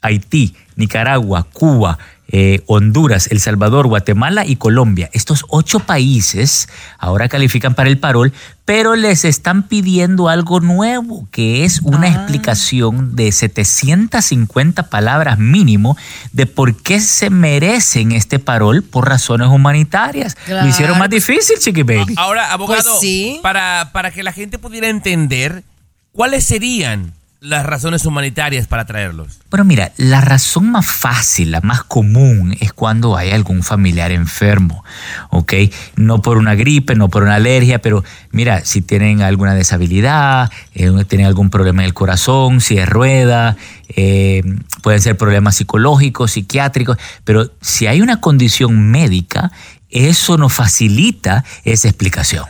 Haití, 0.02 0.56
Nicaragua, 0.76 1.48
Cuba, 1.54 1.98
eh, 2.28 2.64
Honduras, 2.66 3.28
El 3.32 3.40
Salvador, 3.40 3.86
Guatemala 3.88 4.46
y 4.46 4.56
Colombia. 4.56 5.10
Estos 5.14 5.46
ocho 5.48 5.80
países 5.80 6.68
ahora 6.98 7.30
califican 7.30 7.76
para 7.76 7.88
el 7.90 8.00
parol, 8.00 8.34
pero 8.66 8.96
les 8.96 9.26
están 9.26 9.68
pidiendo 9.68 10.28
algo 10.28 10.60
nuevo, 10.60 11.28
que 11.32 11.66
es 11.66 11.82
una 11.82 12.08
explicación 12.10 13.16
de 13.16 13.32
750 13.32 14.90
palabras 14.90 15.38
mínimo 15.38 15.98
de 16.32 16.46
por 16.46 16.76
qué 16.76 17.00
se 17.00 17.30
merecen 17.30 18.12
este 18.12 18.40
parol 18.40 18.84
por 18.84 19.08
razones 19.08 19.48
humanitarias. 19.48 20.36
Lo 20.48 20.68
hicieron 20.68 20.98
más 20.98 21.10
difícil, 21.10 21.58
Chiqui 21.60 21.84
Baby. 21.84 22.16
Ahora, 22.18 22.52
abogado, 22.52 22.84
Pues 22.90 23.00
sí. 23.02 23.40
para, 23.42 23.92
para 23.94 24.12
que 24.12 24.24
la 24.24 24.32
gente 24.32 24.58
pudiera 24.58 24.90
entender, 24.90 25.64
¿cuáles 26.12 26.44
serían 26.46 27.14
las 27.40 27.66
razones 27.66 28.06
humanitarias 28.06 28.68
para 28.68 28.86
traerlos? 28.86 29.40
Bueno, 29.50 29.66
mira, 29.66 29.92
la 29.98 30.22
razón 30.22 30.72
más 30.72 30.86
fácil, 30.86 31.52
la 31.52 31.62
más 31.62 31.84
común, 31.84 32.56
es 32.60 32.74
cuando 32.74 33.18
hay 33.18 33.32
algún 33.32 33.64
familiar 33.64 34.12
enfermo, 34.12 34.84
¿ok? 35.30 35.54
No 35.96 36.22
por 36.22 36.38
una 36.38 36.56
gripe, 36.56 36.96
no 36.96 37.10
por 37.10 37.24
una 37.24 37.36
alergia, 37.36 37.80
pero 37.82 38.04
mira, 38.32 38.66
si 38.66 38.82
tienen 38.82 39.22
alguna 39.22 39.54
deshabilidad, 39.54 40.52
eh, 40.74 40.92
tienen 41.08 41.28
algún 41.28 41.50
problema 41.50 41.84
en 41.84 41.88
el 41.88 41.94
corazón, 41.94 42.62
si 42.62 42.78
es 42.78 42.90
rueda, 42.90 43.56
eh, 43.90 44.44
pueden 44.82 45.02
ser 45.02 45.18
problemas 45.18 45.56
psicológicos, 45.56 46.32
psiquiátricos, 46.32 46.98
pero 47.24 47.52
si 47.62 47.88
hay 47.88 48.02
una 48.02 48.20
condición 48.20 48.92
médica, 48.92 49.52
eso 49.90 50.38
nos 50.38 50.54
facilita 50.54 51.46
esa 51.64 51.88
explicación. 51.88 52.46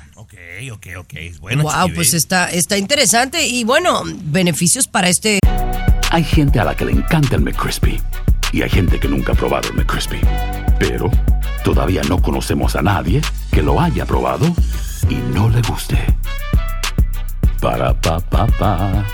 Ok, 0.76 0.88
ok. 0.98 1.14
Bueno, 1.40 1.64
wow, 1.64 1.72
Chiqui 1.84 1.96
pues 1.96 2.14
está, 2.14 2.50
está 2.52 2.78
interesante 2.78 3.48
y 3.48 3.64
bueno, 3.64 4.04
beneficios 4.06 4.88
para 4.88 5.08
este 5.08 5.40
Hay 6.12 6.24
gente 6.24 6.60
a 6.60 6.66
la 6.66 6.76
que 6.76 6.86
le 6.86 6.92
encanta 6.92 7.36
el 7.36 7.42
McCrispy 7.42 8.02
y 8.52 8.62
hay 8.62 8.70
gente 8.70 9.00
que 9.00 9.08
nunca 9.08 9.32
ha 9.32 9.36
probado 9.36 9.70
el 9.70 9.76
McCrispy. 9.76 10.20
Pero 10.80 11.10
todavía 11.64 12.02
no 12.10 12.22
conocemos 12.22 12.76
a 12.76 12.82
nadie 12.82 13.22
que 13.52 13.62
lo 13.62 13.80
haya 13.80 14.06
probado 14.06 14.46
y 15.10 15.16
no 15.34 15.50
le 15.50 15.62
guste. 15.62 15.98
Para 17.62 18.00
pa 18.00 18.20
pa 18.20 18.46
pa. 18.48 19.06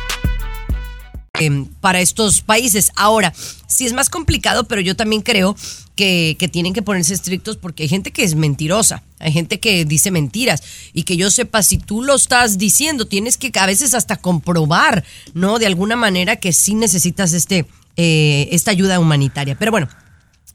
eh, 1.39 1.65
para 1.79 2.01
estos 2.01 2.41
países. 2.41 2.91
Ahora, 2.95 3.33
sí 3.67 3.85
es 3.85 3.93
más 3.93 4.09
complicado, 4.09 4.63
pero 4.65 4.81
yo 4.81 4.95
también 4.95 5.21
creo 5.21 5.55
que, 6.01 6.49
tienen 6.51 6.73
que 6.73 6.81
ponerse 6.81 7.13
estrictos 7.13 7.57
porque 7.57 7.83
hay 7.83 7.89
gente 7.89 8.11
que 8.11 8.23
es 8.23 8.33
mentirosa, 8.33 9.03
hay 9.19 9.31
gente 9.31 9.59
que 9.59 9.85
dice 9.85 10.09
mentiras 10.09 10.63
y 10.93 11.03
que 11.03 11.15
yo 11.15 11.29
sepa 11.29 11.61
si 11.61 11.77
tú 11.77 12.01
lo 12.01 12.15
estás 12.15 12.57
diciendo, 12.57 13.05
tienes 13.05 13.37
que 13.37 13.51
a 13.59 13.67
veces 13.67 13.93
hasta 13.93 14.17
comprobar, 14.17 15.03
¿no? 15.35 15.59
De 15.59 15.67
alguna 15.67 15.95
manera 15.95 16.37
que 16.37 16.53
sí 16.53 16.73
necesitas 16.73 17.33
este, 17.33 17.67
eh, 17.97 18.49
esta 18.51 18.71
ayuda 18.71 18.99
humanitaria. 18.99 19.55
Pero 19.59 19.69
bueno, 19.69 19.89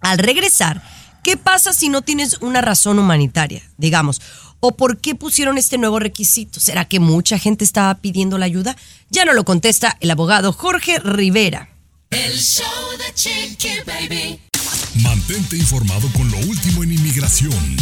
al 0.00 0.18
regresar, 0.18 0.82
¿qué 1.22 1.36
pasa 1.36 1.72
si 1.72 1.90
no 1.90 2.02
tienes 2.02 2.38
una 2.40 2.60
razón 2.60 2.98
humanitaria? 2.98 3.62
Digamos, 3.78 4.20
¿o 4.58 4.76
por 4.76 4.98
qué 4.98 5.14
pusieron 5.14 5.58
este 5.58 5.78
nuevo 5.78 6.00
requisito? 6.00 6.58
¿Será 6.58 6.86
que 6.86 6.98
mucha 6.98 7.38
gente 7.38 7.64
estaba 7.64 7.94
pidiendo 7.94 8.36
la 8.36 8.46
ayuda? 8.46 8.76
Ya 9.10 9.24
no 9.24 9.32
lo 9.32 9.44
contesta 9.44 9.96
el 10.00 10.10
abogado 10.10 10.52
Jorge 10.52 10.98
Rivera. 10.98 11.68
El 12.10 12.36
show 12.36 12.64
de 12.98 13.84
Baby. 13.84 14.45
Mantente 14.94 15.56
informado 15.56 16.08
con 16.12 16.30
lo 16.30 16.36
último 16.38 16.82
en 16.82 16.92
inmigración. 16.92 17.76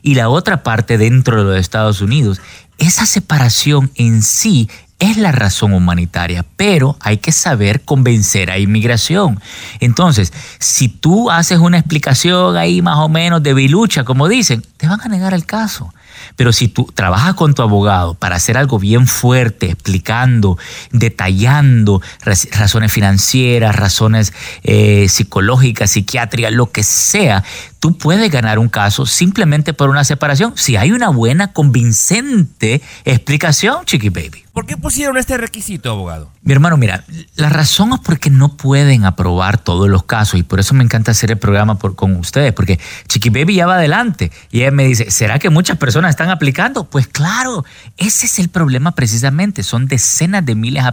y 0.00 0.14
la 0.14 0.30
otra 0.30 0.62
parte 0.62 0.96
dentro 0.96 1.36
de 1.36 1.44
los 1.44 1.60
Estados 1.60 2.00
Unidos, 2.00 2.40
esa 2.78 3.04
separación 3.04 3.90
en 3.96 4.22
sí 4.22 4.70
es 4.98 5.18
la 5.18 5.30
razón 5.30 5.74
humanitaria, 5.74 6.44
pero 6.56 6.96
hay 7.00 7.18
que 7.18 7.30
saber 7.32 7.82
convencer 7.82 8.50
a 8.50 8.58
inmigración. 8.58 9.40
Entonces, 9.80 10.32
si 10.58 10.88
tú 10.88 11.30
haces 11.30 11.58
una 11.58 11.78
explicación 11.78 12.56
ahí 12.56 12.80
más 12.80 12.96
o 12.98 13.08
menos 13.08 13.42
de 13.42 13.52
bilucha, 13.52 14.04
como 14.04 14.26
dicen, 14.26 14.64
te 14.78 14.88
van 14.88 15.00
a 15.02 15.08
negar 15.08 15.34
el 15.34 15.44
caso. 15.44 15.92
Pero 16.34 16.50
si 16.52 16.68
tú 16.68 16.90
trabajas 16.94 17.34
con 17.34 17.52
tu 17.52 17.60
abogado 17.60 18.14
para 18.14 18.36
hacer 18.36 18.56
algo 18.56 18.78
bien 18.78 19.06
fuerte, 19.06 19.70
explicando, 19.70 20.56
detallando 20.90 22.00
raz- 22.24 22.48
razones 22.52 22.90
financieras, 22.90 23.76
razones 23.76 24.32
eh, 24.62 25.08
psicológicas, 25.10 25.90
psiquiátricas, 25.90 26.52
lo 26.52 26.72
que 26.72 26.82
sea, 26.82 27.44
tú 27.80 27.98
puedes 27.98 28.30
ganar 28.30 28.58
un 28.58 28.70
caso 28.70 29.04
simplemente 29.04 29.74
por 29.74 29.90
una 29.90 30.04
separación 30.04 30.54
si 30.56 30.76
hay 30.76 30.90
una 30.92 31.10
buena, 31.10 31.52
convincente 31.52 32.80
explicación, 33.04 33.84
Chiqui 33.84 34.08
Baby. 34.08 34.45
¿Por 34.56 34.64
qué 34.64 34.78
pusieron 34.78 35.18
este 35.18 35.36
requisito, 35.36 35.90
abogado? 35.90 36.32
Mi 36.40 36.54
hermano, 36.54 36.78
mira, 36.78 37.04
la 37.34 37.50
razón 37.50 37.92
es 37.92 38.00
porque 38.00 38.30
no 38.30 38.56
pueden 38.56 39.04
aprobar 39.04 39.58
todos 39.58 39.86
los 39.86 40.04
casos 40.04 40.40
y 40.40 40.44
por 40.44 40.60
eso 40.60 40.72
me 40.72 40.82
encanta 40.82 41.10
hacer 41.10 41.30
el 41.30 41.36
programa 41.36 41.78
por- 41.78 41.94
con 41.94 42.16
ustedes, 42.16 42.54
porque 42.54 42.80
Chiqui 43.06 43.28
Baby 43.28 43.56
ya 43.56 43.66
va 43.66 43.74
adelante 43.74 44.32
y 44.50 44.60
ella 44.62 44.70
me 44.70 44.86
dice, 44.86 45.10
¿será 45.10 45.38
que 45.38 45.50
muchas 45.50 45.76
personas 45.76 46.08
están 46.08 46.30
aplicando? 46.30 46.84
Pues 46.84 47.06
claro, 47.06 47.66
ese 47.98 48.24
es 48.24 48.38
el 48.38 48.48
problema 48.48 48.92
precisamente, 48.92 49.62
son 49.62 49.88
decenas 49.88 50.46
de 50.46 50.54
miles 50.54 50.84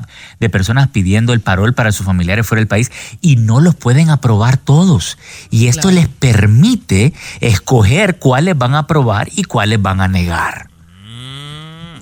de 0.41 0.49
personas 0.49 0.89
pidiendo 0.89 1.31
el 1.31 1.39
parol 1.39 1.73
para 1.73 1.93
sus 1.93 2.05
familiares 2.05 2.45
fuera 2.45 2.59
del 2.59 2.67
país 2.67 2.91
y 3.21 3.37
no 3.37 3.61
los 3.61 3.75
pueden 3.75 4.09
aprobar 4.09 4.57
todos. 4.57 5.17
Y 5.51 5.67
esto 5.67 5.89
les 5.89 6.09
permite 6.09 7.13
escoger 7.39 8.19
cuáles 8.19 8.57
van 8.57 8.75
a 8.75 8.79
aprobar 8.79 9.29
y 9.33 9.45
cuáles 9.45 9.81
van 9.81 10.01
a 10.01 10.09
negar. 10.09 10.72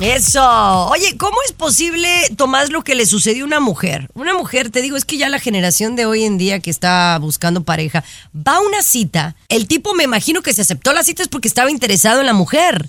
Eso. 0.00 0.44
Oye, 0.88 1.16
¿cómo 1.16 1.36
es 1.46 1.52
posible, 1.52 2.08
Tomás, 2.36 2.70
lo 2.70 2.82
que 2.82 2.96
le 2.96 3.06
sucedió 3.06 3.44
a 3.44 3.46
una 3.46 3.60
mujer? 3.60 4.10
Una 4.14 4.34
mujer, 4.34 4.70
te 4.70 4.82
digo, 4.82 4.96
es 4.96 5.04
que 5.04 5.16
ya 5.16 5.28
la 5.28 5.38
generación 5.38 5.94
de 5.94 6.06
hoy 6.06 6.24
en 6.24 6.38
día 6.38 6.58
que 6.58 6.70
está 6.70 7.16
buscando 7.20 7.62
pareja, 7.62 8.02
va 8.34 8.56
a 8.56 8.60
una 8.60 8.82
cita, 8.82 9.36
el 9.48 9.68
tipo 9.68 9.94
me 9.94 10.02
imagino 10.02 10.42
que 10.42 10.52
se 10.52 10.62
aceptó 10.62 10.92
la 10.92 11.04
cita 11.04 11.22
es 11.22 11.28
porque 11.28 11.46
estaba 11.46 11.70
interesado 11.70 12.18
en 12.18 12.26
la 12.26 12.32
mujer. 12.32 12.88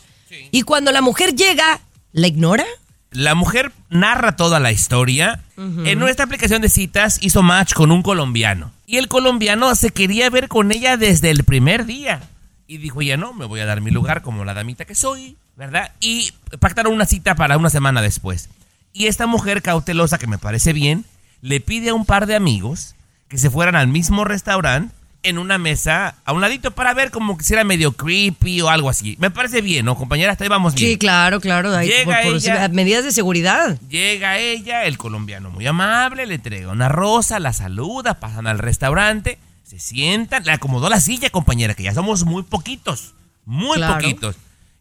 Y 0.50 0.64
cuando 0.64 0.92
la 0.92 1.02
mujer 1.02 1.36
llega, 1.36 1.82
¿la 2.12 2.26
ignora? 2.26 2.66
La 3.14 3.36
mujer 3.36 3.72
narra 3.90 4.36
toda 4.36 4.60
la 4.60 4.72
historia. 4.72 5.42
En 5.58 6.00
nuestra 6.00 6.26
aplicación 6.26 6.62
de 6.62 6.70
citas 6.70 7.20
hizo 7.22 7.44
match 7.44 7.74
con 7.74 7.92
un 7.92 8.02
colombiano. 8.02 8.72
Y 8.86 8.98
el 8.98 9.08
colombiano 9.08 9.74
se 9.76 9.92
quería 9.92 10.30
ver 10.30 10.48
con 10.48 10.72
ella 10.72 10.98
desde 10.98 11.30
el 11.30 11.44
primer 11.44 11.86
día. 11.86 12.22
Y 12.68 12.78
dijo, 12.78 13.02
ya 13.02 13.18
no, 13.18 13.34
me 13.34 13.46
voy 13.46 13.60
a 13.60 13.66
dar 13.66 13.82
mi 13.82 13.92
lugar 13.92 14.22
como 14.22 14.46
la 14.46 14.54
damita 14.54 14.86
que 14.86 14.96
soy, 14.96 15.38
¿verdad? 15.56 15.92
Y 16.00 16.32
pactaron 16.60 16.94
una 16.94 17.06
cita 17.06 17.36
para 17.36 17.58
una 17.58 17.70
semana 17.70 18.02
después. 18.02 18.50
Y 18.94 19.08
esta 19.08 19.28
mujer 19.28 19.62
cautelosa, 19.62 20.18
que 20.18 20.28
me 20.28 20.38
parece 20.38 20.74
bien, 20.74 21.06
le 21.42 21.60
pide 21.60 21.90
a 21.90 21.94
un 21.94 22.06
par 22.06 22.26
de 22.26 22.36
amigos 22.36 22.96
que 23.28 23.38
se 23.38 23.50
fueran 23.50 23.76
al 23.76 23.88
mismo 23.88 24.24
restaurante 24.26 24.94
en 25.24 25.38
una 25.38 25.58
mesa 25.58 26.16
a 26.26 26.34
un 26.34 26.42
ladito 26.42 26.72
para 26.72 26.94
ver 26.94 27.10
como 27.12 27.38
que 27.38 27.44
si 27.44 27.54
era 27.54 27.64
medio 27.64 27.94
creepy 27.94 28.62
o 28.62 28.70
algo 28.70 28.90
así. 28.90 29.16
Me 29.20 29.32
parece 29.32 29.62
bien, 29.62 29.86
¿no, 29.86 29.96
compañera? 29.96 30.32
Hasta 30.34 30.44
ahí 30.44 30.50
vamos 30.50 30.76
bien. 30.76 30.92
Sí, 30.92 30.98
claro, 30.98 31.40
claro. 31.40 31.76
ahí 31.76 31.88
Llega 31.88 32.22
por- 32.22 32.32
por 32.34 32.36
ella. 32.38 32.68
medidas 32.70 33.04
de 33.06 33.12
seguridad. 33.12 33.80
Llega 33.90 34.38
ella, 34.38 34.84
el 34.86 34.98
colombiano 34.98 35.50
muy 35.50 35.66
amable, 35.66 36.26
le 36.26 36.36
entrega 36.36 36.72
una 36.72 36.90
rosa, 36.90 37.40
la 37.40 37.54
saluda, 37.54 38.20
pasan 38.20 38.48
al 38.48 38.60
restaurante, 38.60 39.40
se 39.64 39.80
sientan, 39.80 40.44
le 40.44 40.52
acomodó 40.52 40.90
la 40.90 41.00
silla, 41.00 41.30
compañera, 41.30 41.74
que 41.74 41.84
ya 41.84 41.94
somos 41.94 42.26
muy 42.26 42.44
poquitos, 42.44 43.14
muy 43.46 43.78
Claro. 43.78 43.96
poquitos. 43.96 44.36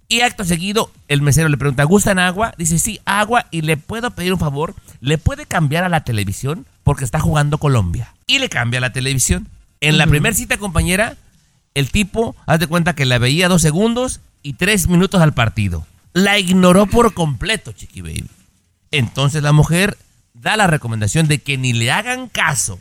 Y 0.09 0.21
acto 0.21 0.45
seguido, 0.45 0.91
el 1.09 1.23
mesero 1.23 1.49
le 1.49 1.57
pregunta, 1.57 1.85
¿gustan 1.85 2.19
agua? 2.19 2.53
Dice, 2.59 2.79
sí, 2.79 3.01
agua, 3.07 3.47
y 3.51 3.63
le 3.63 3.79
puedo 3.79 4.11
pedir 4.11 4.35
un 4.35 4.39
favor, 4.39 4.75
¿le 5.01 5.17
puede 5.17 5.47
cambiar 5.47 5.85
a 5.85 5.89
la 5.89 6.05
televisión? 6.05 6.67
Porque 6.83 7.05
está 7.05 7.19
jugando 7.21 7.57
Colombia. 7.59 8.13
Y 8.27 8.39
le 8.39 8.49
cambia 8.51 8.81
la 8.81 8.93
televisión. 8.93 9.49
En 9.83 9.99
la 9.99 10.07
primera 10.07 10.35
cita, 10.35 10.59
compañera, 10.59 11.17
el 11.75 11.91
tipo, 11.91 12.37
haz 12.47 12.61
de 12.61 12.69
cuenta 12.69 12.95
que 12.95 13.05
la 13.05 13.19
veía 13.19 13.49
dos 13.49 13.63
segundos 13.63 14.21
y 14.43 14.55
tres 14.55 14.89
minutos 14.89 15.21
al 15.21 15.35
partido. 15.35 15.87
la 16.15 16.39
ignoró 16.39 16.87
por 16.87 17.15
completo, 17.15 17.73
Chiqui 17.73 18.01
Baby. 18.01 18.29
Entonces 18.91 19.43
la 19.43 19.53
mujer 19.53 19.97
da 20.35 20.57
la 20.57 20.67
recomendación 20.67 21.27
de 21.27 21.39
que 21.39 21.57
ni 21.59 21.73
le 21.73 21.91
hagan 21.91 22.29
caso 22.29 22.79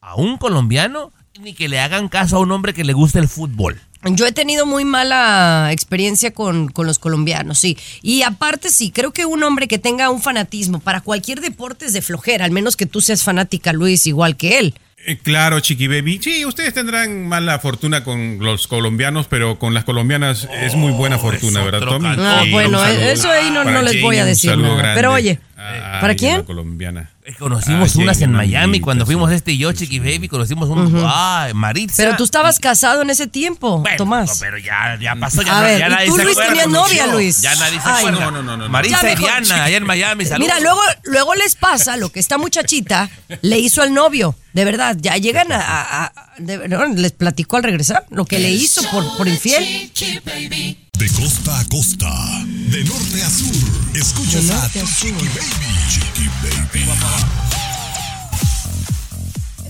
a 0.00 0.14
un 0.14 0.36
colombiano 0.36 1.10
ni 1.40 1.54
que 1.54 1.68
le 1.68 1.80
hagan 1.80 2.08
caso 2.08 2.36
a 2.36 2.40
un 2.40 2.52
hombre 2.52 2.74
que 2.74 2.84
le 2.84 2.92
guste 2.92 3.18
el 3.18 3.26
fútbol. 3.28 3.80
Yo 4.04 4.26
he 4.26 4.32
tenido 4.32 4.66
muy 4.66 4.84
mala 4.84 5.70
experiencia 5.72 6.32
con, 6.32 6.68
con 6.68 6.86
los 6.86 6.98
colombianos, 6.98 7.58
sí. 7.58 7.78
Y 8.02 8.22
aparte, 8.22 8.70
sí, 8.70 8.90
creo 8.90 9.12
que 9.12 9.24
un 9.24 9.42
hombre 9.42 9.66
que 9.66 9.78
tenga 9.78 10.10
un 10.10 10.20
fanatismo 10.20 10.78
para 10.78 11.00
cualquier 11.00 11.40
deporte 11.40 11.86
es 11.86 11.94
de 11.94 12.02
flojera, 12.02 12.44
al 12.44 12.50
menos 12.50 12.76
que 12.76 12.86
tú 12.86 13.00
seas 13.00 13.24
fanática, 13.24 13.72
Luis, 13.72 14.06
igual 14.06 14.36
que 14.36 14.58
él. 14.58 14.74
Eh, 15.06 15.18
Claro, 15.22 15.60
Chiqui 15.60 15.86
Baby. 15.86 16.18
Sí, 16.22 16.44
ustedes 16.46 16.72
tendrán 16.74 17.26
mala 17.28 17.58
fortuna 17.58 18.04
con 18.04 18.38
los 18.40 18.66
colombianos, 18.66 19.26
pero 19.28 19.58
con 19.58 19.74
las 19.74 19.84
colombianas 19.84 20.48
es 20.62 20.74
muy 20.74 20.92
buena 20.92 21.18
fortuna, 21.18 21.62
¿verdad, 21.62 21.80
Tommy? 21.86 22.16
No, 22.16 22.42
Sí, 22.44 22.50
bueno, 22.50 22.78
saludo 22.80 23.00
eso 23.10 23.30
ahí 23.30 23.50
no- 23.50 23.64
no 23.64 23.82
les 23.82 24.00
voy 24.00 24.16
a 24.16 24.24
decir 24.24 24.56
nada. 24.56 24.76
grande 24.76 24.94
Pero 24.96 25.12
oye, 25.12 25.38
¿para 26.00 26.14
quién? 26.14 26.42
colombiana. 26.44 27.10
Conocimos 27.38 27.96
Ah, 27.96 28.00
unas 28.02 28.20
en 28.20 28.30
una 28.30 28.38
Miami 28.40 28.64
amiguita, 28.64 28.84
cuando 28.84 29.04
sí. 29.04 29.12
fuimos 29.12 29.32
este 29.32 29.52
y 29.52 29.58
yo, 29.58 29.72
Chiqui 29.72 29.98
Baby, 29.98 30.28
conocimos 30.28 30.68
un... 30.68 31.02
¡Ay, 31.06 31.54
Maritza! 31.54 31.94
Pero 31.96 32.16
tú 32.16 32.24
estabas 32.24 32.58
casado 32.58 33.00
en 33.00 33.08
ese 33.08 33.26
tiempo, 33.26 33.82
Tomás. 33.96 34.38
pero 34.40 34.58
ya, 34.58 34.98
ya 35.00 35.16
pasó, 35.16 35.40
ya, 35.40 35.58
A 35.58 35.62
ver, 35.62 35.78
ya 35.78 35.86
¿y 35.86 35.90
nadie 35.90 36.06
tú, 36.08 36.16
se 36.16 36.24
Luis, 36.24 36.36
tenías 36.36 36.68
novia, 36.68 37.06
Luis? 37.06 37.40
Ya 37.40 37.54
nadie 37.54 37.80
se 37.80 37.88
Ay, 37.88 38.06
acuerda. 38.06 38.30
no, 38.30 38.42
no, 38.42 38.56
no, 38.58 38.82
Ya 38.82 39.12
y 39.12 39.16
Diana, 39.16 39.64
allá 39.64 39.76
en 39.78 39.84
Miami, 39.86 40.24
saludos. 40.26 40.40
Mira, 40.54 40.60
luego, 40.60 40.80
luego 41.04 41.34
les 41.34 41.54
pasa 41.54 41.96
lo 41.96 42.10
que 42.12 42.20
esta 42.20 42.36
muchachita 42.36 43.08
le 43.40 43.58
hizo 43.58 43.80
al 43.80 43.94
novio. 43.94 44.34
De 44.52 44.64
verdad, 44.66 44.94
ya 45.00 45.16
llegan 45.16 45.50
a. 45.50 45.56
a- 45.60 46.04
a- 46.04 46.12
de- 46.38 46.68
no, 46.68 46.84
les 46.86 47.12
platicó 47.12 47.56
al 47.56 47.62
regresar 47.62 48.04
lo 48.10 48.24
que 48.26 48.38
le 48.38 48.50
hizo 48.50 48.82
por, 48.90 49.16
por 49.16 49.26
infiel. 49.28 49.90
De 51.04 51.10
costa 51.10 51.58
a 51.58 51.64
costa, 51.66 52.10
de 52.46 52.82
norte 52.84 53.22
a 53.22 53.28
sur, 53.28 53.94
escuchas 53.94 54.48
a 54.48 54.70
tu 54.70 54.86
Chiqui 54.86 55.12
Baby. 55.12 55.76
Chiqui 55.90 56.30
Baby. 56.42 57.33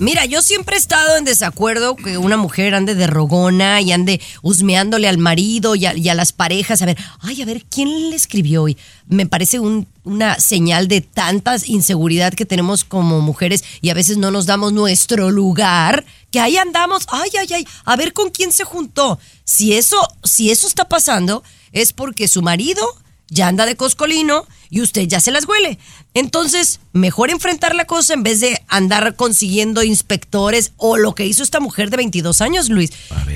Mira, 0.04 0.26
yo 0.26 0.42
siempre 0.42 0.76
he 0.76 0.78
estado 0.78 1.16
en 1.16 1.24
desacuerdo 1.24 1.96
que 1.96 2.18
una 2.18 2.36
mujer 2.36 2.74
ande 2.74 2.94
de 2.94 3.06
rogona 3.06 3.80
y 3.80 3.90
ande 3.90 4.20
husmeándole 4.42 5.08
al 5.08 5.16
marido 5.16 5.76
y 5.76 5.86
a, 5.86 6.14
las 6.14 6.32
parejas. 6.32 6.82
A 6.82 6.84
ver, 6.84 6.98
ay, 7.20 7.40
a 7.40 7.46
ver, 7.46 7.64
¿quién 7.64 8.10
le 8.10 8.14
escribió 8.14 8.64
hoy? 8.64 8.76
Me 9.08 9.24
parece 9.24 9.60
un- 9.60 9.88
una 10.02 10.38
señal 10.40 10.88
de 10.88 11.00
tanta 11.00 11.56
inseguridad 11.64 12.34
que 12.34 12.44
tenemos 12.44 12.84
como 12.84 13.22
mujeres 13.22 13.64
y 13.80 13.88
a 13.88 13.94
veces 13.94 14.18
no 14.18 14.30
nos 14.30 14.44
damos 14.44 14.74
nuestro 14.74 15.30
lugar, 15.30 16.04
que 16.30 16.38
ahí 16.38 16.58
andamos, 16.58 17.06
ay, 17.08 17.30
ay, 17.40 17.48
ay, 17.54 17.66
a 17.86 17.96
ver 17.96 18.12
con 18.12 18.28
quién 18.28 18.52
se 18.52 18.64
juntó. 18.64 19.18
Si 19.44 19.72
eso, 19.72 19.96
si 20.22 20.50
eso 20.50 20.66
está 20.66 20.86
pasando, 20.86 21.42
es 21.72 21.94
porque 21.94 22.28
su 22.28 22.42
marido 22.42 22.86
ya 23.30 23.48
anda 23.48 23.64
de 23.64 23.74
coscolino 23.74 24.46
y 24.74 24.80
usted 24.80 25.02
ya 25.06 25.20
se 25.20 25.30
las 25.30 25.46
huele. 25.46 25.78
Entonces, 26.14 26.80
mejor 26.92 27.30
enfrentar 27.30 27.74
la 27.74 27.84
cosa 27.84 28.12
en 28.14 28.22
vez 28.24 28.40
de 28.40 28.60
andar 28.68 29.14
consiguiendo 29.14 29.82
inspectores 29.84 30.72
o 30.76 30.96
lo 30.96 31.14
que 31.14 31.26
hizo 31.26 31.42
esta 31.42 31.60
mujer 31.60 31.90
de 31.90 31.96
22 31.96 32.40
años, 32.40 32.68
Luis, 32.68 32.90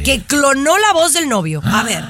que 0.05 0.21
clonó 0.23 0.77
la 0.79 0.93
voz 0.95 1.13
del 1.13 1.29
novio. 1.29 1.61
A 1.65 1.83
ver. 1.85 2.05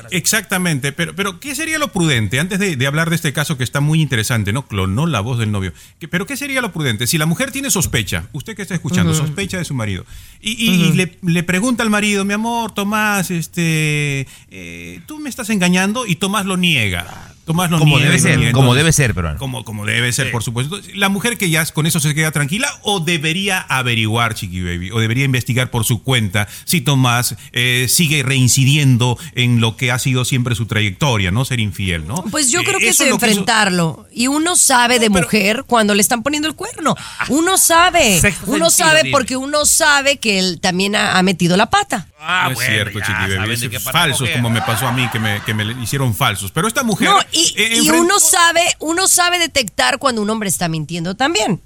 Eh, 0.00 0.02
Exactamente, 0.10 0.92
pero, 0.92 1.14
pero 1.14 1.40
¿qué 1.40 1.54
sería 1.54 1.78
lo 1.78 1.92
prudente? 1.92 2.40
Antes 2.40 2.58
de, 2.58 2.76
de 2.76 2.86
hablar 2.86 3.10
de 3.10 3.16
este 3.16 3.32
caso 3.32 3.56
que 3.56 3.64
está 3.64 3.80
muy 3.80 4.00
interesante, 4.02 4.52
¿no? 4.52 4.66
Clonó 4.66 5.06
la 5.06 5.20
voz 5.20 5.38
del 5.38 5.50
novio. 5.52 5.72
¿Qué- 5.98 6.08
Pero 6.08 6.26
¿qué 6.26 6.36
sería 6.36 6.60
lo 6.60 6.72
prudente? 6.72 7.06
Si 7.06 7.16
la 7.18 7.26
mujer 7.26 7.50
tiene 7.52 7.70
sospecha, 7.70 8.28
usted 8.32 8.56
que 8.56 8.62
está 8.62 8.74
escuchando, 8.74 9.14
sospecha 9.14 9.58
de 9.58 9.64
su 9.64 9.74
marido, 9.74 10.04
y, 10.40 10.52
y- 10.52 10.70
y 10.88 10.92
le, 10.92 11.18
le 11.22 11.42
pregunta 11.42 11.82
al 11.82 11.90
marido, 11.90 12.24
mi 12.24 12.34
amor, 12.34 12.72
Tomás, 12.72 13.30
este, 13.30 14.26
eh, 14.50 15.00
tú 15.06 15.18
me 15.18 15.28
estás 15.28 15.50
engañando, 15.50 16.06
y 16.06 16.16
Tomás 16.16 16.46
lo 16.46 16.56
niega. 16.56 17.34
Tomás 17.50 17.70
lo 17.70 17.78
Como 17.78 17.98
debe 17.98 18.18
ser, 18.18 18.52
como 18.52 18.74
debe 18.74 18.92
ser, 18.92 19.14
peruano. 19.14 19.38
Como, 19.38 19.64
como 19.64 19.84
debe 19.84 20.12
ser, 20.12 20.30
por 20.30 20.42
supuesto. 20.42 20.80
La 20.94 21.08
mujer 21.08 21.36
que 21.36 21.50
ya 21.50 21.64
con 21.66 21.86
eso 21.86 21.98
se 22.00 22.14
queda 22.14 22.30
tranquila 22.30 22.68
o 22.82 23.00
debería 23.00 23.60
averiguar, 23.60 24.34
Chiqui 24.34 24.60
Baby, 24.62 24.90
o 24.92 25.00
debería 25.00 25.24
investigar 25.24 25.70
por 25.70 25.84
su 25.84 26.02
cuenta 26.02 26.46
si 26.64 26.80
Tomás 26.80 27.34
eh, 27.52 27.86
sigue 27.88 28.22
reincidiendo 28.22 29.18
en 29.34 29.60
lo 29.60 29.76
que 29.76 29.90
ha 29.90 29.98
sido 29.98 30.24
siempre 30.24 30.54
su 30.54 30.66
trayectoria, 30.66 31.30
¿no? 31.30 31.44
Ser 31.44 31.60
infiel, 31.60 32.06
¿no? 32.06 32.16
Pues 32.30 32.50
yo 32.50 32.60
Eh, 32.60 32.64
creo 32.64 32.78
que 32.78 32.88
es 32.88 33.00
enfrentarlo. 33.00 34.06
Y 34.12 34.26
uno 34.28 34.56
sabe 34.56 34.98
de 34.98 35.08
mujer 35.10 35.64
cuando 35.66 35.94
le 35.94 36.00
están 36.02 36.22
poniendo 36.22 36.48
el 36.48 36.54
cuerno. 36.54 36.94
Uno 37.28 37.58
sabe. 37.58 38.20
Sexto 38.20 38.44
Uno 38.46 38.70
sentido, 38.70 38.88
sabe 38.88 39.00
dime. 39.04 39.10
porque 39.12 39.36
uno 39.36 39.64
sabe 39.64 40.18
que 40.18 40.38
él 40.38 40.58
también 40.60 40.94
ha, 40.96 41.18
ha 41.18 41.22
metido 41.22 41.56
la 41.56 41.66
pata. 41.70 42.06
Ah, 42.22 42.50
No 42.52 42.60
es 42.60 42.66
cierto, 42.66 42.98
Chiqui 43.00 43.12
Baby. 43.36 43.76
es 43.76 43.82
falsos 43.82 44.18
coger. 44.20 44.34
como 44.34 44.50
me 44.50 44.60
pasó 44.60 44.86
a 44.86 44.92
mí, 44.92 45.08
que 45.10 45.18
me, 45.18 45.40
que 45.44 45.54
me 45.54 45.64
hicieron 45.82 46.14
falsos. 46.14 46.50
Pero 46.52 46.68
esta 46.68 46.82
mujer. 46.82 47.08
No, 47.08 47.18
y, 47.32 47.39
eh, 47.56 47.68
y 47.74 47.78
enfrentó- 47.78 48.00
uno 48.02 48.18
sabe, 48.20 48.62
uno 48.80 49.08
sabe 49.08 49.38
detectar 49.38 49.98
cuando 49.98 50.22
un 50.22 50.30
hombre 50.30 50.48
está 50.48 50.68
mintiendo 50.68 51.14
también. 51.14 51.60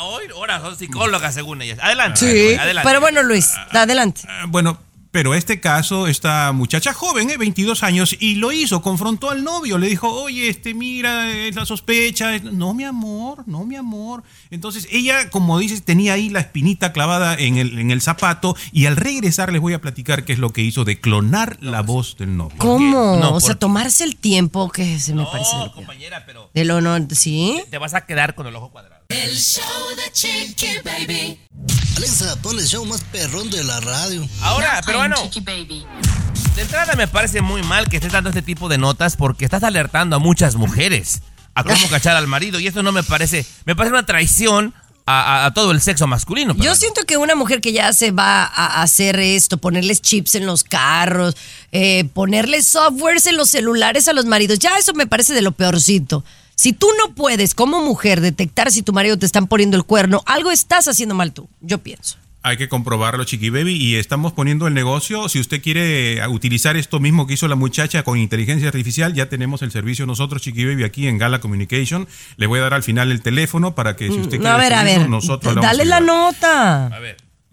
Hoy, 0.00 0.22
ahora 0.34 0.60
son 0.60 0.76
psicólogas 0.76 1.34
según 1.34 1.62
ellas. 1.62 1.78
Adelante. 1.82 2.20
Sí. 2.20 2.54
adelante. 2.56 2.88
Pero 2.88 3.00
bueno, 3.00 3.22
Luis, 3.22 3.52
adelante. 3.70 4.22
Ah, 4.28 4.44
Bueno, 4.48 4.80
pero 5.18 5.34
este 5.34 5.58
caso, 5.58 6.06
esta 6.06 6.52
muchacha 6.52 6.92
joven, 6.92 7.28
eh, 7.28 7.36
22 7.36 7.82
años, 7.82 8.14
y 8.20 8.36
lo 8.36 8.52
hizo, 8.52 8.82
confrontó 8.82 9.30
al 9.30 9.42
novio, 9.42 9.76
le 9.76 9.88
dijo, 9.88 10.08
oye, 10.08 10.48
este, 10.48 10.74
mira, 10.74 11.28
es 11.28 11.56
la 11.56 11.66
sospecha, 11.66 12.38
no, 12.38 12.72
mi 12.72 12.84
amor, 12.84 13.42
no, 13.48 13.64
mi 13.64 13.74
amor. 13.74 14.22
Entonces 14.52 14.86
ella, 14.92 15.28
como 15.30 15.58
dices, 15.58 15.82
tenía 15.82 16.12
ahí 16.12 16.28
la 16.28 16.38
espinita 16.38 16.92
clavada 16.92 17.34
en 17.34 17.58
el, 17.58 17.80
en 17.80 17.90
el 17.90 18.00
zapato, 18.00 18.54
y 18.70 18.86
al 18.86 18.94
regresar 18.94 19.50
les 19.50 19.60
voy 19.60 19.72
a 19.72 19.80
platicar 19.80 20.24
qué 20.24 20.34
es 20.34 20.38
lo 20.38 20.50
que 20.50 20.62
hizo 20.62 20.84
de 20.84 21.00
clonar 21.00 21.58
la 21.60 21.82
voz 21.82 22.16
del 22.16 22.36
novio. 22.36 22.56
¿Cómo? 22.58 23.16
No, 23.16 23.34
o 23.34 23.40
sea, 23.40 23.56
tomarse 23.56 24.04
el 24.04 24.14
tiempo 24.14 24.70
que 24.70 25.00
se 25.00 25.14
me 25.14 25.24
parece. 25.24 25.50
lo 25.54 25.62
peor. 25.64 25.74
compañera, 25.74 26.26
pero 26.26 26.48
De 26.54 26.64
lo 26.64 26.80
no, 26.80 26.96
¿sí? 27.10 27.60
te 27.70 27.78
vas 27.78 27.94
a 27.94 28.06
quedar 28.06 28.36
con 28.36 28.46
el 28.46 28.54
ojo 28.54 28.70
cuadrado. 28.70 28.97
El 29.10 29.34
show 29.38 29.62
de 29.96 30.12
Chiqui 30.12 30.66
Baby. 30.84 31.40
Alexa, 31.96 32.36
pon 32.42 32.58
el 32.58 32.66
show 32.66 32.84
más 32.84 33.00
perrón 33.04 33.48
de 33.48 33.64
la 33.64 33.80
radio. 33.80 34.28
Ahora, 34.42 34.82
pero 34.84 34.98
bueno. 34.98 35.16
De 36.54 36.60
entrada 36.62 36.94
me 36.94 37.08
parece 37.08 37.40
muy 37.40 37.62
mal 37.62 37.88
que 37.88 37.96
estés 37.96 38.12
dando 38.12 38.28
este 38.28 38.42
tipo 38.42 38.68
de 38.68 38.76
notas 38.76 39.16
porque 39.16 39.46
estás 39.46 39.62
alertando 39.62 40.16
a 40.16 40.18
muchas 40.18 40.56
mujeres 40.56 41.22
a 41.54 41.64
cómo 41.64 41.88
cachar 41.90 42.16
al 42.18 42.26
marido 42.26 42.60
y 42.60 42.66
eso 42.66 42.82
no 42.82 42.92
me 42.92 43.02
parece, 43.02 43.46
me 43.64 43.74
parece 43.74 43.94
una 43.94 44.04
traición 44.04 44.74
a, 45.06 45.22
a- 45.22 45.46
a 45.46 45.54
todo 45.54 45.70
el 45.70 45.80
sexo 45.80 46.06
masculino. 46.06 46.54
Yo 46.56 46.74
siento 46.74 47.04
que 47.06 47.16
una 47.16 47.34
mujer 47.34 47.62
que 47.62 47.72
ya 47.72 47.94
se 47.94 48.10
va 48.10 48.44
a 48.44 48.82
hacer 48.82 49.18
esto, 49.20 49.56
ponerles 49.56 50.02
chips 50.02 50.34
en 50.34 50.44
los 50.44 50.64
carros, 50.64 51.34
eh, 51.72 52.04
ponerles 52.12 52.66
softwares 52.66 53.26
en 53.26 53.38
los 53.38 53.48
celulares 53.48 54.06
a 54.06 54.12
los 54.12 54.26
maridos, 54.26 54.58
ya 54.58 54.76
eso 54.76 54.92
me 54.92 55.06
parece 55.06 55.32
de 55.32 55.40
lo 55.40 55.52
peorcito. 55.52 56.24
Si 56.58 56.72
tú 56.72 56.88
no 56.98 57.14
puedes 57.14 57.54
como 57.54 57.80
mujer 57.82 58.20
detectar 58.20 58.72
si 58.72 58.82
tu 58.82 58.92
marido 58.92 59.16
te 59.16 59.24
están 59.24 59.46
poniendo 59.46 59.76
el 59.76 59.84
cuerno, 59.84 60.24
algo 60.26 60.50
estás 60.50 60.88
haciendo 60.88 61.14
mal 61.14 61.32
tú, 61.32 61.48
yo 61.60 61.78
pienso. 61.78 62.16
Hay 62.42 62.56
que 62.56 62.68
comprobarlo, 62.68 63.22
Chiqui 63.22 63.48
Baby, 63.48 63.76
y 63.76 63.94
estamos 63.94 64.32
poniendo 64.32 64.66
el 64.66 64.74
negocio. 64.74 65.28
Si 65.28 65.38
usted 65.38 65.62
quiere 65.62 66.14
eh, 66.14 66.26
utilizar 66.26 66.76
esto 66.76 66.98
mismo 66.98 67.28
que 67.28 67.34
hizo 67.34 67.46
la 67.46 67.54
muchacha 67.54 68.02
con 68.02 68.18
inteligencia 68.18 68.66
artificial, 68.66 69.14
ya 69.14 69.28
tenemos 69.28 69.62
el 69.62 69.70
servicio 69.70 70.04
nosotros, 70.04 70.42
Chiqui 70.42 70.64
Baby, 70.64 70.82
aquí 70.82 71.06
en 71.06 71.16
Gala 71.16 71.38
Communication. 71.38 72.08
Le 72.38 72.48
voy 72.48 72.58
a 72.58 72.62
dar 72.62 72.74
al 72.74 72.82
final 72.82 73.12
el 73.12 73.22
teléfono 73.22 73.76
para 73.76 73.94
que 73.94 74.08
si 74.08 74.18
usted 74.18 74.38
No, 74.38 74.42
quiere 74.42 74.50
a 74.50 74.56
ver, 74.56 74.74
a 74.74 74.82
ver, 74.82 75.08
nosotros 75.08 75.56
a 75.56 75.60
dale 75.60 75.84
la 75.84 76.00
nota. 76.00 76.90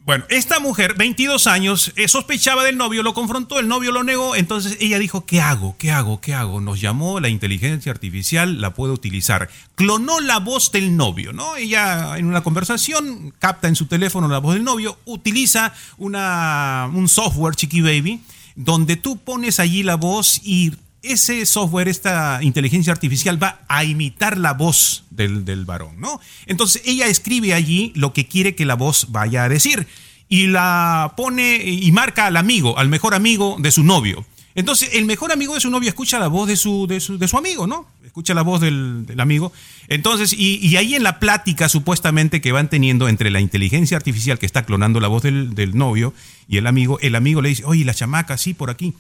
Bueno, 0.06 0.24
esta 0.30 0.60
mujer, 0.60 0.94
22 0.96 1.48
años, 1.48 1.92
eh, 1.96 2.08
sospechaba 2.08 2.64
del 2.64 2.78
novio, 2.78 3.02
lo 3.02 3.16
confrontó, 3.16 3.58
el 3.60 3.68
novio 3.68 3.92
lo 3.92 4.04
negó, 4.04 4.36
entonces 4.36 4.78
ella 4.80 5.00
dijo, 5.00 5.26
¿qué 5.26 5.42
hago? 5.42 5.76
¿Qué 5.80 5.90
hago? 5.90 6.22
¿Qué 6.22 6.36
hago? 6.36 6.62
Nos 6.62 6.80
llamó 6.80 7.20
la 7.20 7.28
inteligencia 7.28 7.92
artificial, 7.92 8.62
la 8.62 8.76
puedo 8.76 8.94
utilizar. 8.94 9.50
Clonó 9.74 10.20
la 10.20 10.38
voz 10.38 10.72
del 10.72 10.96
novio, 10.96 11.34
¿no? 11.34 11.56
Ella 11.56 12.20
en 12.20 12.28
una 12.28 12.44
conversación 12.44 13.34
capta 13.40 13.68
en 13.68 13.76
su 13.76 13.88
teléfono 13.88 14.28
la 14.28 14.38
voz 14.38 14.54
del 14.54 14.64
novio, 14.64 15.00
utiliza 15.06 15.74
una, 15.98 16.88
un 16.94 17.08
software, 17.08 17.56
Chiqui 17.56 17.82
Baby, 17.82 18.22
donde 18.56 18.98
tú 18.98 19.18
pones 19.18 19.60
allí 19.60 19.82
la 19.82 19.96
voz 19.96 20.40
y 20.44 20.74
ese 21.12 21.46
software, 21.46 21.88
esta 21.88 22.40
inteligencia 22.42 22.94
artificial 22.94 23.42
va 23.42 23.62
a 23.68 23.84
imitar 23.84 24.38
la 24.38 24.54
voz 24.54 25.06
del, 25.10 25.46
del 25.46 25.66
varón, 25.66 26.00
¿no? 26.00 26.20
Entonces 26.46 26.82
ella 26.86 27.08
escribe 27.08 27.54
allí 27.54 27.92
lo 27.96 28.14
que 28.14 28.28
quiere 28.28 28.56
que 28.56 28.66
la 28.66 28.76
voz 28.76 29.08
vaya 29.10 29.44
a 29.44 29.50
decir 29.50 29.88
y 30.28 30.48
la 30.48 31.14
pone 31.16 31.64
y 31.64 31.92
marca 31.92 32.26
al 32.26 32.38
amigo, 32.38 32.78
al 32.78 32.90
mejor 32.90 33.14
amigo 33.14 33.58
de 33.60 33.72
su 33.72 33.84
novio. 33.84 34.26
Entonces 34.56 34.92
el 34.94 35.06
mejor 35.06 35.32
amigo 35.34 35.54
de 35.54 35.60
su 35.60 35.70
novio 35.70 35.90
escucha 35.90 36.18
la 36.18 36.30
voz 36.30 36.48
de 36.48 36.56
su, 36.56 36.88
de 36.88 37.00
su, 37.00 37.18
de 37.18 37.28
su 37.28 37.38
amigo, 37.38 37.68
¿no? 37.68 37.88
Escucha 38.06 38.34
la 38.34 38.42
voz 38.42 38.62
del, 38.62 39.06
del 39.06 39.20
amigo. 39.20 39.52
Entonces, 39.90 40.32
y, 40.32 40.66
y 40.66 40.78
ahí 40.78 40.96
en 40.96 41.04
la 41.04 41.20
plática 41.20 41.68
supuestamente 41.68 42.40
que 42.40 42.54
van 42.54 42.70
teniendo 42.70 43.10
entre 43.10 43.30
la 43.30 43.42
inteligencia 43.42 43.98
artificial 43.98 44.40
que 44.40 44.46
está 44.46 44.64
clonando 44.64 45.02
la 45.02 45.10
voz 45.10 45.24
del, 45.24 45.54
del 45.56 45.78
novio 45.78 46.14
y 46.48 46.56
el 46.56 46.68
amigo, 46.68 46.98
el 47.02 47.16
amigo 47.16 47.42
le 47.42 47.50
dice, 47.50 47.66
oye, 47.66 47.84
la 47.84 47.94
chamaca, 47.94 48.38
sí, 48.38 48.54
por 48.54 48.70
aquí. 48.70 48.94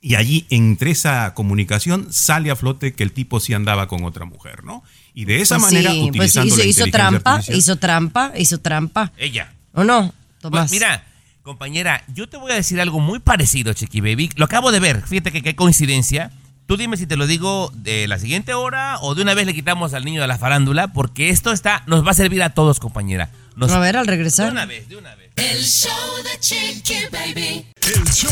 Y 0.00 0.14
allí, 0.14 0.46
entre 0.50 0.92
esa 0.92 1.34
comunicación, 1.34 2.12
sale 2.12 2.50
a 2.52 2.56
flote 2.56 2.92
que 2.94 3.02
el 3.02 3.12
tipo 3.12 3.40
sí 3.40 3.52
andaba 3.54 3.88
con 3.88 4.04
otra 4.04 4.24
mujer, 4.24 4.62
¿no? 4.64 4.84
Y 5.12 5.24
de 5.24 5.40
esa 5.40 5.56
Pues 5.58 5.72
manera, 5.72 5.90
sí, 5.90 5.96
pues 5.98 6.08
utilizando 6.10 6.46
hizo, 6.46 6.56
la 6.58 6.64
hizo 6.64 6.86
inteligencia 6.86 6.92
trampa, 6.92 7.30
artificial- 7.34 7.58
hizo 7.58 7.76
trampa, 7.76 8.32
hizo 8.36 8.58
trampa. 8.60 9.12
Ella. 9.16 9.52
¿O 9.72 9.82
no, 9.82 10.14
Tomás? 10.40 10.60
Pues 10.62 10.70
mira, 10.70 11.04
compañera, 11.42 12.04
yo 12.14 12.28
te 12.28 12.36
voy 12.36 12.52
a 12.52 12.54
decir 12.54 12.80
algo 12.80 13.00
muy 13.00 13.18
parecido, 13.18 13.72
Chiqui 13.72 14.00
Baby. 14.00 14.30
Lo 14.36 14.44
acabo 14.44 14.70
de 14.70 14.78
ver, 14.78 15.02
fíjate 15.04 15.32
que 15.32 15.42
qué 15.42 15.56
coincidencia. 15.56 16.30
Tú 16.66 16.76
dime 16.76 16.96
si 16.96 17.06
te 17.06 17.16
lo 17.16 17.26
digo 17.26 17.72
de 17.74 18.06
la 18.06 18.18
siguiente 18.18 18.52
hora 18.54 18.98
o 19.00 19.14
de 19.16 19.22
una 19.22 19.32
vez 19.34 19.46
le 19.46 19.54
quitamos 19.54 19.94
al 19.94 20.04
niño 20.04 20.20
de 20.20 20.28
la 20.28 20.38
farándula, 20.38 20.88
porque 20.92 21.30
esto 21.30 21.50
está, 21.50 21.82
nos 21.86 22.06
va 22.06 22.10
a 22.10 22.14
servir 22.14 22.42
a 22.42 22.50
todos, 22.50 22.78
compañera. 22.78 23.30
Nos- 23.56 23.72
A 23.72 23.80
ver, 23.80 23.96
al 23.96 24.06
regresar. 24.06 24.46
De 24.46 24.52
una 24.52 24.66
vez, 24.66 24.88
de 24.88 24.96
una 24.96 25.14
vez. 25.16 25.30
El 25.36 25.64
show 25.64 25.90
de 26.22 26.38
Chiqui 26.38 26.94
Baby. 27.10 27.66
El 27.88 28.04
show 28.12 28.30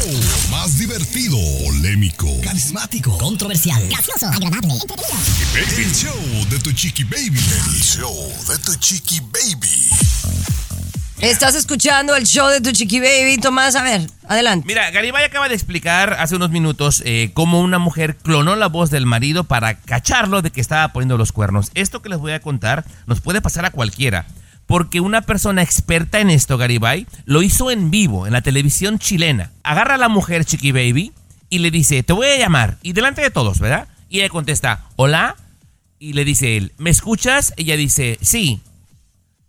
más 0.50 0.78
divertido, 0.78 1.38
polémico, 1.64 2.28
Carismático, 2.42 3.16
controversial, 3.16 3.82
gracioso, 3.88 4.26
agradable, 4.26 4.74
entretenido. 4.74 5.78
el 5.78 5.94
show 5.94 6.46
de 6.50 6.58
tu 6.58 6.72
chiqui 6.72 7.04
baby. 7.04 7.38
El 7.38 7.80
show 7.82 8.32
de 8.48 8.58
tu 8.58 8.74
chiqui 8.74 9.20
baby. 9.20 9.88
Estás 11.20 11.54
escuchando 11.54 12.14
el 12.14 12.26
show 12.26 12.48
de 12.50 12.60
tu 12.60 12.70
chiqui 12.72 13.00
baby, 13.00 13.38
Tomás. 13.38 13.76
A 13.76 13.82
ver, 13.82 14.06
adelante. 14.28 14.66
Mira, 14.66 14.90
Garibay 14.90 15.24
acaba 15.24 15.48
de 15.48 15.54
explicar 15.54 16.12
hace 16.18 16.36
unos 16.36 16.50
minutos 16.50 17.02
eh, 17.06 17.30
cómo 17.32 17.62
una 17.62 17.78
mujer 17.78 18.18
clonó 18.18 18.56
la 18.56 18.66
voz 18.66 18.90
del 18.90 19.06
marido 19.06 19.44
para 19.44 19.78
cacharlo 19.80 20.42
de 20.42 20.50
que 20.50 20.60
estaba 20.60 20.92
poniendo 20.92 21.16
los 21.16 21.32
cuernos. 21.32 21.70
Esto 21.72 22.02
que 22.02 22.10
les 22.10 22.18
voy 22.18 22.32
a 22.32 22.40
contar 22.40 22.84
nos 23.06 23.22
puede 23.22 23.40
pasar 23.40 23.64
a 23.64 23.70
cualquiera. 23.70 24.26
Porque 24.66 25.00
una 25.00 25.22
persona 25.22 25.62
experta 25.62 26.20
en 26.20 26.30
esto, 26.30 26.58
Garibay, 26.58 27.06
lo 27.24 27.42
hizo 27.42 27.70
en 27.70 27.90
vivo 27.90 28.26
en 28.26 28.32
la 28.32 28.42
televisión 28.42 28.98
chilena. 28.98 29.52
Agarra 29.62 29.94
a 29.94 29.98
la 29.98 30.08
mujer 30.08 30.44
Chiqui 30.44 30.72
Baby 30.72 31.12
y 31.48 31.60
le 31.60 31.70
dice, 31.70 32.02
te 32.02 32.12
voy 32.12 32.26
a 32.26 32.38
llamar. 32.38 32.78
Y 32.82 32.92
delante 32.92 33.22
de 33.22 33.30
todos, 33.30 33.60
¿verdad? 33.60 33.88
Y 34.08 34.20
ella 34.20 34.28
contesta, 34.28 34.86
hola. 34.96 35.36
Y 35.98 36.12
le 36.12 36.24
dice 36.24 36.56
él, 36.56 36.72
¿me 36.78 36.90
escuchas? 36.90 37.54
Ella 37.56 37.76
dice, 37.76 38.18
sí. 38.20 38.60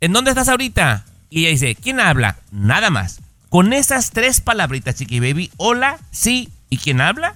¿En 0.00 0.12
dónde 0.12 0.30
estás 0.30 0.48
ahorita? 0.48 1.04
Y 1.30 1.40
ella 1.40 1.50
dice, 1.50 1.74
¿quién 1.74 2.00
habla? 2.00 2.38
Nada 2.52 2.90
más. 2.90 3.20
Con 3.48 3.72
esas 3.72 4.10
tres 4.10 4.40
palabritas, 4.40 4.94
Chiqui 4.94 5.20
Baby, 5.20 5.50
hola, 5.56 5.98
sí, 6.10 6.50
¿y 6.70 6.78
quién 6.78 7.00
habla? 7.00 7.34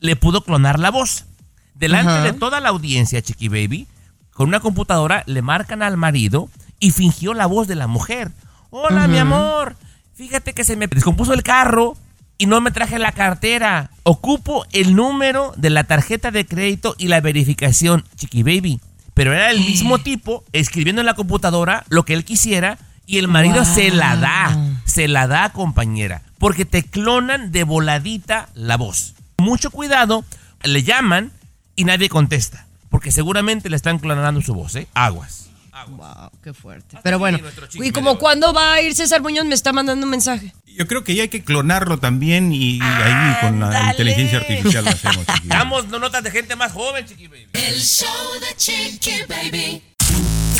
Le 0.00 0.16
pudo 0.16 0.42
clonar 0.42 0.78
la 0.78 0.90
voz. 0.90 1.26
Delante 1.74 2.32
de 2.32 2.38
toda 2.38 2.60
la 2.60 2.70
audiencia, 2.70 3.22
Chiqui 3.22 3.48
Baby, 3.48 3.86
con 4.32 4.48
una 4.48 4.60
computadora 4.60 5.22
le 5.26 5.42
marcan 5.42 5.82
al 5.82 5.96
marido 5.96 6.48
y 6.78 6.92
fingió 6.92 7.34
la 7.34 7.46
voz 7.46 7.68
de 7.68 7.74
la 7.74 7.86
mujer. 7.86 8.32
Hola, 8.70 9.08
mi 9.08 9.18
amor. 9.18 9.76
Fíjate 10.14 10.52
que 10.52 10.64
se 10.64 10.76
me 10.76 10.86
descompuso 10.86 11.34
el 11.34 11.42
carro 11.42 11.96
y 12.38 12.46
no 12.46 12.60
me 12.60 12.70
traje 12.70 12.98
la 12.98 13.12
cartera. 13.12 13.90
Ocupo 14.02 14.64
el 14.72 14.96
número 14.96 15.52
de 15.56 15.70
la 15.70 15.84
tarjeta 15.84 16.30
de 16.30 16.46
crédito 16.46 16.94
y 16.98 17.08
la 17.08 17.20
verificación, 17.20 18.04
Chiqui 18.16 18.42
Baby. 18.42 18.80
Pero 19.12 19.34
era 19.34 19.50
el 19.50 19.60
mismo 19.60 19.98
tipo 19.98 20.44
escribiendo 20.52 21.00
en 21.00 21.06
la 21.06 21.14
computadora 21.14 21.84
lo 21.88 22.04
que 22.04 22.14
él 22.14 22.24
quisiera 22.24 22.78
y 23.04 23.18
el 23.18 23.28
marido 23.28 23.64
se 23.64 23.90
la 23.90 24.16
da. 24.16 24.56
Se 24.84 25.08
la 25.08 25.26
da, 25.26 25.50
compañera. 25.52 26.22
Porque 26.38 26.64
te 26.64 26.82
clonan 26.82 27.52
de 27.52 27.64
voladita 27.64 28.48
la 28.54 28.76
voz. 28.76 29.14
Mucho 29.36 29.70
cuidado, 29.70 30.24
le 30.62 30.82
llaman 30.82 31.32
y 31.76 31.84
nadie 31.84 32.08
contesta. 32.08 32.66
Porque 32.90 33.10
seguramente 33.12 33.70
le 33.70 33.76
están 33.76 33.98
clonando 33.98 34.42
su 34.42 34.54
voz, 34.54 34.74
¿eh? 34.76 34.86
Aguas. 34.94 35.46
Wow, 35.88 36.30
qué 36.44 36.52
fuerte. 36.52 36.98
Pero 37.02 37.18
bueno, 37.18 37.38
y 37.74 37.90
como 37.90 38.18
cuando 38.18 38.52
va 38.52 38.74
a 38.74 38.82
ir 38.82 38.94
César 38.94 39.22
Muñoz 39.22 39.46
me 39.46 39.54
está 39.54 39.72
mandando 39.72 40.04
un 40.04 40.10
mensaje. 40.10 40.52
Yo 40.66 40.86
creo 40.86 41.04
que 41.04 41.14
ya 41.14 41.22
hay 41.22 41.28
que 41.30 41.42
clonarlo 41.42 41.98
también 41.98 42.52
y, 42.52 42.76
y 42.76 42.80
ahí 42.82 43.36
con 43.40 43.60
la 43.60 43.90
inteligencia 43.90 44.38
artificial 44.38 44.84
lo 44.84 44.90
hacemos. 44.90 45.24
chiqui. 45.26 45.48
Damos 45.48 45.88
notas 45.88 46.22
de 46.22 46.30
gente 46.30 46.54
más 46.54 46.72
joven, 46.72 47.06
Chiqui 47.06 47.28
Baby. 47.28 47.46
El 47.54 47.80
show 47.80 48.08
de 48.40 48.56
Chiqui 48.56 49.22
Baby. 49.26 49.82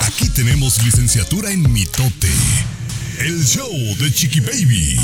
Aquí 0.07 0.29
tenemos 0.31 0.83
licenciatura 0.83 1.51
en 1.51 1.71
mitote. 1.71 2.31
El 3.19 3.45
show 3.45 3.71
de 3.99 4.11
chiqui 4.13 4.41
baby. 4.41 4.99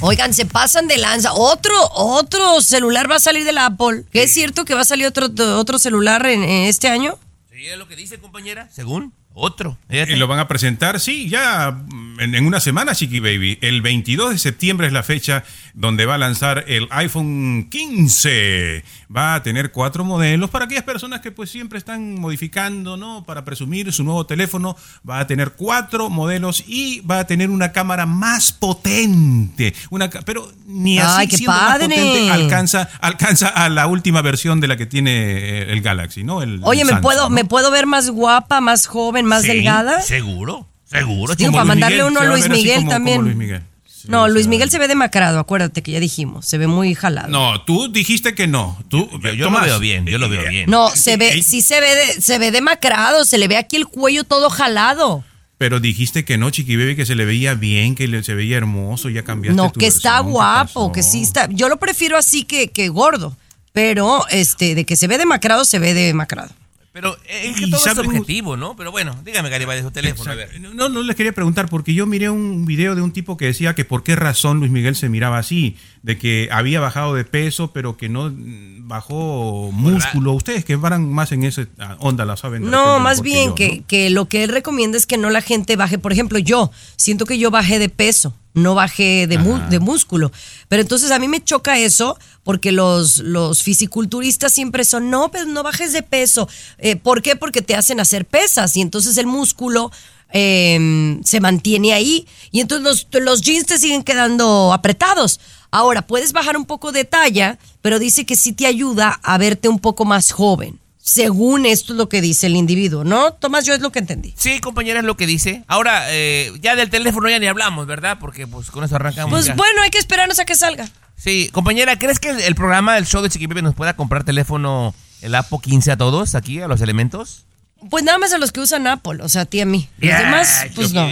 Oigan, 0.00 0.34
se 0.34 0.46
pasan 0.46 0.86
de 0.86 0.98
lanza. 0.98 1.32
Otro, 1.32 1.74
otro 1.92 2.60
celular 2.60 3.10
va 3.10 3.16
a 3.16 3.20
salir 3.20 3.44
de 3.44 3.52
la 3.52 3.66
Apple. 3.66 4.04
¿Que 4.12 4.24
es 4.24 4.34
cierto 4.34 4.64
que 4.64 4.74
va 4.74 4.82
a 4.82 4.84
salir 4.84 5.06
otro, 5.06 5.26
otro 5.58 5.78
celular 5.78 6.26
en, 6.26 6.42
en 6.42 6.64
este 6.68 6.88
año? 6.88 7.18
Sí, 7.52 7.66
es 7.66 7.78
lo 7.78 7.88
que 7.88 7.96
dice, 7.96 8.18
compañera. 8.18 8.68
Según 8.70 9.12
otro. 9.34 9.76
Y 9.88 10.14
lo 10.16 10.26
van 10.28 10.38
a 10.38 10.46
presentar, 10.48 11.00
sí, 11.00 11.28
ya 11.28 11.76
en, 12.18 12.34
en 12.34 12.46
una 12.46 12.60
semana, 12.60 12.94
Chiqui 12.94 13.18
Baby. 13.18 13.58
El 13.62 13.82
22 13.82 14.30
de 14.30 14.38
septiembre 14.38 14.86
es 14.86 14.92
la 14.92 15.02
fecha 15.02 15.44
donde 15.74 16.06
va 16.06 16.14
a 16.14 16.18
lanzar 16.18 16.64
el 16.68 16.86
iPhone 16.90 17.68
15. 17.70 18.84
Va 19.14 19.34
a 19.34 19.42
tener 19.42 19.72
cuatro 19.72 20.04
modelos 20.04 20.48
para 20.50 20.66
aquellas 20.66 20.84
personas 20.84 21.20
que 21.20 21.32
pues 21.32 21.50
siempre 21.50 21.78
están 21.78 22.14
modificando, 22.20 22.96
¿no? 22.96 23.24
Para 23.24 23.44
presumir 23.44 23.92
su 23.92 24.04
nuevo 24.04 24.24
teléfono. 24.24 24.76
Va 25.08 25.18
a 25.18 25.26
tener 25.26 25.52
cuatro 25.52 26.10
modelos 26.10 26.62
y 26.66 27.00
va 27.00 27.18
a 27.20 27.26
tener 27.26 27.50
una 27.50 27.72
cámara 27.72 28.06
más 28.06 28.52
potente. 28.52 29.74
Una, 29.90 30.08
pero 30.10 30.50
ni 30.66 30.98
así 30.98 31.14
Ay, 31.22 31.28
qué 31.28 31.36
siendo 31.38 31.52
más 31.56 31.72
potente 31.78 32.30
alcanza, 32.30 32.88
alcanza 33.00 33.48
a 33.48 33.68
la 33.68 33.86
última 33.88 34.22
versión 34.22 34.60
de 34.60 34.68
la 34.68 34.76
que 34.76 34.86
tiene 34.86 35.10
eh, 35.12 35.72
el 35.72 35.80
Galaxy, 35.82 36.22
¿no? 36.24 36.40
El- 36.42 36.60
Oye, 36.62 36.82
el 36.82 36.86
¿me 36.86 36.96
puedo, 37.00 37.24
¿no? 37.24 37.30
¿me 37.30 37.44
puedo 37.44 37.70
ver 37.70 37.86
más 37.86 38.10
guapa, 38.10 38.60
más 38.60 38.86
joven, 38.86 39.26
más 39.26 39.42
Sí, 39.42 39.48
delgada? 39.48 40.00
Seguro, 40.02 40.68
seguro. 40.84 41.34
Digo, 41.34 41.52
para 41.52 41.64
mandarle 41.64 41.96
Miguel, 41.96 42.10
uno 42.12 42.20
a 42.20 42.24
Luis 42.26 42.48
Miguel 42.48 42.76
como 42.78 42.90
también. 42.90 43.22
Luis 43.22 43.36
Miguel. 43.36 43.62
No, 44.08 44.28
Luis 44.28 44.46
Miguel 44.46 44.70
se 44.70 44.78
ve 44.78 44.88
demacrado, 44.88 45.38
acuérdate 45.38 45.82
que 45.82 45.92
ya 45.92 46.00
dijimos. 46.00 46.46
Se 46.46 46.58
ve 46.58 46.66
muy 46.66 46.94
jalado. 46.94 47.28
No, 47.28 47.62
tú 47.64 47.90
dijiste 47.92 48.34
que 48.34 48.46
no. 48.46 48.78
Tú, 48.88 49.08
yo 49.36 49.50
lo 49.50 49.60
veo 49.60 49.78
bien, 49.78 50.06
yo 50.06 50.18
lo 50.18 50.28
veo 50.28 50.48
bien. 50.48 50.68
No, 50.70 50.90
se 50.90 51.16
ve, 51.16 51.42
sí 51.42 51.62
se 51.62 51.80
ve, 51.80 51.94
de- 51.94 52.20
se 52.22 52.38
ve 52.38 52.50
demacrado, 52.50 53.24
se 53.24 53.38
le 53.38 53.48
ve 53.48 53.56
aquí 53.56 53.76
el 53.76 53.86
cuello 53.86 54.24
todo 54.24 54.50
jalado. 54.50 55.24
Pero 55.56 55.78
dijiste 55.80 56.24
que 56.24 56.36
no, 56.36 56.50
Chiqui 56.50 56.76
Baby, 56.76 56.96
que 56.96 57.06
se 57.06 57.14
le 57.14 57.24
veía 57.24 57.54
bien, 57.54 57.94
que 57.94 58.08
le- 58.08 58.22
se 58.24 58.34
veía 58.34 58.56
hermoso, 58.56 59.08
ya 59.08 59.22
cambiaste 59.22 59.56
No, 59.56 59.70
tu 59.70 59.80
que 59.80 59.86
está 59.86 60.14
versión, 60.14 60.26
¿qué 60.26 60.32
guapo, 60.32 60.92
que 60.92 61.02
sí 61.02 61.22
está. 61.22 61.48
Yo 61.50 61.68
lo 61.68 61.78
prefiero 61.78 62.18
así 62.18 62.44
que, 62.44 62.68
que 62.68 62.88
gordo. 62.88 63.36
Pero, 63.72 64.24
este, 64.30 64.74
de 64.74 64.84
que 64.84 64.94
se 64.96 65.06
ve 65.06 65.18
demacrado, 65.18 65.64
se 65.64 65.78
ve 65.78 65.94
demacrado. 65.94 66.50
Pero 66.94 67.16
eh, 67.26 67.48
es 67.48 67.56
que 67.56 67.64
Y 67.64 67.70
todo 67.72 67.84
es 67.84 67.98
objetivo, 67.98 68.56
¿no? 68.56 68.76
Pero 68.76 68.92
bueno, 68.92 69.16
dígame, 69.24 69.50
Garibay, 69.50 69.78
de 69.78 69.82
su 69.82 69.90
teléfono, 69.90 70.30
a 70.30 70.36
ver. 70.36 70.60
No, 70.60 70.88
no 70.88 71.02
les 71.02 71.16
quería 71.16 71.32
preguntar, 71.32 71.68
porque 71.68 71.92
yo 71.92 72.06
miré 72.06 72.30
un 72.30 72.66
video 72.66 72.94
de 72.94 73.02
un 73.02 73.10
tipo 73.10 73.36
que 73.36 73.46
decía 73.46 73.74
que 73.74 73.84
por 73.84 74.04
qué 74.04 74.14
razón 74.14 74.60
Luis 74.60 74.70
Miguel 74.70 74.94
se 74.94 75.08
miraba 75.08 75.38
así, 75.38 75.76
de 76.04 76.16
que 76.18 76.48
había 76.52 76.78
bajado 76.78 77.12
de 77.14 77.24
peso, 77.24 77.72
pero 77.72 77.96
que 77.96 78.08
no 78.08 78.30
mm, 78.30 78.86
bajó 78.86 79.72
músculo. 79.72 80.34
Ustedes 80.34 80.64
que 80.64 80.76
van 80.76 81.12
más 81.12 81.32
en 81.32 81.42
esa 81.42 81.66
onda, 81.98 82.24
la 82.24 82.36
saben. 82.36 82.70
No, 82.70 83.00
más 83.00 83.22
bien 83.22 83.48
yo, 83.48 83.54
que, 83.56 83.78
¿no? 83.78 83.86
que 83.88 84.10
lo 84.10 84.28
que 84.28 84.44
él 84.44 84.50
recomienda 84.50 84.96
es 84.96 85.06
que 85.06 85.18
no 85.18 85.30
la 85.30 85.40
gente 85.40 85.74
baje. 85.74 85.98
Por 85.98 86.12
ejemplo, 86.12 86.38
yo 86.38 86.70
siento 86.94 87.26
que 87.26 87.38
yo 87.38 87.50
bajé 87.50 87.80
de 87.80 87.88
peso, 87.88 88.36
no 88.54 88.74
bajé 88.74 89.26
de, 89.26 89.38
mu- 89.38 89.58
de 89.68 89.78
músculo. 89.80 90.32
Pero 90.68 90.80
entonces 90.82 91.10
a 91.10 91.18
mí 91.18 91.28
me 91.28 91.42
choca 91.42 91.78
eso 91.78 92.18
porque 92.42 92.72
los, 92.72 93.18
los 93.18 93.62
fisiculturistas 93.62 94.52
siempre 94.52 94.84
son, 94.84 95.10
no, 95.10 95.30
pero 95.30 95.44
no 95.46 95.62
bajes 95.62 95.92
de 95.92 96.02
peso. 96.02 96.48
Eh, 96.78 96.96
¿Por 96.96 97.20
qué? 97.22 97.36
Porque 97.36 97.62
te 97.62 97.74
hacen 97.74 98.00
hacer 98.00 98.24
pesas 98.24 98.76
y 98.76 98.80
entonces 98.80 99.16
el 99.18 99.26
músculo 99.26 99.90
eh, 100.32 101.18
se 101.24 101.40
mantiene 101.40 101.92
ahí 101.92 102.26
y 102.50 102.60
entonces 102.60 103.06
los, 103.12 103.22
los 103.22 103.40
jeans 103.40 103.66
te 103.66 103.78
siguen 103.78 104.02
quedando 104.02 104.72
apretados. 104.72 105.40
Ahora, 105.70 106.06
puedes 106.06 106.32
bajar 106.32 106.56
un 106.56 106.66
poco 106.66 106.92
de 106.92 107.04
talla, 107.04 107.58
pero 107.82 107.98
dice 107.98 108.24
que 108.24 108.36
sí 108.36 108.52
te 108.52 108.66
ayuda 108.66 109.18
a 109.24 109.38
verte 109.38 109.68
un 109.68 109.80
poco 109.80 110.04
más 110.04 110.30
joven. 110.30 110.78
Según 111.06 111.66
esto 111.66 111.92
es 111.92 111.98
lo 111.98 112.08
que 112.08 112.22
dice 112.22 112.46
el 112.46 112.56
individuo, 112.56 113.04
¿no? 113.04 113.34
Tomás, 113.34 113.66
yo 113.66 113.74
es 113.74 113.80
lo 113.82 113.92
que 113.92 113.98
entendí. 113.98 114.32
Sí, 114.38 114.58
compañera, 114.60 115.00
es 115.00 115.04
lo 115.04 115.18
que 115.18 115.26
dice. 115.26 115.62
Ahora, 115.66 116.04
eh, 116.08 116.50
ya 116.62 116.76
del 116.76 116.88
teléfono 116.88 117.28
ya 117.28 117.38
ni 117.38 117.46
hablamos, 117.46 117.86
¿verdad? 117.86 118.16
Porque 118.18 118.46
pues 118.46 118.70
con 118.70 118.84
eso 118.84 118.96
arrancamos. 118.96 119.30
Pues 119.30 119.44
ya. 119.44 119.54
bueno, 119.54 119.82
hay 119.82 119.90
que 119.90 119.98
esperarnos 119.98 120.38
a 120.38 120.46
que 120.46 120.54
salga. 120.54 120.88
Sí, 121.14 121.50
compañera, 121.52 121.98
¿crees 121.98 122.18
que 122.18 122.30
el, 122.30 122.40
el 122.40 122.54
programa 122.54 122.94
del 122.94 123.04
show 123.04 123.20
de 123.22 123.28
Chiqui 123.28 123.46
Baby 123.46 123.60
nos 123.60 123.74
pueda 123.74 123.94
comprar 123.96 124.24
teléfono, 124.24 124.94
el 125.20 125.34
Apo 125.34 125.60
15 125.60 125.92
a 125.92 125.98
todos 125.98 126.34
aquí, 126.34 126.62
a 126.62 126.68
los 126.68 126.80
elementos? 126.80 127.44
Pues 127.90 128.04
nada 128.04 128.18
más 128.18 128.32
a 128.32 128.38
los 128.38 128.52
que 128.52 128.60
usan 128.60 128.86
Apple, 128.86 129.22
o 129.22 129.28
sea, 129.28 129.42
a 129.42 129.44
ti 129.46 129.58
y 129.58 129.60
a 129.60 129.66
mí. 129.66 129.88
Los 129.98 130.18
demás, 130.18 130.66
pues 130.74 130.92
no. 130.92 131.08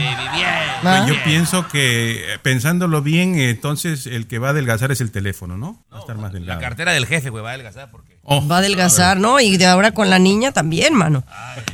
¿Ah? 0.85 1.07
Yo 1.09 1.15
pienso 1.25 1.69
que, 1.69 2.35
eh, 2.35 2.39
pensándolo 2.43 3.03
bien, 3.03 3.39
entonces 3.39 4.07
el 4.07 4.27
que 4.27 4.39
va 4.39 4.49
a 4.49 4.51
adelgazar 4.51 4.91
es 4.91 5.01
el 5.01 5.11
teléfono, 5.11 5.57
¿no? 5.57 5.85
Va 5.93 5.99
a 5.99 6.01
estar 6.01 6.17
más 6.17 6.33
delgado. 6.33 6.61
La 6.61 6.67
cartera 6.67 6.93
del 6.93 7.07
jefe, 7.07 7.31
güey, 7.31 7.43
va 7.43 7.51
a 7.51 7.55
adelgazar 7.55 7.91
porque... 7.91 8.19
Va 8.25 8.57
a 8.57 8.59
adelgazar, 8.59 9.19
¿no? 9.19 9.41
Y 9.41 9.57
de 9.57 9.67
ahora 9.67 9.93
con 9.93 10.09
la 10.09 10.19
niña 10.19 10.53
también, 10.53 10.95
mano. 10.95 11.25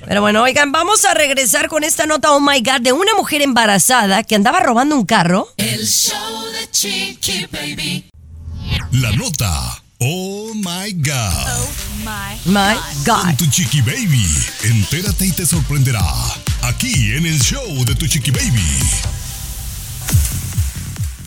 Pero 0.07 0.21
bueno, 0.21 0.43
oigan, 0.43 0.73
vamos 0.73 1.05
a 1.05 1.15
regresar 1.15 1.69
con 1.69 1.85
esta 1.85 2.07
nota, 2.07 2.33
oh 2.33 2.41
my 2.41 2.61
God, 2.61 2.81
de 2.81 2.93
una 2.93 3.15
mujer 3.15 3.43
embarazada 3.43 4.23
que 4.25 4.35
andaba 4.35 4.61
robando 4.61 4.97
un 4.97 5.05
carro. 5.05 5.49
El 5.57 5.87
show 5.87 6.45
de 6.53 6.71
Chiqui 6.71 7.47
Baby. 7.53 8.11
La 8.93 9.13
nota. 9.13 9.83
Oh 10.01 10.53
my 10.55 10.93
God. 10.93 11.59
My 12.45 12.77
God. 13.05 13.25
Con 13.25 13.37
tu 13.37 13.47
chiqui 13.47 13.81
baby. 13.81 14.25
Entérate 14.63 15.27
y 15.27 15.33
te 15.33 15.45
sorprenderá. 15.45 16.01
Aquí 16.63 17.15
en 17.15 17.27
el 17.27 17.37
show 17.41 17.85
de 17.85 17.97
tu 17.97 18.07
chiqui 18.07 18.31
baby. 18.31 18.63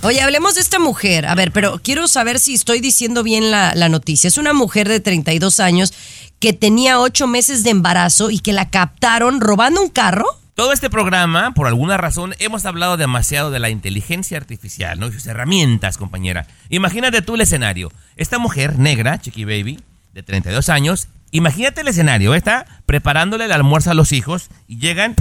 Oye, 0.04 0.22
hablemos 0.22 0.56
de 0.56 0.62
esta 0.62 0.80
mujer. 0.80 1.26
A 1.26 1.36
ver, 1.36 1.52
pero 1.52 1.82
quiero 1.84 2.08
saber 2.08 2.40
si 2.40 2.54
estoy 2.54 2.80
diciendo 2.80 3.24
bien 3.24 3.52
la, 3.52 3.76
la 3.76 3.90
noticia. 3.90 4.30
Es 4.30 4.38
una 4.38 4.54
mujer 4.54 4.88
de 4.88 5.02
32 5.02 5.60
años 5.60 5.92
que 6.40 6.54
tenía 6.54 7.02
8 7.02 7.28
meses 7.28 7.66
de 7.66 7.72
embarazo 7.72 8.32
y 8.32 8.40
que 8.40 8.54
la 8.54 8.70
captaron 8.70 9.42
robando 9.42 9.82
un 9.82 9.90
carro. 9.90 10.26
Todo 10.62 10.74
este 10.74 10.92
programa, 10.92 11.56
por 11.56 11.66
alguna 11.66 11.98
razón, 11.98 12.36
hemos 12.38 12.66
hablado 12.66 12.96
demasiado 12.96 13.50
de 13.50 13.58
la 13.58 13.72
inteligencia 13.72 14.38
artificial, 14.38 15.00
¿no? 15.00 15.08
Y 15.08 15.14
sus 15.14 15.26
herramientas, 15.26 15.98
compañera. 15.98 16.46
Imagínate 16.70 17.24
tú 17.24 17.34
el 17.34 17.42
escenario. 17.42 17.92
Esta 18.16 18.38
mujer 18.38 18.78
negra, 18.78 19.20
Chiqui 19.20 19.44
Baby, 19.44 19.80
de 20.14 20.22
32 20.22 20.70
años. 20.70 21.08
Imagínate 21.32 21.82
el 21.82 21.88
escenario, 21.88 22.36
está 22.36 22.68
preparándole 22.86 23.46
el 23.46 23.52
almuerzo 23.54 23.90
a 23.90 23.96
los 23.96 24.12
hijos 24.12 24.52
y 24.68 24.78
llegan, 24.78 25.16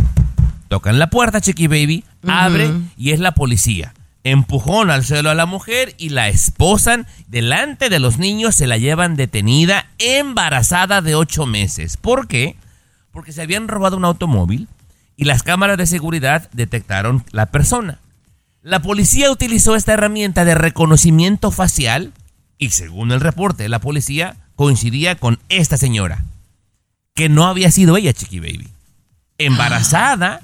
tocan 0.68 0.98
la 0.98 1.08
puerta, 1.08 1.40
Chiqui 1.40 1.68
Baby, 1.68 2.04
abre 2.28 2.70
y 2.98 3.12
es 3.12 3.18
la 3.18 3.32
policía. 3.32 3.94
Empujón 4.24 4.90
al 4.90 5.06
suelo 5.06 5.30
a 5.30 5.34
la 5.34 5.46
mujer 5.46 5.94
y 5.96 6.10
la 6.10 6.28
esposan. 6.28 7.06
Delante 7.28 7.88
de 7.88 7.98
los 7.98 8.18
niños 8.18 8.56
se 8.56 8.66
la 8.66 8.76
llevan 8.76 9.16
detenida, 9.16 9.86
embarazada 9.96 11.00
de 11.00 11.14
8 11.14 11.46
meses. 11.46 11.96
¿Por 11.96 12.28
qué? 12.28 12.56
Porque 13.10 13.32
se 13.32 13.40
habían 13.40 13.68
robado 13.68 13.96
un 13.96 14.04
automóvil 14.04 14.68
y 15.20 15.24
las 15.24 15.42
cámaras 15.42 15.76
de 15.76 15.86
seguridad 15.86 16.48
detectaron 16.54 17.26
la 17.30 17.44
persona. 17.44 17.98
La 18.62 18.80
policía 18.80 19.30
utilizó 19.30 19.76
esta 19.76 19.92
herramienta 19.92 20.46
de 20.46 20.54
reconocimiento 20.54 21.50
facial 21.50 22.14
y 22.56 22.70
según 22.70 23.12
el 23.12 23.20
reporte 23.20 23.64
de 23.64 23.68
la 23.68 23.80
policía 23.80 24.38
coincidía 24.56 25.16
con 25.16 25.38
esta 25.50 25.76
señora, 25.76 26.24
que 27.14 27.28
no 27.28 27.46
había 27.46 27.70
sido 27.70 27.98
ella, 27.98 28.14
Chiqui 28.14 28.40
Baby. 28.40 28.68
Embarazada 29.36 30.40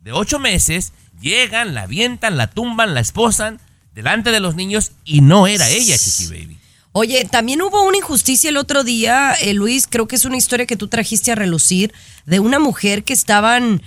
de 0.00 0.12
ocho 0.12 0.38
meses, 0.38 0.92
llegan, 1.20 1.74
la 1.74 1.82
avientan, 1.82 2.36
la 2.36 2.46
tumban, 2.46 2.94
la 2.94 3.00
esposan 3.00 3.58
delante 3.94 4.30
de 4.30 4.38
los 4.38 4.54
niños 4.54 4.92
y 5.04 5.22
no 5.22 5.48
era 5.48 5.68
ella, 5.68 5.98
Chiqui 5.98 6.26
Baby. 6.26 6.56
Oye, 6.92 7.24
también 7.24 7.62
hubo 7.62 7.82
una 7.82 7.96
injusticia 7.96 8.48
el 8.48 8.58
otro 8.58 8.84
día, 8.84 9.32
eh, 9.40 9.54
Luis, 9.54 9.88
creo 9.88 10.06
que 10.06 10.14
es 10.14 10.24
una 10.24 10.36
historia 10.36 10.66
que 10.66 10.76
tú 10.76 10.86
trajiste 10.86 11.32
a 11.32 11.34
relucir, 11.34 11.92
de 12.26 12.38
una 12.38 12.60
mujer 12.60 13.02
que 13.02 13.12
estaban 13.12 13.82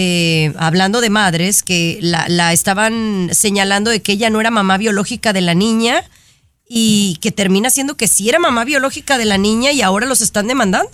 eh, 0.00 0.52
hablando 0.58 1.00
de 1.00 1.10
madres, 1.10 1.64
que 1.64 1.98
la, 2.00 2.28
la 2.28 2.52
estaban 2.52 3.30
señalando 3.32 3.90
de 3.90 4.00
que 4.00 4.12
ella 4.12 4.30
no 4.30 4.40
era 4.40 4.52
mamá 4.52 4.78
biológica 4.78 5.32
de 5.32 5.40
la 5.40 5.54
niña 5.54 6.04
y 6.68 7.18
que 7.20 7.32
termina 7.32 7.68
siendo 7.68 7.96
que 7.96 8.06
sí 8.06 8.28
era 8.28 8.38
mamá 8.38 8.64
biológica 8.64 9.18
de 9.18 9.24
la 9.24 9.38
niña 9.38 9.72
y 9.72 9.82
ahora 9.82 10.06
los 10.06 10.20
están 10.20 10.46
demandando. 10.46 10.88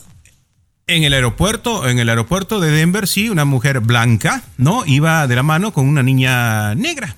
En 0.86 1.05
el 1.05 1.12
aeropuerto, 1.12 1.86
en 1.86 1.98
el 1.98 2.09
aeropuerto 2.09 2.61
de 2.61 2.70
Denver, 2.70 3.07
sí, 3.07 3.28
una 3.28 3.44
mujer 3.44 3.80
blanca, 3.80 4.42
¿no? 4.57 4.86
Iba 4.86 5.26
de 5.26 5.36
la 5.36 5.42
mano 5.42 5.74
con 5.74 5.86
una 5.86 6.02
niña 6.02 6.74
negra. 6.74 7.16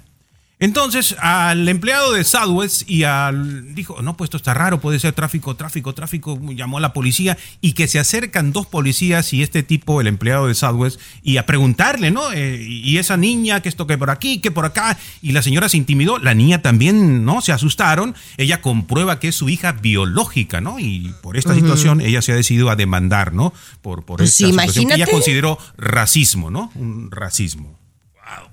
Entonces, 0.58 1.14
al 1.18 1.68
empleado 1.68 2.12
de 2.14 2.24
Southwest 2.24 2.88
y 2.88 3.04
al 3.04 3.74
dijo, 3.74 4.00
no, 4.00 4.16
pues 4.16 4.28
esto 4.28 4.38
está 4.38 4.54
raro, 4.54 4.80
puede 4.80 4.98
ser 4.98 5.12
tráfico, 5.12 5.54
tráfico, 5.54 5.92
tráfico, 5.94 6.40
llamó 6.54 6.78
a 6.78 6.80
la 6.80 6.94
policía 6.94 7.36
y 7.60 7.74
que 7.74 7.86
se 7.86 7.98
acercan 7.98 8.52
dos 8.54 8.66
policías 8.66 9.34
y 9.34 9.42
este 9.42 9.62
tipo, 9.62 10.00
el 10.00 10.06
empleado 10.06 10.46
de 10.46 10.54
Southwest, 10.54 10.98
y 11.22 11.36
a 11.36 11.44
preguntarle, 11.44 12.10
¿no? 12.10 12.32
Eh, 12.32 12.62
y 12.62 12.96
esa 12.96 13.18
niña, 13.18 13.60
que 13.60 13.68
esto 13.68 13.86
que 13.86 13.98
por 13.98 14.08
aquí, 14.08 14.40
que 14.40 14.50
por 14.50 14.64
acá, 14.64 14.96
y 15.20 15.32
la 15.32 15.42
señora 15.42 15.68
se 15.68 15.76
intimidó, 15.76 16.18
la 16.18 16.32
niña 16.32 16.62
también, 16.62 17.26
¿no? 17.26 17.42
Se 17.42 17.52
asustaron, 17.52 18.14
ella 18.38 18.62
comprueba 18.62 19.20
que 19.20 19.28
es 19.28 19.34
su 19.34 19.50
hija 19.50 19.72
biológica, 19.72 20.62
¿no? 20.62 20.78
Y 20.78 21.12
por 21.22 21.36
esta 21.36 21.54
situación 21.54 22.00
ella 22.00 22.22
se 22.22 22.32
ha 22.32 22.34
decidido 22.34 22.70
a 22.70 22.76
demandar, 22.76 23.34
¿no? 23.34 23.52
Por, 23.82 24.06
por 24.06 24.20
Pues 24.20 24.30
esta 24.30 24.46
sí, 24.46 24.52
situación 24.52 24.88
que 24.88 24.94
ella 24.94 25.06
consideró 25.06 25.58
racismo, 25.76 26.50
¿no? 26.50 26.72
Un 26.76 27.10
racismo. 27.10 27.78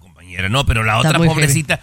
compañera, 0.01 0.49
no, 0.49 0.65
pero 0.65 0.83
la 0.83 0.97
otra 0.97 1.17
pobrecita. 1.17 1.79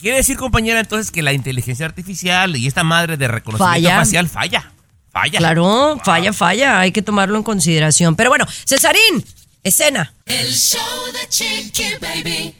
Quiere 0.00 0.18
decir, 0.18 0.36
compañera, 0.36 0.80
entonces 0.80 1.10
que 1.10 1.22
la 1.22 1.32
inteligencia 1.32 1.86
artificial 1.86 2.56
y 2.56 2.66
esta 2.66 2.84
madre 2.84 3.16
de 3.16 3.28
reconocimiento 3.28 3.88
Falla. 3.88 3.96
facial 3.96 4.28
falla. 4.28 4.72
Falla. 5.10 5.38
Claro, 5.38 6.00
falla, 6.04 6.32
falla, 6.32 6.80
hay 6.80 6.90
que 6.90 7.02
tomarlo 7.02 7.36
en 7.36 7.44
consideración. 7.44 8.16
Pero 8.16 8.30
bueno, 8.30 8.46
Cesarín, 8.66 9.24
escena. 9.62 10.12
El 10.26 10.52
show 10.52 10.80
de 11.12 11.28
Chiqui 11.28 11.94
Baby. 12.00 12.54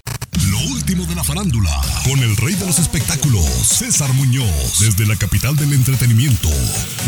Lo 0.54 0.60
último 0.72 1.04
de 1.06 1.16
la 1.16 1.24
farándula, 1.24 1.80
con 2.04 2.16
el 2.20 2.36
rey 2.36 2.54
de 2.54 2.64
los 2.64 2.78
espectáculos, 2.78 3.44
César 3.44 4.12
Muñoz, 4.12 4.78
desde 4.78 5.04
la 5.04 5.16
capital 5.16 5.56
del 5.56 5.72
entretenimiento, 5.72 6.48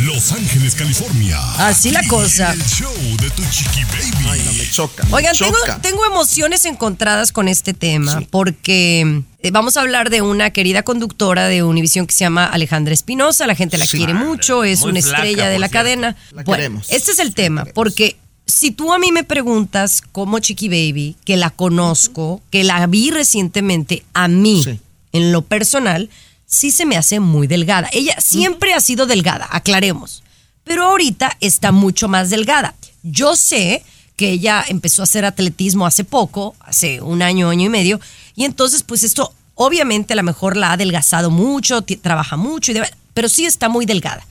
Los 0.02 0.32
Ángeles, 0.32 0.74
California. 0.74 1.38
Así 1.58 1.92
la 1.92 2.02
cosa. 2.08 2.52
El 2.52 2.64
show 2.64 2.92
de 3.20 3.30
tu 3.30 3.44
chiqui 3.52 3.84
baby. 3.84 4.26
Ay, 4.28 4.42
no 4.44 4.52
me 4.52 4.68
choca. 4.68 5.06
Oigan, 5.12 5.36
tengo, 5.36 5.56
tengo 5.80 6.04
emociones 6.06 6.64
encontradas 6.64 7.30
con 7.30 7.46
este 7.46 7.72
tema 7.72 8.20
porque 8.32 9.22
eh, 9.40 9.50
vamos 9.52 9.76
a 9.76 9.82
hablar 9.82 10.10
de 10.10 10.22
una 10.22 10.50
querida 10.50 10.82
conductora 10.82 11.46
de 11.46 11.62
Univisión 11.62 12.08
que 12.08 12.14
se 12.14 12.24
llama 12.24 12.46
Alejandra 12.46 12.94
Espinosa. 12.94 13.46
La 13.46 13.54
gente 13.54 13.78
la 13.78 13.86
Sí. 13.86 13.98
quiere 13.98 14.14
mucho, 14.14 14.64
es 14.64 14.80
Muy 14.80 14.90
una 14.90 15.02
flaca, 15.02 15.18
estrella 15.18 15.48
de 15.48 15.58
la 15.60 15.68
cierto. 15.68 15.72
cadena. 15.84 16.16
La 16.32 16.42
Bueno, 16.42 16.56
queremos. 16.56 16.86
este 16.90 17.12
es 17.12 17.20
el 17.20 17.32
tema, 17.32 17.64
porque 17.74 18.16
si 18.46 18.70
tú 18.70 18.92
a 18.92 18.98
mí 18.98 19.12
me 19.12 19.24
preguntas 19.24 20.02
como 20.12 20.38
Chiqui 20.38 20.68
Baby, 20.68 21.16
que 21.24 21.36
la 21.36 21.50
conozco, 21.50 22.42
que 22.50 22.64
la 22.64 22.86
vi 22.86 23.10
recientemente, 23.10 24.04
a 24.14 24.28
mí, 24.28 24.64
en 25.12 25.32
lo 25.32 25.42
personal, 25.42 26.08
sí 26.46 26.70
se 26.70 26.86
me 26.86 26.96
hace 26.96 27.20
muy 27.20 27.46
delgada. 27.46 27.88
Ella 27.92 28.16
siempre 28.20 28.72
ha 28.72 28.80
sido 28.80 29.06
delgada, 29.06 29.48
aclaremos 29.50 30.22
pero 30.66 30.84
ahorita 30.84 31.36
está 31.40 31.70
mucho 31.70 32.08
más 32.08 32.28
delgada. 32.28 32.74
Yo 33.04 33.36
sé 33.36 33.84
que 34.16 34.32
ella 34.32 34.64
empezó 34.66 35.02
a 35.02 35.04
hacer 35.04 35.24
atletismo 35.24 35.86
hace 35.86 36.02
poco, 36.02 36.56
hace 36.58 37.00
un 37.00 37.22
año, 37.22 37.48
año 37.48 37.66
y 37.66 37.68
medio, 37.68 38.00
y 38.34 38.44
entonces 38.44 38.82
pues 38.82 39.04
esto 39.04 39.32
obviamente 39.54 40.12
a 40.12 40.16
lo 40.16 40.24
mejor 40.24 40.56
la 40.56 40.70
ha 40.70 40.72
adelgazado 40.72 41.30
mucho, 41.30 41.82
trabaja 41.82 42.36
mucho, 42.36 42.72
y 42.72 42.80
pero 43.14 43.28
sí 43.28 43.46
está 43.46 43.68
muy 43.68 43.86
delgada. 43.86 44.26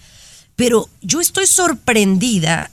Pero 0.57 0.89
yo 1.01 1.21
estoy 1.21 1.47
sorprendida, 1.47 2.69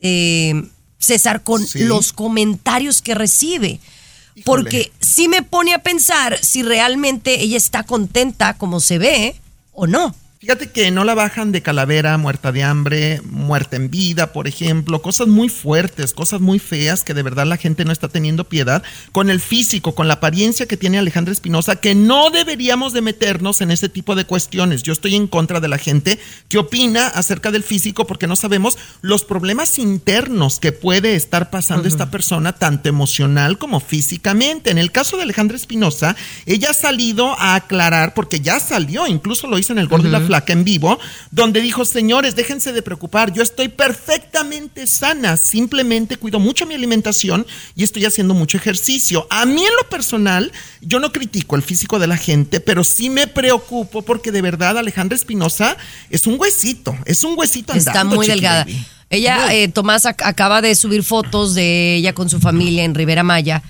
eh, 0.00 0.62
César, 1.02 1.42
con 1.42 1.66
Sí. 1.66 1.80
los 1.80 2.12
comentarios 2.12 3.02
que 3.02 3.14
recibe. 3.14 3.80
Porque 4.44 4.90
sí 5.00 5.28
me 5.28 5.42
pone 5.42 5.74
a 5.74 5.82
pensar 5.82 6.38
si 6.42 6.62
realmente 6.62 7.42
ella 7.42 7.56
está 7.58 7.82
contenta 7.82 8.54
como 8.54 8.80
se 8.80 8.96
ve 8.98 9.36
o 9.72 9.86
no. 9.86 10.14
Fíjate 10.42 10.72
que 10.72 10.90
no 10.90 11.04
la 11.04 11.14
bajan 11.14 11.52
de 11.52 11.62
calavera, 11.62 12.18
muerta 12.18 12.50
de 12.50 12.64
hambre, 12.64 13.22
muerta 13.24 13.76
en 13.76 13.90
vida, 13.90 14.32
por 14.32 14.48
ejemplo, 14.48 15.00
cosas 15.00 15.28
muy 15.28 15.48
fuertes, 15.48 16.12
cosas 16.12 16.40
muy 16.40 16.58
feas 16.58 17.04
que 17.04 17.14
de 17.14 17.22
verdad 17.22 17.46
la 17.46 17.58
gente 17.58 17.84
no 17.84 17.92
está 17.92 18.08
teniendo 18.08 18.42
piedad 18.48 18.82
con 19.12 19.30
el 19.30 19.38
físico, 19.38 19.94
con 19.94 20.08
la 20.08 20.14
apariencia 20.14 20.66
que 20.66 20.76
tiene 20.76 20.98
Alejandra 20.98 21.30
Espinosa, 21.30 21.76
que 21.76 21.94
no 21.94 22.30
deberíamos 22.30 22.92
de 22.92 23.02
meternos 23.02 23.60
en 23.60 23.70
ese 23.70 23.88
tipo 23.88 24.16
de 24.16 24.24
cuestiones. 24.24 24.82
Yo 24.82 24.92
estoy 24.92 25.14
en 25.14 25.28
contra 25.28 25.60
de 25.60 25.68
la 25.68 25.78
gente 25.78 26.18
que 26.48 26.58
opina 26.58 27.06
acerca 27.06 27.52
del 27.52 27.62
físico 27.62 28.08
porque 28.08 28.26
no 28.26 28.34
sabemos 28.34 28.76
los 29.00 29.22
problemas 29.22 29.78
internos 29.78 30.58
que 30.58 30.72
puede 30.72 31.14
estar 31.14 31.50
pasando 31.50 31.86
esta 31.86 32.10
persona, 32.10 32.52
tanto 32.52 32.88
emocional 32.88 33.58
como 33.58 33.78
físicamente. 33.78 34.72
En 34.72 34.78
el 34.78 34.90
caso 34.90 35.16
de 35.16 35.22
Alejandra 35.22 35.56
Espinosa, 35.56 36.16
ella 36.46 36.70
ha 36.70 36.74
salido 36.74 37.38
a 37.38 37.54
aclarar, 37.54 38.12
porque 38.14 38.40
ya 38.40 38.58
salió, 38.58 39.06
incluso 39.06 39.46
lo 39.46 39.56
hizo 39.56 39.72
en 39.72 39.78
el 39.78 39.86
Gordo 39.86 40.08
y 40.08 40.10
la 40.10 40.31
Flaca 40.32 40.54
en 40.54 40.64
vivo, 40.64 40.98
donde 41.30 41.60
dijo, 41.60 41.84
señores, 41.84 42.34
déjense 42.34 42.72
de 42.72 42.80
preocupar, 42.80 43.34
yo 43.34 43.42
estoy 43.42 43.68
perfectamente 43.68 44.86
sana, 44.86 45.36
simplemente 45.36 46.16
cuido 46.16 46.40
mucho 46.40 46.64
mi 46.64 46.74
alimentación 46.74 47.46
y 47.76 47.84
estoy 47.84 48.06
haciendo 48.06 48.32
mucho 48.32 48.56
ejercicio. 48.56 49.26
A 49.28 49.44
mí 49.44 49.62
en 49.62 49.76
lo 49.76 49.86
personal, 49.90 50.50
yo 50.80 51.00
no 51.00 51.12
critico 51.12 51.54
el 51.56 51.60
físico 51.62 51.98
de 51.98 52.06
la 52.06 52.16
gente, 52.16 52.60
pero 52.60 52.82
sí 52.82 53.10
me 53.10 53.26
preocupo 53.26 54.00
porque 54.00 54.32
de 54.32 54.40
verdad 54.40 54.78
Alejandra 54.78 55.16
Espinosa 55.16 55.76
es 56.08 56.26
un 56.26 56.40
huesito, 56.40 56.96
es 57.04 57.24
un 57.24 57.38
huesito 57.38 57.74
Está 57.74 57.90
andando, 57.90 58.16
muy 58.16 58.24
Chiqui 58.26 58.36
delgada. 58.40 58.64
Baby. 58.64 58.86
Ella, 59.10 59.54
eh, 59.54 59.68
Tomás, 59.68 60.06
ac- 60.06 60.22
acaba 60.24 60.62
de 60.62 60.74
subir 60.74 61.02
fotos 61.02 61.54
de 61.54 61.96
ella 61.96 62.14
con 62.14 62.30
su 62.30 62.40
familia 62.40 62.84
en 62.84 62.94
Rivera 62.94 63.22
Maya. 63.22 63.62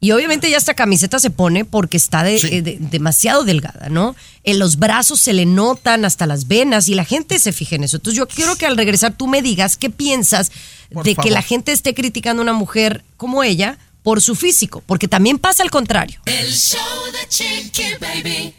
Y 0.00 0.12
obviamente 0.12 0.48
ya 0.48 0.56
esta 0.56 0.74
camiseta 0.74 1.18
se 1.18 1.30
pone 1.30 1.64
porque 1.64 1.96
está 1.96 2.22
de- 2.22 2.36
eh, 2.36 2.62
de- 2.62 2.76
demasiado 2.80 3.42
delgada, 3.42 3.88
¿no? 3.88 4.14
En 4.44 4.58
los 4.60 4.76
brazos 4.78 5.20
se 5.20 5.32
le 5.32 5.44
notan 5.44 6.04
hasta 6.04 6.26
las 6.26 6.46
venas 6.46 6.86
y 6.88 6.94
la 6.94 7.04
gente 7.04 7.38
se 7.40 7.52
fija 7.52 7.74
en 7.76 7.84
eso. 7.84 7.96
Entonces 7.96 8.16
yo 8.16 8.28
quiero 8.28 8.54
que 8.56 8.66
al 8.66 8.76
regresar 8.76 9.14
tú 9.16 9.26
me 9.26 9.42
digas 9.42 9.76
qué 9.76 9.90
piensas 9.90 10.52
Por 10.92 11.04
de 11.04 11.16
que 11.16 11.30
la 11.30 11.42
gente 11.42 11.72
esté 11.72 11.94
criticando 11.94 12.42
a 12.42 12.44
una 12.44 12.52
mujer 12.52 13.02
como 13.16 13.42
ella 13.42 13.76
por 14.04 14.20
su 14.22 14.36
físico, 14.36 14.82
porque 14.86 15.08
también 15.08 15.38
pasa 15.38 15.62
al 15.64 15.70
contrario. 15.70 16.20
El 16.26 16.52
show 16.54 16.78
de 17.12 17.28
Chiqui 17.28 17.82
Baby. 18.00 18.54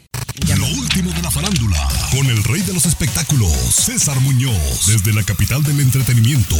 Lo 0.56 0.66
último 0.66 1.12
de 1.12 1.22
la 1.22 1.30
farándula, 1.30 1.88
con 2.10 2.26
el 2.26 2.42
rey 2.44 2.60
de 2.62 2.72
los 2.72 2.84
espectáculos, 2.84 3.52
César 3.52 4.20
Muñoz, 4.20 4.86
desde 4.86 5.12
la 5.12 5.22
capital 5.22 5.62
del 5.62 5.80
entretenimiento, 5.80 6.56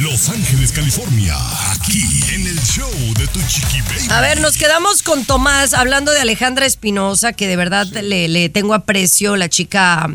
Los 0.00 0.28
Ángeles, 0.28 0.70
California, 0.72 1.34
aquí 1.72 2.02
en 2.34 2.46
el 2.46 2.60
show 2.62 2.90
de 3.18 3.26
tu 3.28 3.40
chiqui 3.48 3.80
baby. 3.82 4.06
A 4.10 4.20
ver, 4.20 4.40
nos 4.40 4.56
quedamos 4.56 5.02
con 5.02 5.24
Tomás 5.24 5.74
hablando 5.74 6.12
de 6.12 6.20
Alejandra 6.20 6.66
Espinosa, 6.66 7.32
que 7.32 7.48
de 7.48 7.56
verdad 7.56 7.86
le, 7.86 8.28
le 8.28 8.48
tengo 8.48 8.74
aprecio. 8.74 9.36
La 9.36 9.48
chica 9.48 10.08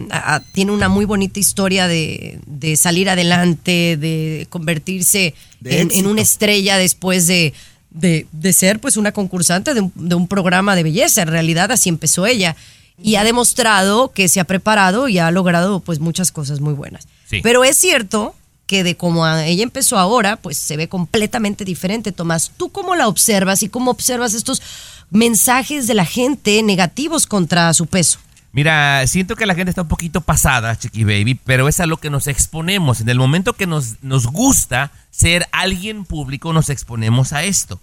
tiene 0.53 0.71
una 0.71 0.87
muy 0.89 1.05
bonita 1.05 1.39
historia 1.39 1.87
de, 1.87 2.39
de 2.45 2.77
salir 2.77 3.09
adelante, 3.09 3.97
de 3.97 4.47
convertirse 4.49 5.33
De 5.59 5.81
en, 5.81 5.91
en 5.91 6.07
una 6.07 6.21
estrella 6.21 6.77
después 6.77 7.27
de, 7.27 7.53
de, 7.89 8.27
de 8.31 8.53
ser 8.53 8.79
pues 8.79 8.95
una 8.95 9.11
concursante 9.11 9.73
de 9.73 9.81
un, 9.81 9.91
de 9.95 10.15
un 10.15 10.27
programa 10.27 10.75
de 10.75 10.83
belleza. 10.83 11.23
En 11.23 11.29
realidad 11.29 11.71
así 11.71 11.89
empezó 11.89 12.25
ella. 12.25 12.55
Y 13.01 13.15
ha 13.15 13.23
demostrado 13.23 14.11
que 14.11 14.27
se 14.27 14.39
ha 14.39 14.43
preparado 14.43 15.07
y 15.07 15.19
ha 15.19 15.29
logrado 15.31 15.79
pues 15.79 15.99
muchas 15.99 16.31
cosas 16.31 16.61
muy 16.61 16.73
buenas. 16.73 17.07
Sí. 17.29 17.41
Pero 17.43 17.63
es 17.63 17.77
cierto 17.77 18.35
que 18.67 18.83
de 18.83 18.97
como 18.97 19.25
ella 19.27 19.63
empezó 19.63 19.97
ahora, 19.97 20.35
pues 20.35 20.57
se 20.57 20.77
ve 20.77 20.89
completamente 20.89 21.65
diferente. 21.65 22.11
Tomás, 22.11 22.51
¿tú 22.57 22.69
cómo 22.69 22.95
la 22.95 23.07
observas 23.07 23.63
y 23.63 23.69
cómo 23.69 23.91
observas 23.91 24.33
estos 24.33 24.61
mensajes 25.09 25.87
de 25.87 25.93
la 25.93 26.05
gente 26.05 26.61
negativos 26.63 27.27
contra 27.27 27.73
su 27.73 27.87
peso? 27.87 28.19
Mira, 28.51 29.05
siento 29.07 29.35
que 29.35 29.45
la 29.45 29.55
gente 29.55 29.69
está 29.69 29.83
un 29.83 29.87
poquito 29.87 30.21
pasada, 30.21 30.75
Chiqui 30.75 31.03
Baby, 31.03 31.35
pero 31.35 31.67
es 31.67 31.79
a 31.79 31.85
lo 31.85 31.97
que 31.97 32.09
nos 32.09 32.27
exponemos. 32.27 33.01
En 33.01 33.09
el 33.09 33.17
momento 33.17 33.53
que 33.53 33.67
nos, 33.67 34.01
nos 34.01 34.27
gusta 34.27 34.91
ser 35.11 35.47
alguien 35.51 36.05
público, 36.05 36.51
nos 36.53 36.69
exponemos 36.69 37.33
a 37.33 37.43
esto. 37.43 37.79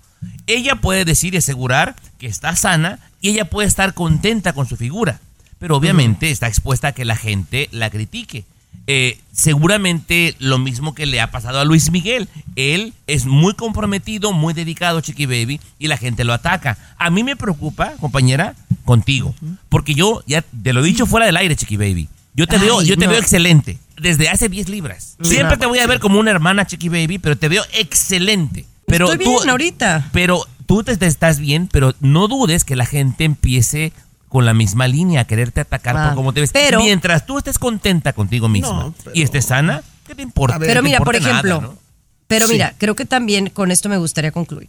Ella 0.47 0.77
puede 0.77 1.05
decir 1.05 1.35
y 1.35 1.39
asegurar 1.39 1.97
que 2.19 2.27
está 2.27 2.55
sana 2.57 2.99
y 3.21 3.31
ella 3.31 3.47
puede 3.47 3.69
estar 3.69 3.95
contenta 3.95 4.53
con 4.53 4.69
su 4.69 4.77
figura, 4.77 5.21
pero 5.59 5.77
obviamente 5.77 6.31
está 6.31 6.49
expuesta 6.49 6.89
a 6.89 6.93
que 6.93 7.05
la 7.05 7.17
gente 7.17 7.69
la 7.73 7.91
critique. 7.91 8.45
Eh, 8.87 9.19
seguramente 9.33 10.37
lo 10.39 10.59
mismo 10.59 10.95
que 10.95 11.07
le 11.07 11.21
ha 11.21 11.31
pasado 11.31 11.59
a 11.59 11.65
Luis 11.65 11.91
Miguel. 11.91 12.29
Él 12.55 12.93
es 13.07 13.25
muy 13.25 13.55
comprometido, 13.55 14.33
muy 14.33 14.53
dedicado, 14.53 15.01
Chiqui 15.01 15.27
Baby, 15.27 15.61
y 15.79 15.89
la 15.89 15.97
gente 15.97 16.25
lo 16.25 16.35
ataca. 16.35 16.77
A 16.99 17.09
mí 17.11 17.25
me 17.25 17.37
preocupa, 17.37 17.95
compañera, 17.99 18.55
contigo, 18.85 19.35
porque 19.71 19.95
yo 19.95 20.23
ya 20.27 20.43
te 20.43 20.73
lo 20.73 20.81
he 20.81 20.87
dicho 20.87 21.07
fuera 21.07 21.27
del 21.27 21.37
aire, 21.37 21.57
Chiqui 21.57 21.77
Baby. 21.77 22.09
Yo 22.35 22.47
te 22.47 22.59
veo, 22.59 22.83
yo 22.83 22.97
te 22.99 23.07
no. 23.07 23.13
veo 23.13 23.21
excelente 23.21 23.79
desde 23.97 24.29
hace 24.29 24.49
10 24.49 24.69
libras. 24.69 25.17
Siempre 25.23 25.57
te 25.57 25.67
voy 25.67 25.79
a 25.79 25.87
ver 25.87 26.01
como 26.01 26.19
una 26.19 26.31
hermana, 26.31 26.67
Chiqui 26.67 26.89
Baby, 26.89 27.19
pero 27.19 27.39
te 27.39 27.49
veo 27.49 27.65
excelente. 27.73 28.67
Pero 28.95 29.11
Estoy 29.13 29.25
tú, 29.25 29.31
bien 29.39 29.51
ahorita. 29.51 30.09
pero 30.13 30.47
tú 30.67 30.83
te, 30.83 30.97
te 30.97 31.07
estás 31.07 31.39
bien, 31.39 31.69
pero 31.71 31.95
no 32.01 32.29
dudes 32.29 32.65
que 32.65 32.77
la 32.77 32.87
gente 32.87 33.25
empiece 33.25 33.93
con 34.29 34.45
la 34.45 34.55
misma 34.55 34.89
línea 34.89 35.21
a 35.23 35.25
quererte 35.27 35.61
atacar 35.61 35.97
Ah, 35.97 36.07
por 36.09 36.15
cómo 36.17 36.33
te 36.33 36.41
ves. 36.41 36.51
pero- 36.53 36.81
Mientras 36.81 37.27
tú 37.27 37.39
estés 37.39 37.59
contenta 37.59 38.13
contigo 38.13 38.49
misma 38.49 38.69
No, 38.85 38.95
pero- 39.05 39.11
y 39.17 39.23
estés 39.23 39.47
sana, 39.47 39.83
¿qué 40.07 40.15
te 40.15 40.23
importa? 40.23 40.59
Pero 40.59 40.83
mira, 40.83 40.99
por 41.01 41.15
nada, 41.15 41.31
ejemplo, 41.31 41.61
¿no? 41.61 41.79
pero 42.27 42.47
Sí. 42.47 42.53
mira, 42.55 42.75
creo 42.79 42.97
que 42.97 43.05
también 43.05 43.51
con 43.51 43.71
esto 43.71 43.89
me 43.89 43.97
gustaría 43.99 44.33
concluir. 44.33 44.69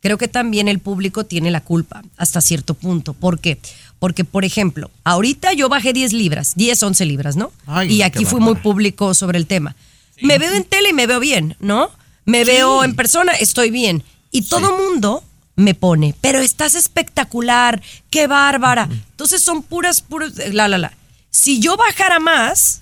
Creo 0.00 0.18
que 0.18 0.28
también 0.28 0.68
el 0.68 0.80
público 0.80 1.24
tiene 1.24 1.50
la 1.50 1.60
culpa 1.62 2.02
hasta 2.16 2.40
cierto 2.40 2.74
punto. 2.74 3.14
¿Por 3.14 3.38
qué? 3.38 3.58
Porque, 3.98 4.24
por 4.24 4.44
ejemplo, 4.44 4.90
ahorita 5.04 5.52
yo 5.54 5.68
bajé 5.70 5.92
10 5.94 6.12
libras, 6.12 6.52
10, 6.56 6.82
11 6.82 7.06
libras, 7.06 7.36
¿no? 7.36 7.52
Ay, 7.66 7.90
y 7.94 8.02
aquí 8.02 8.24
fui 8.26 8.40
muy 8.40 8.56
público 8.56 9.14
sobre 9.14 9.38
el 9.38 9.46
tema. 9.46 9.76
Me 10.20 10.38
veo 10.38 10.52
en 10.52 10.64
tele 10.64 10.90
y 10.90 10.92
me 10.92 11.06
veo 11.06 11.20
bien, 11.20 11.56
¿no? 11.60 11.90
Me 12.24 12.44
veo 12.44 12.84
en 12.84 12.94
persona, 12.96 13.32
estoy 13.32 13.70
bien. 13.70 14.02
Y 14.30 14.42
todo 14.42 14.76
mundo 14.76 15.22
me 15.56 15.74
pone, 15.74 16.14
pero 16.20 16.40
estás 16.40 16.74
espectacular, 16.74 17.80
qué 18.10 18.26
bárbara. 18.26 18.88
Entonces 18.90 19.42
son 19.42 19.62
puras, 19.62 20.00
puras, 20.00 20.32
la, 20.52 20.66
la, 20.68 20.78
la. 20.78 20.92
Si 21.30 21.60
yo 21.60 21.76
bajara 21.76 22.18
más, 22.18 22.80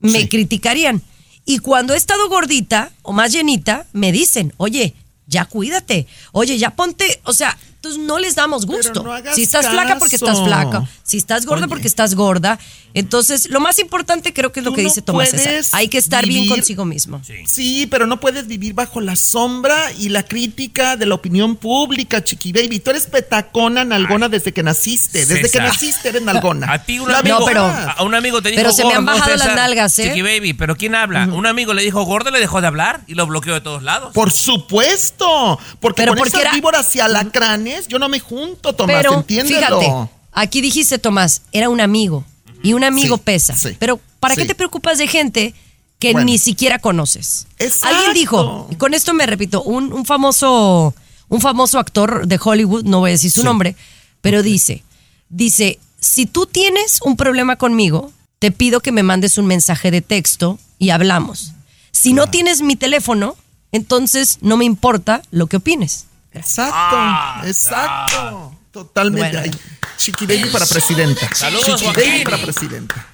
me 0.00 0.20
Sí. 0.22 0.28
criticarían. 0.28 1.02
Y 1.46 1.58
cuando 1.58 1.94
he 1.94 1.96
estado 1.96 2.28
gordita 2.28 2.90
o 3.02 3.12
más 3.12 3.32
llenita, 3.32 3.86
me 3.92 4.12
dicen, 4.12 4.52
oye, 4.56 4.94
ya 5.26 5.44
cuídate. 5.46 6.06
Oye, 6.32 6.58
ya 6.58 6.70
ponte, 6.70 7.20
o 7.24 7.32
sea, 7.32 7.56
entonces 7.84 8.02
no 8.06 8.18
les 8.18 8.34
damos 8.34 8.66
gusto. 8.66 9.02
no 9.02 9.12
hagas 9.12 9.34
si 9.34 9.42
estás 9.42 9.68
flaca 9.68 9.98
porque 9.98 10.16
estás 10.16 10.42
flaca, 10.42 10.88
si 11.02 11.18
estás 11.18 11.46
gorda 11.46 11.64
Oye. 11.64 11.68
porque 11.68 11.86
estás 11.88 12.14
gorda. 12.14 12.58
Entonces, 12.96 13.50
lo 13.50 13.58
más 13.58 13.80
importante 13.80 14.32
creo 14.32 14.52
que 14.52 14.60
es 14.60 14.64
lo 14.64 14.70
Tú 14.70 14.76
que 14.76 14.82
no 14.84 14.88
dice 14.88 15.02
Tomás 15.02 15.30
César. 15.30 15.80
Hay 15.80 15.88
que 15.88 15.98
estar 15.98 16.24
bien 16.26 16.48
consigo 16.48 16.84
mismo. 16.84 17.20
Sí, 17.44 17.88
pero 17.90 18.06
no 18.06 18.20
puedes 18.20 18.46
vivir 18.46 18.72
bajo 18.72 19.00
la 19.00 19.16
sombra 19.16 19.90
y 19.98 20.10
la 20.10 20.22
crítica 20.22 20.96
de 20.96 21.04
la 21.06 21.16
opinión 21.16 21.56
pública, 21.56 22.22
Chiqui 22.22 22.52
Baby. 22.52 22.78
Tú 22.78 22.90
eres 22.90 23.06
petacona, 23.06 23.84
nalgona 23.84 24.28
desde 24.28 24.52
que 24.52 24.62
naciste. 24.62 25.26
Desde 25.26 25.50
que 25.50 25.58
naciste 25.58 26.10
eres 26.10 26.22
nalgona. 26.22 26.70
A 26.72 26.84
ti 26.84 27.00
un 27.00 27.10
amigo, 27.10 27.40
No, 27.40 27.46
pero- 27.46 27.64
a 27.64 28.02
un 28.04 28.14
amigo 28.14 28.40
te 28.40 28.50
dijo 28.50 28.60
pero 28.62 28.72
se 28.72 28.84
me 28.84 28.94
han 28.94 29.04
bajado 29.04 29.30
las 29.32 29.40
César, 29.40 29.56
nalgas, 29.56 29.98
¿eh? 29.98 30.04
Chiqui 30.08 30.22
Baby, 30.22 30.54
pero 30.54 30.76
¿quién 30.76 30.94
habla? 30.94 31.24
Un 31.26 31.46
amigo 31.46 31.74
le 31.74 31.82
dijo 31.82 32.02
gordo, 32.04 32.30
le 32.30 32.38
dejó 32.38 32.60
de 32.60 32.68
hablar 32.68 33.00
y 33.08 33.14
lo 33.14 33.26
bloqueó 33.26 33.54
de 33.54 33.60
todos 33.60 33.82
lados. 33.82 34.12
Por 34.14 34.30
supuesto. 34.30 35.58
Porque 35.80 36.02
Pero 36.02 36.12
con 36.12 36.18
porque 36.18 36.28
esas 36.28 36.40
era- 36.42 36.52
víboras 36.52 36.94
y 36.94 37.00
alacranes, 37.00 37.73
yo 37.88 37.98
no 37.98 38.08
me 38.08 38.20
junto, 38.20 38.72
Tomás, 38.74 38.96
Pero 38.96 39.14
entiéndelo. 39.14 39.80
fíjate, 39.80 40.10
aquí 40.32 40.60
dijiste 40.60 40.98
Tomás, 40.98 41.42
era 41.52 41.68
un 41.68 41.80
amigo 41.80 42.24
y 42.62 42.72
un 42.72 42.84
amigo 42.84 43.16
Sí, 43.16 43.22
pesa. 43.24 43.56
sí, 43.56 43.76
Pero 43.78 44.00
¿para 44.20 44.36
qué 44.36 44.44
te 44.44 44.54
preocupas 44.54 44.98
de 44.98 45.06
gente 45.06 45.54
que 45.98 46.12
Bueno. 46.12 46.26
ni 46.26 46.38
siquiera 46.38 46.78
conoces? 46.78 47.46
Exacto. 47.58 47.96
Alguien 47.96 48.14
dijo, 48.14 48.68
y 48.70 48.76
con 48.76 48.94
esto 48.94 49.14
me 49.14 49.26
repito, 49.26 49.62
un, 49.62 49.92
un 49.92 50.04
famoso 50.04 50.94
un 51.28 51.40
famoso 51.40 51.78
actor 51.78 52.26
de 52.28 52.38
Hollywood, 52.42 52.84
no 52.84 53.00
voy 53.00 53.10
a 53.10 53.12
decir 53.12 53.30
su 53.30 53.42
nombre, 53.42 53.74
pero 54.20 54.42
dice, 54.42 54.84
dice, 55.30 55.78
si 55.98 56.26
tú 56.26 56.46
tienes 56.46 57.00
un 57.02 57.16
problema 57.16 57.56
conmigo, 57.56 58.12
te 58.38 58.50
pido 58.50 58.80
que 58.80 58.92
me 58.92 59.02
mandes 59.02 59.38
un 59.38 59.46
mensaje 59.46 59.90
de 59.90 60.02
texto 60.02 60.58
y 60.78 60.90
hablamos. 60.90 61.52
Si 61.92 62.12
no 62.12 62.28
tienes 62.28 62.60
mi 62.60 62.76
teléfono, 62.76 63.36
entonces 63.72 64.38
no 64.42 64.56
me 64.58 64.64
importa 64.66 65.22
lo 65.30 65.46
que 65.46 65.56
opines. 65.56 66.04
Exacto, 66.34 67.46
exacto. 67.46 68.56
Totalmente. 68.70 69.38
Bueno. 69.38 69.58
Chiqui 69.96 70.26
Baby 70.26 70.50
para 70.50 70.66
presidenta. 70.66 71.32
Saludos, 71.34 71.66
Chiqui 71.66 71.84
Joaquín. 71.84 72.10
Baby 72.10 72.24
para 72.24 72.38
presidenta. 72.42 73.06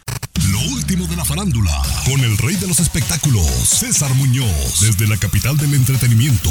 Lo 0.51 0.61
último 0.73 1.07
de 1.07 1.17
la 1.17 1.25
farándula, 1.25 1.83
con 2.07 2.19
el 2.21 2.37
rey 2.39 2.57
de 2.57 2.67
los 2.67 2.81
espectáculos, 2.81 3.47
César 3.47 4.13
Muñoz, 4.15 4.81
desde 4.81 5.07
la 5.07 5.17
capital 5.19 5.57
del 5.59 5.75
entretenimiento, 5.75 6.51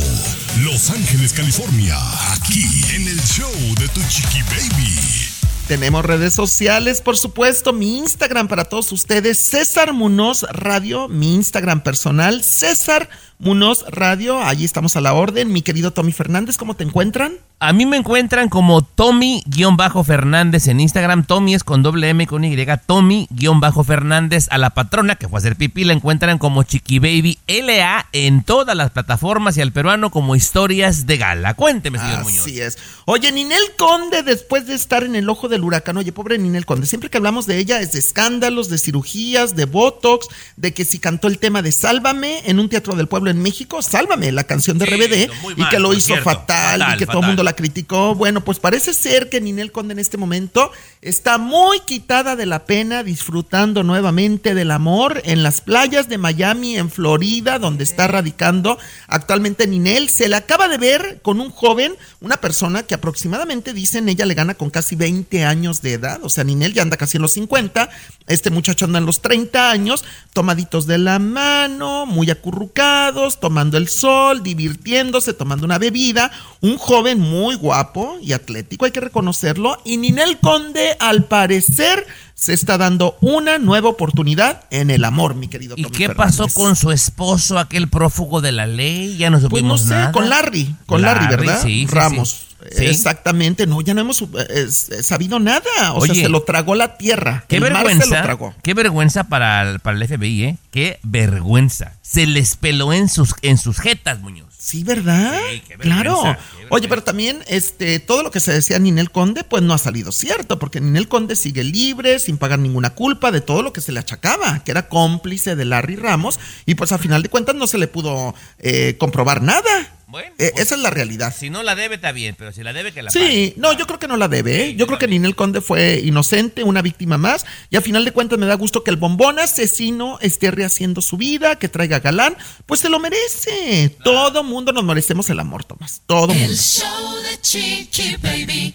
Los 0.60 0.92
Ángeles, 0.92 1.34
California, 1.34 1.98
aquí 2.34 2.64
en 2.94 3.08
el 3.08 3.20
show 3.24 3.52
de 3.80 3.88
tu 3.90 4.02
chiqui 4.08 4.44
baby. 4.44 5.30
Tenemos 5.68 6.06
redes 6.06 6.34
sociales, 6.34 7.02
por 7.02 7.18
supuesto, 7.18 7.74
mi 7.74 7.98
Instagram 7.98 8.48
para 8.48 8.66
todos 8.66 8.92
ustedes, 8.92 9.38
César 9.38 9.94
Munoz 9.94 10.44
Radio, 10.52 11.08
mi 11.08 11.36
Instagram 11.36 11.82
personal, 11.82 12.44
César 12.44 13.10
Munoz 13.42 13.86
Radio, 13.88 14.44
allí 14.44 14.66
estamos 14.66 14.98
a 14.98 15.02
la 15.02 15.14
orden. 15.14 15.54
Mi 15.54 15.62
querido 15.62 15.92
Tommy 15.92 16.12
Fernández, 16.12 16.58
¿cómo 16.58 16.76
te 16.76 16.84
encuentran? 16.84 17.38
A 17.62 17.74
mí 17.74 17.86
me 17.86 17.98
encuentran 17.98 18.48
como 18.48 18.82
Tommy-Fernández 18.84 20.68
en 20.68 20.80
Instagram. 20.80 21.26
Tommy 21.26 21.56
es 21.56 21.66
con 21.66 21.84
doble 21.84 22.08
M 22.08 22.24
y 22.24 22.26
con 22.26 22.46
Y. 22.46 22.56
Tommy-Fernández. 22.86 24.48
A 24.50 24.58
la 24.58 24.70
patrona 24.70 25.16
que 25.16 25.28
fue 25.28 25.38
a 25.38 25.40
hacer 25.40 25.58
pipí 25.58 25.84
la 25.84 25.92
encuentran 25.92 26.38
como 26.38 26.64
Chiqui 26.64 27.00
Baby 27.00 27.38
LA 27.48 28.08
en 28.14 28.44
todas 28.44 28.78
las 28.78 28.92
plataformas 28.92 29.58
y 29.58 29.62
al 29.62 29.74
peruano 29.74 30.10
como 30.10 30.38
Historias 30.38 31.06
de 31.06 31.18
Gala. 31.18 31.54
Cuénteme, 31.56 32.00
señor 32.00 32.24
Muñoz. 32.24 32.46
Así 32.46 32.62
es. 32.62 32.78
Oye, 33.04 33.30
Ninel 33.34 33.74
Conde, 33.78 34.24
después 34.24 34.66
de 34.66 34.76
estar 34.76 35.04
en 35.04 35.16
el 35.16 35.30
ojo 35.30 35.50
del 35.50 35.66
huracán, 35.66 35.98
oye, 35.98 36.14
pobre 36.14 36.38
Ninel 36.38 36.66
Conde, 36.66 36.88
siempre 36.88 37.10
que 37.10 37.18
hablamos 37.18 37.46
de 37.46 37.58
ella 37.58 37.82
es 37.82 37.92
de 37.92 38.00
escándalos, 38.00 38.70
de 38.70 38.78
cirugías, 38.78 39.58
de 39.58 39.66
botox, 39.66 40.30
de 40.56 40.74
que 40.74 40.86
si 40.86 41.00
cantó 41.00 41.28
el 41.28 41.40
tema 41.40 41.62
de 41.62 41.74
Sálvame 41.74 42.42
en 42.46 42.60
un 42.62 42.70
teatro 42.70 42.96
del 42.96 43.08
pueblo 43.08 43.29
en 43.30 43.42
México, 43.42 43.82
Sálvame, 43.82 44.32
la 44.32 44.44
canción 44.44 44.78
de 44.78 44.86
Sí, 44.86 44.92
RBD, 44.96 45.32
y 45.58 45.70
que 45.70 45.80
lo 45.80 45.94
hizo 45.94 46.08
cierto. 46.08 46.24
fatal, 46.26 46.80
Fatal, 46.80 46.96
y 46.96 46.98
que 46.98 47.06
todo 47.06 47.22
el 47.22 47.28
mundo 47.28 47.44
la 47.44 47.54
criticó. 47.54 48.16
Bueno, 48.16 48.44
pues 48.44 48.60
parece 48.60 48.94
ser 48.94 49.30
que 49.30 49.42
Ninel 49.42 49.72
Conde 49.72 49.94
en 49.94 50.00
este 50.00 50.18
momento 50.18 50.72
está 51.02 51.38
muy 51.38 51.80
quitada 51.82 52.36
de 52.36 52.46
la 52.46 52.66
pena, 52.66 53.04
disfrutando 53.04 53.84
nuevamente 53.84 54.54
del 54.54 54.72
amor 54.72 55.22
en 55.26 55.44
las 55.44 55.62
playas 55.62 56.10
de 56.10 56.18
Miami, 56.18 56.78
en 56.78 56.90
Florida, 56.90 57.60
donde 57.60 57.84
está 57.84 58.08
radicando 58.08 58.78
actualmente 59.08 59.68
Ninel. 59.68 60.10
Se 60.10 60.28
le 60.28 60.36
acaba 60.36 60.68
de 60.68 60.78
ver 60.78 61.20
con 61.22 61.40
un 61.40 61.50
joven, 61.52 61.96
una 62.22 62.38
persona 62.38 62.84
que 62.84 62.96
aproximadamente 62.96 63.74
dicen 63.74 64.10
ella 64.10 64.26
le 64.26 64.34
gana 64.34 64.56
con 64.56 64.70
casi 64.70 64.96
20 64.96 65.44
años 65.46 65.82
de 65.82 65.94
edad. 65.94 66.20
O 66.24 66.30
sea, 66.30 66.44
Ninel 66.44 66.74
ya 66.74 66.82
anda 66.82 66.98
casi 66.98 67.18
en 67.18 67.22
los 67.22 67.34
50, 67.34 67.90
este 68.30 68.52
muchacho 68.52 68.86
anda 68.86 69.00
en 69.00 69.06
los 69.06 69.22
30 69.22 69.72
años, 69.72 70.06
tomaditos 70.34 70.86
de 70.86 71.00
la 71.00 71.18
mano, 71.18 72.06
muy 72.06 72.30
acurrucados, 72.30 73.40
tomando 73.40 73.78
el 73.78 73.88
sol, 73.88 74.44
divirtiéndose, 74.44 75.34
tomando 75.34 75.66
una 75.66 75.80
bebida. 75.80 76.32
Un 76.62 76.78
joven 76.78 77.20
muy 77.20 77.56
guapo 77.56 78.18
y 78.22 78.34
atlético, 78.34 78.86
hay 78.86 78.92
que 78.92 79.02
reconocerlo. 79.02 79.82
Y 79.84 79.98
Ninel 79.98 80.38
Conde, 80.40 80.96
al 81.00 81.26
parecer, 81.26 82.06
se 82.40 82.54
está 82.54 82.78
dando 82.78 83.18
una 83.20 83.58
nueva 83.58 83.90
oportunidad 83.90 84.64
en 84.72 84.92
el 84.92 85.04
amor, 85.04 85.36
mi 85.36 85.50
querido 85.50 85.76
¿Y 85.78 85.84
Tommy 85.84 85.96
qué 85.98 86.08
Fernández. 86.08 86.38
pasó 86.38 86.48
con 86.54 86.76
su 86.78 86.92
esposo, 86.92 87.60
aquel 87.60 87.90
prófugo 87.90 88.40
de 88.40 88.54
la 88.54 88.66
ley? 88.66 89.18
Ya 89.18 89.30
no 89.30 89.40
Pues 89.40 89.44
no 89.64 89.78
supimos 89.78 89.82
sé, 89.82 89.90
nada. 89.90 90.12
con 90.14 90.30
Larry, 90.30 90.74
con 90.86 91.02
Larry, 91.02 91.28
¿verdad? 91.28 91.62
sí, 91.62 91.86
sí, 91.86 91.94
Ramos. 91.94 92.46
sí. 92.72 92.86
Exactamente, 92.86 93.68
no, 93.68 93.82
ya 93.82 93.94
no 93.94 94.02
hemos 94.02 94.22
eh, 94.22 94.68
sabido 95.04 95.40
nada. 95.40 95.94
O 95.94 96.00
Oye, 96.00 96.14
sea, 96.14 96.24
se 96.24 96.30
lo 96.30 96.44
tragó 96.44 96.76
la 96.76 96.98
tierra. 96.98 97.44
Qué 97.50 97.58
el 97.58 97.62
mar 97.62 97.72
se 97.72 97.78
lo 97.78 97.84
vergüenza, 97.90 98.22
tragó. 98.24 98.56
qué 98.64 98.74
vergüenza 98.74 99.24
para 99.26 99.70
el, 99.72 99.80
para 99.80 99.98
el 99.98 100.08
FBI, 100.08 100.44
¿eh? 100.44 100.58
Qué 100.72 101.00
vergüenza. 101.04 101.94
Se 102.02 102.26
les 102.26 102.56
peló 102.56 102.94
en 102.94 103.10
sus, 103.10 103.34
en 103.42 103.58
sus 103.58 103.80
jetas, 103.80 104.20
Muñoz. 104.22 104.49
Sí, 104.62 104.84
¿verdad? 104.84 105.40
Sí, 105.50 105.62
qué 105.66 105.78
vergüenza, 105.78 106.04
claro. 106.04 106.38
qué. 106.58 106.68
Oye, 106.70 106.90
pero 106.90 107.02
también 107.02 107.42
este, 107.48 108.00
todo 108.00 108.24
lo 108.24 108.30
que 108.30 108.42
se 108.42 108.52
decía 108.52 108.78
Ninel 108.78 109.10
Conde, 109.10 109.46
pues 109.46 109.64
no 109.64 109.74
ha 109.74 109.78
salido 109.78 110.12
cierto, 110.12 110.60
porque 110.60 110.82
Ninel 110.82 111.08
Conde 111.08 111.38
sigue 111.38 111.64
libre, 111.64 112.20
sin 112.20 112.38
pagar 112.38 112.60
ninguna 112.60 112.90
culpa 112.90 113.32
de 113.32 113.40
todo 113.40 113.64
lo 113.64 113.72
que 113.72 113.80
se 113.80 113.94
le 113.94 114.02
achacaba, 114.02 114.62
que 114.66 114.72
era 114.72 114.90
cómplice 114.90 115.56
de 115.56 115.64
Larry 115.64 115.96
Ramos, 115.96 116.42
y 116.66 116.76
pues 116.76 116.92
a 116.92 116.98
final 116.98 117.24
de 117.24 117.30
cuentas 117.30 117.56
no 117.56 117.68
se 117.68 117.78
le 117.78 117.88
pudo 117.88 118.36
eh, 118.58 118.98
comprobar 119.00 119.42
nada. 119.42 119.96
Bueno, 120.10 120.34
Eh, 120.40 120.50
pues, 120.54 120.66
esa 120.66 120.76
es 120.76 120.82
la 120.82 120.90
realidad. 120.90 121.32
Si 121.38 121.52
no 121.52 121.62
la 121.62 121.76
debe, 121.76 121.96
está 121.96 122.12
bien, 122.12 122.34
pero 122.36 122.52
si 122.52 122.64
la 122.64 122.74
debe, 122.74 122.92
que 122.92 123.04
la 123.04 123.12
pague. 123.12 123.28
Sí, 123.28 123.54
no, 123.58 123.74
yo 123.74 123.86
creo 123.86 124.00
que 124.00 124.08
no 124.08 124.18
la 124.18 124.28
debe. 124.28 124.66
¿eh? 124.66 124.76
Yo 124.76 124.88
creo 124.88 124.98
que 124.98 125.08
Ninel 125.08 125.36
Conde 125.36 125.62
fue 125.62 126.02
inocente, 126.04 126.64
una 126.64 126.82
víctima 126.82 127.20
más. 127.20 127.46
Y 127.70 127.78
a 127.78 127.82
final 127.82 128.06
de 128.06 128.12
cuentas 128.12 128.40
me 128.40 128.48
da 128.48 128.56
gusto 128.56 128.84
que 128.84 128.90
el 128.90 128.98
bombón 128.98 129.38
asesino 129.38 130.18
esté 130.22 130.50
rehaciendo 130.50 131.02
su 131.02 131.16
vida, 131.18 131.58
que 131.58 131.70
traiga 131.70 132.00
galán. 132.00 132.36
Pues 132.66 132.80
se 132.80 132.90
lo 132.90 132.98
merece. 133.00 133.96
Todo 134.04 134.44
mundo 134.44 134.72
nos 134.72 134.84
merecemos 134.84 135.30
el 135.30 135.40
amor, 135.40 135.64
Tomás. 135.64 136.02
Todo 136.08 136.30
mundo. 136.30 136.44
El 136.44 136.58
show 136.58 137.16
de 137.30 137.42
Chiqui 137.42 138.16
Baby. 138.16 138.74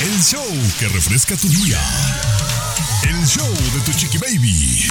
El 0.00 0.22
show 0.22 0.44
que 0.78 0.88
refresca 0.88 1.36
tu 1.36 1.48
día. 1.48 1.78
El 3.08 3.24
show 3.24 3.46
de 3.46 3.80
tu 3.84 3.92
chiqui 3.96 4.18
baby. 4.18 4.88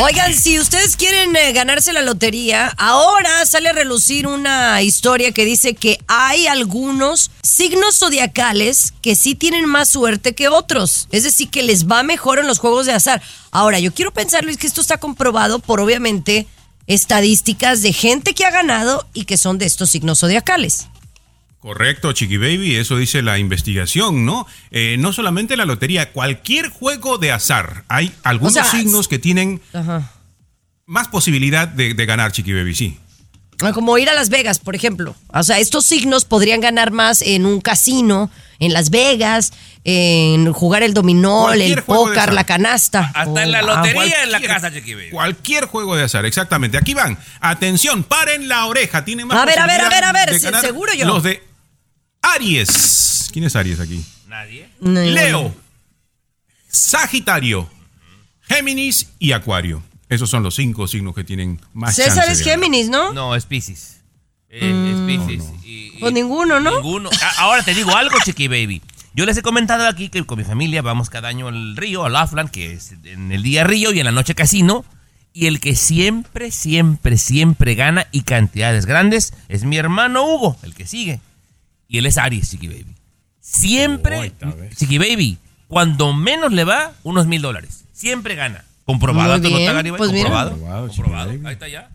Oigan, 0.00 0.32
si 0.32 0.58
ustedes 0.58 0.96
quieren 0.96 1.36
eh, 1.36 1.52
ganarse 1.52 1.92
la 1.92 2.00
lotería, 2.00 2.72
ahora 2.78 3.44
sale 3.44 3.68
a 3.68 3.72
relucir 3.72 4.26
una 4.26 4.80
historia 4.80 5.32
que 5.32 5.44
dice 5.44 5.74
que 5.74 5.98
hay 6.06 6.46
algunos 6.46 7.30
signos 7.42 7.98
zodiacales 7.98 8.94
que 9.02 9.14
sí 9.14 9.34
tienen 9.34 9.66
más 9.66 9.90
suerte 9.90 10.34
que 10.34 10.48
otros. 10.48 11.06
Es 11.12 11.24
decir, 11.24 11.50
que 11.50 11.62
les 11.62 11.86
va 11.86 12.02
mejor 12.02 12.38
en 12.38 12.46
los 12.46 12.58
juegos 12.58 12.86
de 12.86 12.92
azar. 12.92 13.20
Ahora, 13.50 13.78
yo 13.78 13.92
quiero 13.92 14.10
pensar, 14.12 14.42
Luis, 14.42 14.56
que 14.56 14.66
esto 14.66 14.80
está 14.80 14.96
comprobado 14.96 15.58
por 15.58 15.80
obviamente 15.80 16.46
estadísticas 16.86 17.82
de 17.82 17.92
gente 17.92 18.32
que 18.32 18.46
ha 18.46 18.50
ganado 18.50 19.06
y 19.12 19.26
que 19.26 19.36
son 19.36 19.58
de 19.58 19.66
estos 19.66 19.90
signos 19.90 20.20
zodiacales. 20.20 20.86
Correcto, 21.60 22.12
Chiqui 22.12 22.38
Baby, 22.38 22.76
eso 22.76 22.96
dice 22.96 23.20
la 23.20 23.38
investigación, 23.38 24.24
¿no? 24.24 24.46
Eh, 24.70 24.96
no 24.98 25.12
solamente 25.12 25.56
la 25.58 25.66
lotería, 25.66 26.10
cualquier 26.10 26.70
juego 26.70 27.18
de 27.18 27.32
azar. 27.32 27.84
Hay 27.88 28.12
algunos 28.22 28.54
sea, 28.54 28.64
signos 28.64 29.08
que 29.08 29.18
tienen 29.18 29.60
Ajá. 29.74 30.10
más 30.86 31.08
posibilidad 31.08 31.68
de, 31.68 31.92
de 31.92 32.06
ganar, 32.06 32.32
Chiqui 32.32 32.54
Baby, 32.54 32.74
sí. 32.74 32.98
Ah, 33.62 33.72
Como 33.74 33.98
ir 33.98 34.08
a 34.08 34.14
Las 34.14 34.30
Vegas, 34.30 34.58
por 34.58 34.74
ejemplo. 34.74 35.14
O 35.28 35.42
sea, 35.42 35.58
estos 35.58 35.84
signos 35.84 36.24
podrían 36.24 36.62
ganar 36.62 36.92
más 36.92 37.20
en 37.20 37.44
un 37.44 37.60
casino, 37.60 38.30
en 38.58 38.72
Las 38.72 38.88
Vegas, 38.88 39.52
en 39.84 40.50
jugar 40.54 40.82
el 40.82 40.94
dominó, 40.94 41.42
Cualquier 41.42 41.78
el 41.80 41.84
póker, 41.84 42.32
la 42.32 42.44
canasta. 42.44 43.12
Hasta 43.14 43.42
en 43.42 43.52
la 43.52 43.60
Oh, 43.62 43.66
lotería 43.66 44.22
en 44.22 44.32
la 44.32 44.40
casa, 44.40 44.72
Chiqui 44.72 44.94
Baby. 44.94 45.10
Cualquier 45.10 45.66
juego 45.66 45.94
de 45.94 46.04
azar, 46.04 46.24
exactamente. 46.24 46.78
Aquí 46.78 46.94
van. 46.94 47.18
Atención, 47.40 48.02
paren 48.02 48.48
la 48.48 48.64
oreja. 48.64 49.04
Tienen 49.04 49.26
más 49.26 49.36
A 49.36 49.44
ver, 49.44 49.58
a 49.58 49.66
ver, 49.66 49.82
a 49.82 49.90
ver, 49.90 50.04
a 50.04 50.12
ver, 50.12 50.40
seguro 50.62 50.94
yo. 50.94 51.04
Los 51.04 51.22
de 51.22 51.49
Aries. 52.34 53.28
¿Quién 53.32 53.44
es 53.44 53.56
Aries 53.56 53.80
aquí? 53.80 54.04
Nadie. 54.28 54.68
No, 54.80 55.00
Leo, 55.00 55.54
Sagitario, 56.68 57.68
Géminis 58.42 59.08
y 59.18 59.32
Acuario. 59.32 59.82
Esos 60.08 60.28
son 60.30 60.42
los 60.42 60.54
cinco 60.56 60.86
signos 60.88 61.14
que 61.14 61.24
tienen 61.24 61.60
más 61.72 61.94
César 61.94 62.16
chance 62.16 62.32
es 62.32 62.38
de. 62.40 62.44
Géminis, 62.44 62.88
¿no? 62.88 63.12
No, 63.12 63.34
es 63.34 63.46
Pisces. 63.46 64.00
Eh, 64.48 64.92
Es 64.92 65.00
Pisces. 65.28 65.44
Y- 65.64 65.68
y- 65.68 65.96
Pues 66.00 66.12
ninguno, 66.12 66.58
¿no? 66.58 66.76
Ninguno. 66.76 67.10
Ahora 67.38 67.62
te 67.62 67.74
digo 67.74 67.94
algo, 67.94 68.16
Chiqui 68.24 68.48
Baby. 68.48 68.82
Yo 69.14 69.24
les 69.26 69.36
he 69.36 69.42
comentado 69.42 69.86
aquí 69.86 70.08
que 70.08 70.24
con 70.24 70.38
mi 70.38 70.44
familia 70.44 70.82
vamos 70.82 71.10
cada 71.10 71.28
año 71.28 71.48
al 71.48 71.76
río, 71.76 72.04
al 72.04 72.16
Afland, 72.16 72.50
que 72.50 72.72
es 72.72 72.92
en 73.04 73.30
el 73.32 73.42
día 73.42 73.64
río 73.64 73.92
y 73.92 73.98
en 74.00 74.06
la 74.06 74.12
noche 74.12 74.34
casino. 74.34 74.84
Y 75.32 75.46
el 75.46 75.60
que 75.60 75.76
siempre, 75.76 76.50
siempre, 76.50 77.16
siempre 77.16 77.76
gana 77.76 78.06
y 78.10 78.22
cantidades 78.22 78.86
grandes 78.86 79.32
es 79.48 79.62
mi 79.62 79.76
hermano 79.76 80.24
Hugo, 80.24 80.56
el 80.64 80.74
que 80.74 80.86
sigue. 80.88 81.20
Y 81.90 81.98
él 81.98 82.06
es 82.06 82.16
Aries, 82.16 82.48
Chiqui 82.50 82.68
Baby. 82.68 82.94
Siempre, 83.40 84.32
Chiqui 84.76 84.98
Baby, 84.98 85.38
cuando 85.66 86.12
menos 86.14 86.52
le 86.52 86.64
va, 86.64 86.92
unos 87.02 87.26
mil 87.26 87.42
dólares. 87.42 87.84
Siempre 87.92 88.36
gana. 88.36 88.64
Comprobado, 88.84 89.38
Muy 89.38 89.92
pues 89.96 90.12
mira. 90.12 90.30
comprobado. 90.30 90.86
Comprobado. 90.88 91.30
Ahí 91.30 91.52
está 91.52 91.68
ya. 91.68 91.90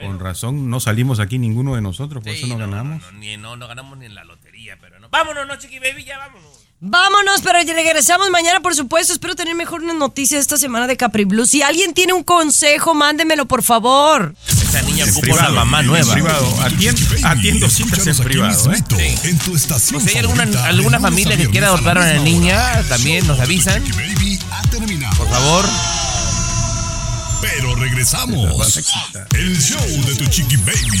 Con 0.00 0.20
razón, 0.20 0.68
no 0.70 0.78
salimos 0.78 1.20
aquí 1.20 1.38
ninguno 1.38 1.74
de 1.74 1.80
nosotros, 1.82 2.22
por 2.22 2.32
Sí, 2.32 2.38
eso 2.38 2.46
no, 2.48 2.58
ganamos. 2.58 3.02
No, 3.02 3.12
ni- 3.18 3.36
no, 3.36 3.56
no 3.56 3.66
ganamos 3.66 3.98
ni 3.98 4.04
en 4.06 4.14
la 4.14 4.24
lotería, 4.24 4.76
pero 4.80 5.00
no. 5.00 5.08
Vámonos, 5.08 5.46
no, 5.46 5.56
Chiqui 5.56 5.78
Baby, 5.78 6.04
ya 6.04 6.18
vámonos. 6.18 6.65
Vámonos, 6.78 7.40
pero 7.42 7.58
regresamos 7.74 8.28
mañana, 8.30 8.60
por 8.60 8.74
supuesto. 8.74 9.12
Espero 9.14 9.34
tener 9.34 9.54
mejor 9.54 9.82
una 9.82 9.94
noticia 9.94 10.38
esta 10.38 10.58
semana 10.58 10.86
de 10.86 10.96
Capri 10.98 11.24
Blue. 11.24 11.46
Si 11.46 11.62
alguien 11.62 11.94
tiene 11.94 12.12
un 12.12 12.22
consejo, 12.22 12.94
mándemelo, 12.94 13.46
por 13.46 13.62
favor. 13.62 14.34
Esa 14.46 14.82
niña 14.82 15.04
En 15.04 15.10
ocupa 15.10 15.26
una 15.26 15.34
privado, 15.36 15.54
mamá 15.54 15.80
en 15.80 15.86
nueva. 15.86 16.12
privado. 16.12 16.46
Atien- 16.60 17.24
atiendo 17.24 17.70
citas 17.70 18.06
en 18.06 18.16
privado, 18.18 18.72
¿eh? 18.72 18.76
mismito, 18.76 18.98
En 19.24 19.38
tu 19.38 19.56
estación 19.56 20.02
O 20.02 20.04
sea, 20.04 20.12
hay 20.12 20.18
alguna, 20.18 20.42
alguna 20.66 21.00
familia 21.00 21.36
que 21.38 21.48
quiera 21.48 21.68
adoptar 21.68 21.96
a 21.96 22.06
la 22.06 22.12
una 22.20 22.22
niña, 22.22 22.56
hora. 22.56 22.82
También 22.90 23.26
nos 23.26 23.40
avisan. 23.40 23.82
Por 25.16 25.28
favor. 25.30 25.64
Pero 27.40 27.74
regresamos. 27.76 28.76
El 29.34 29.58
show 29.62 29.80
de 30.04 30.14
tu 30.16 30.26
Chiqui 30.26 30.56
Baby. 30.58 31.00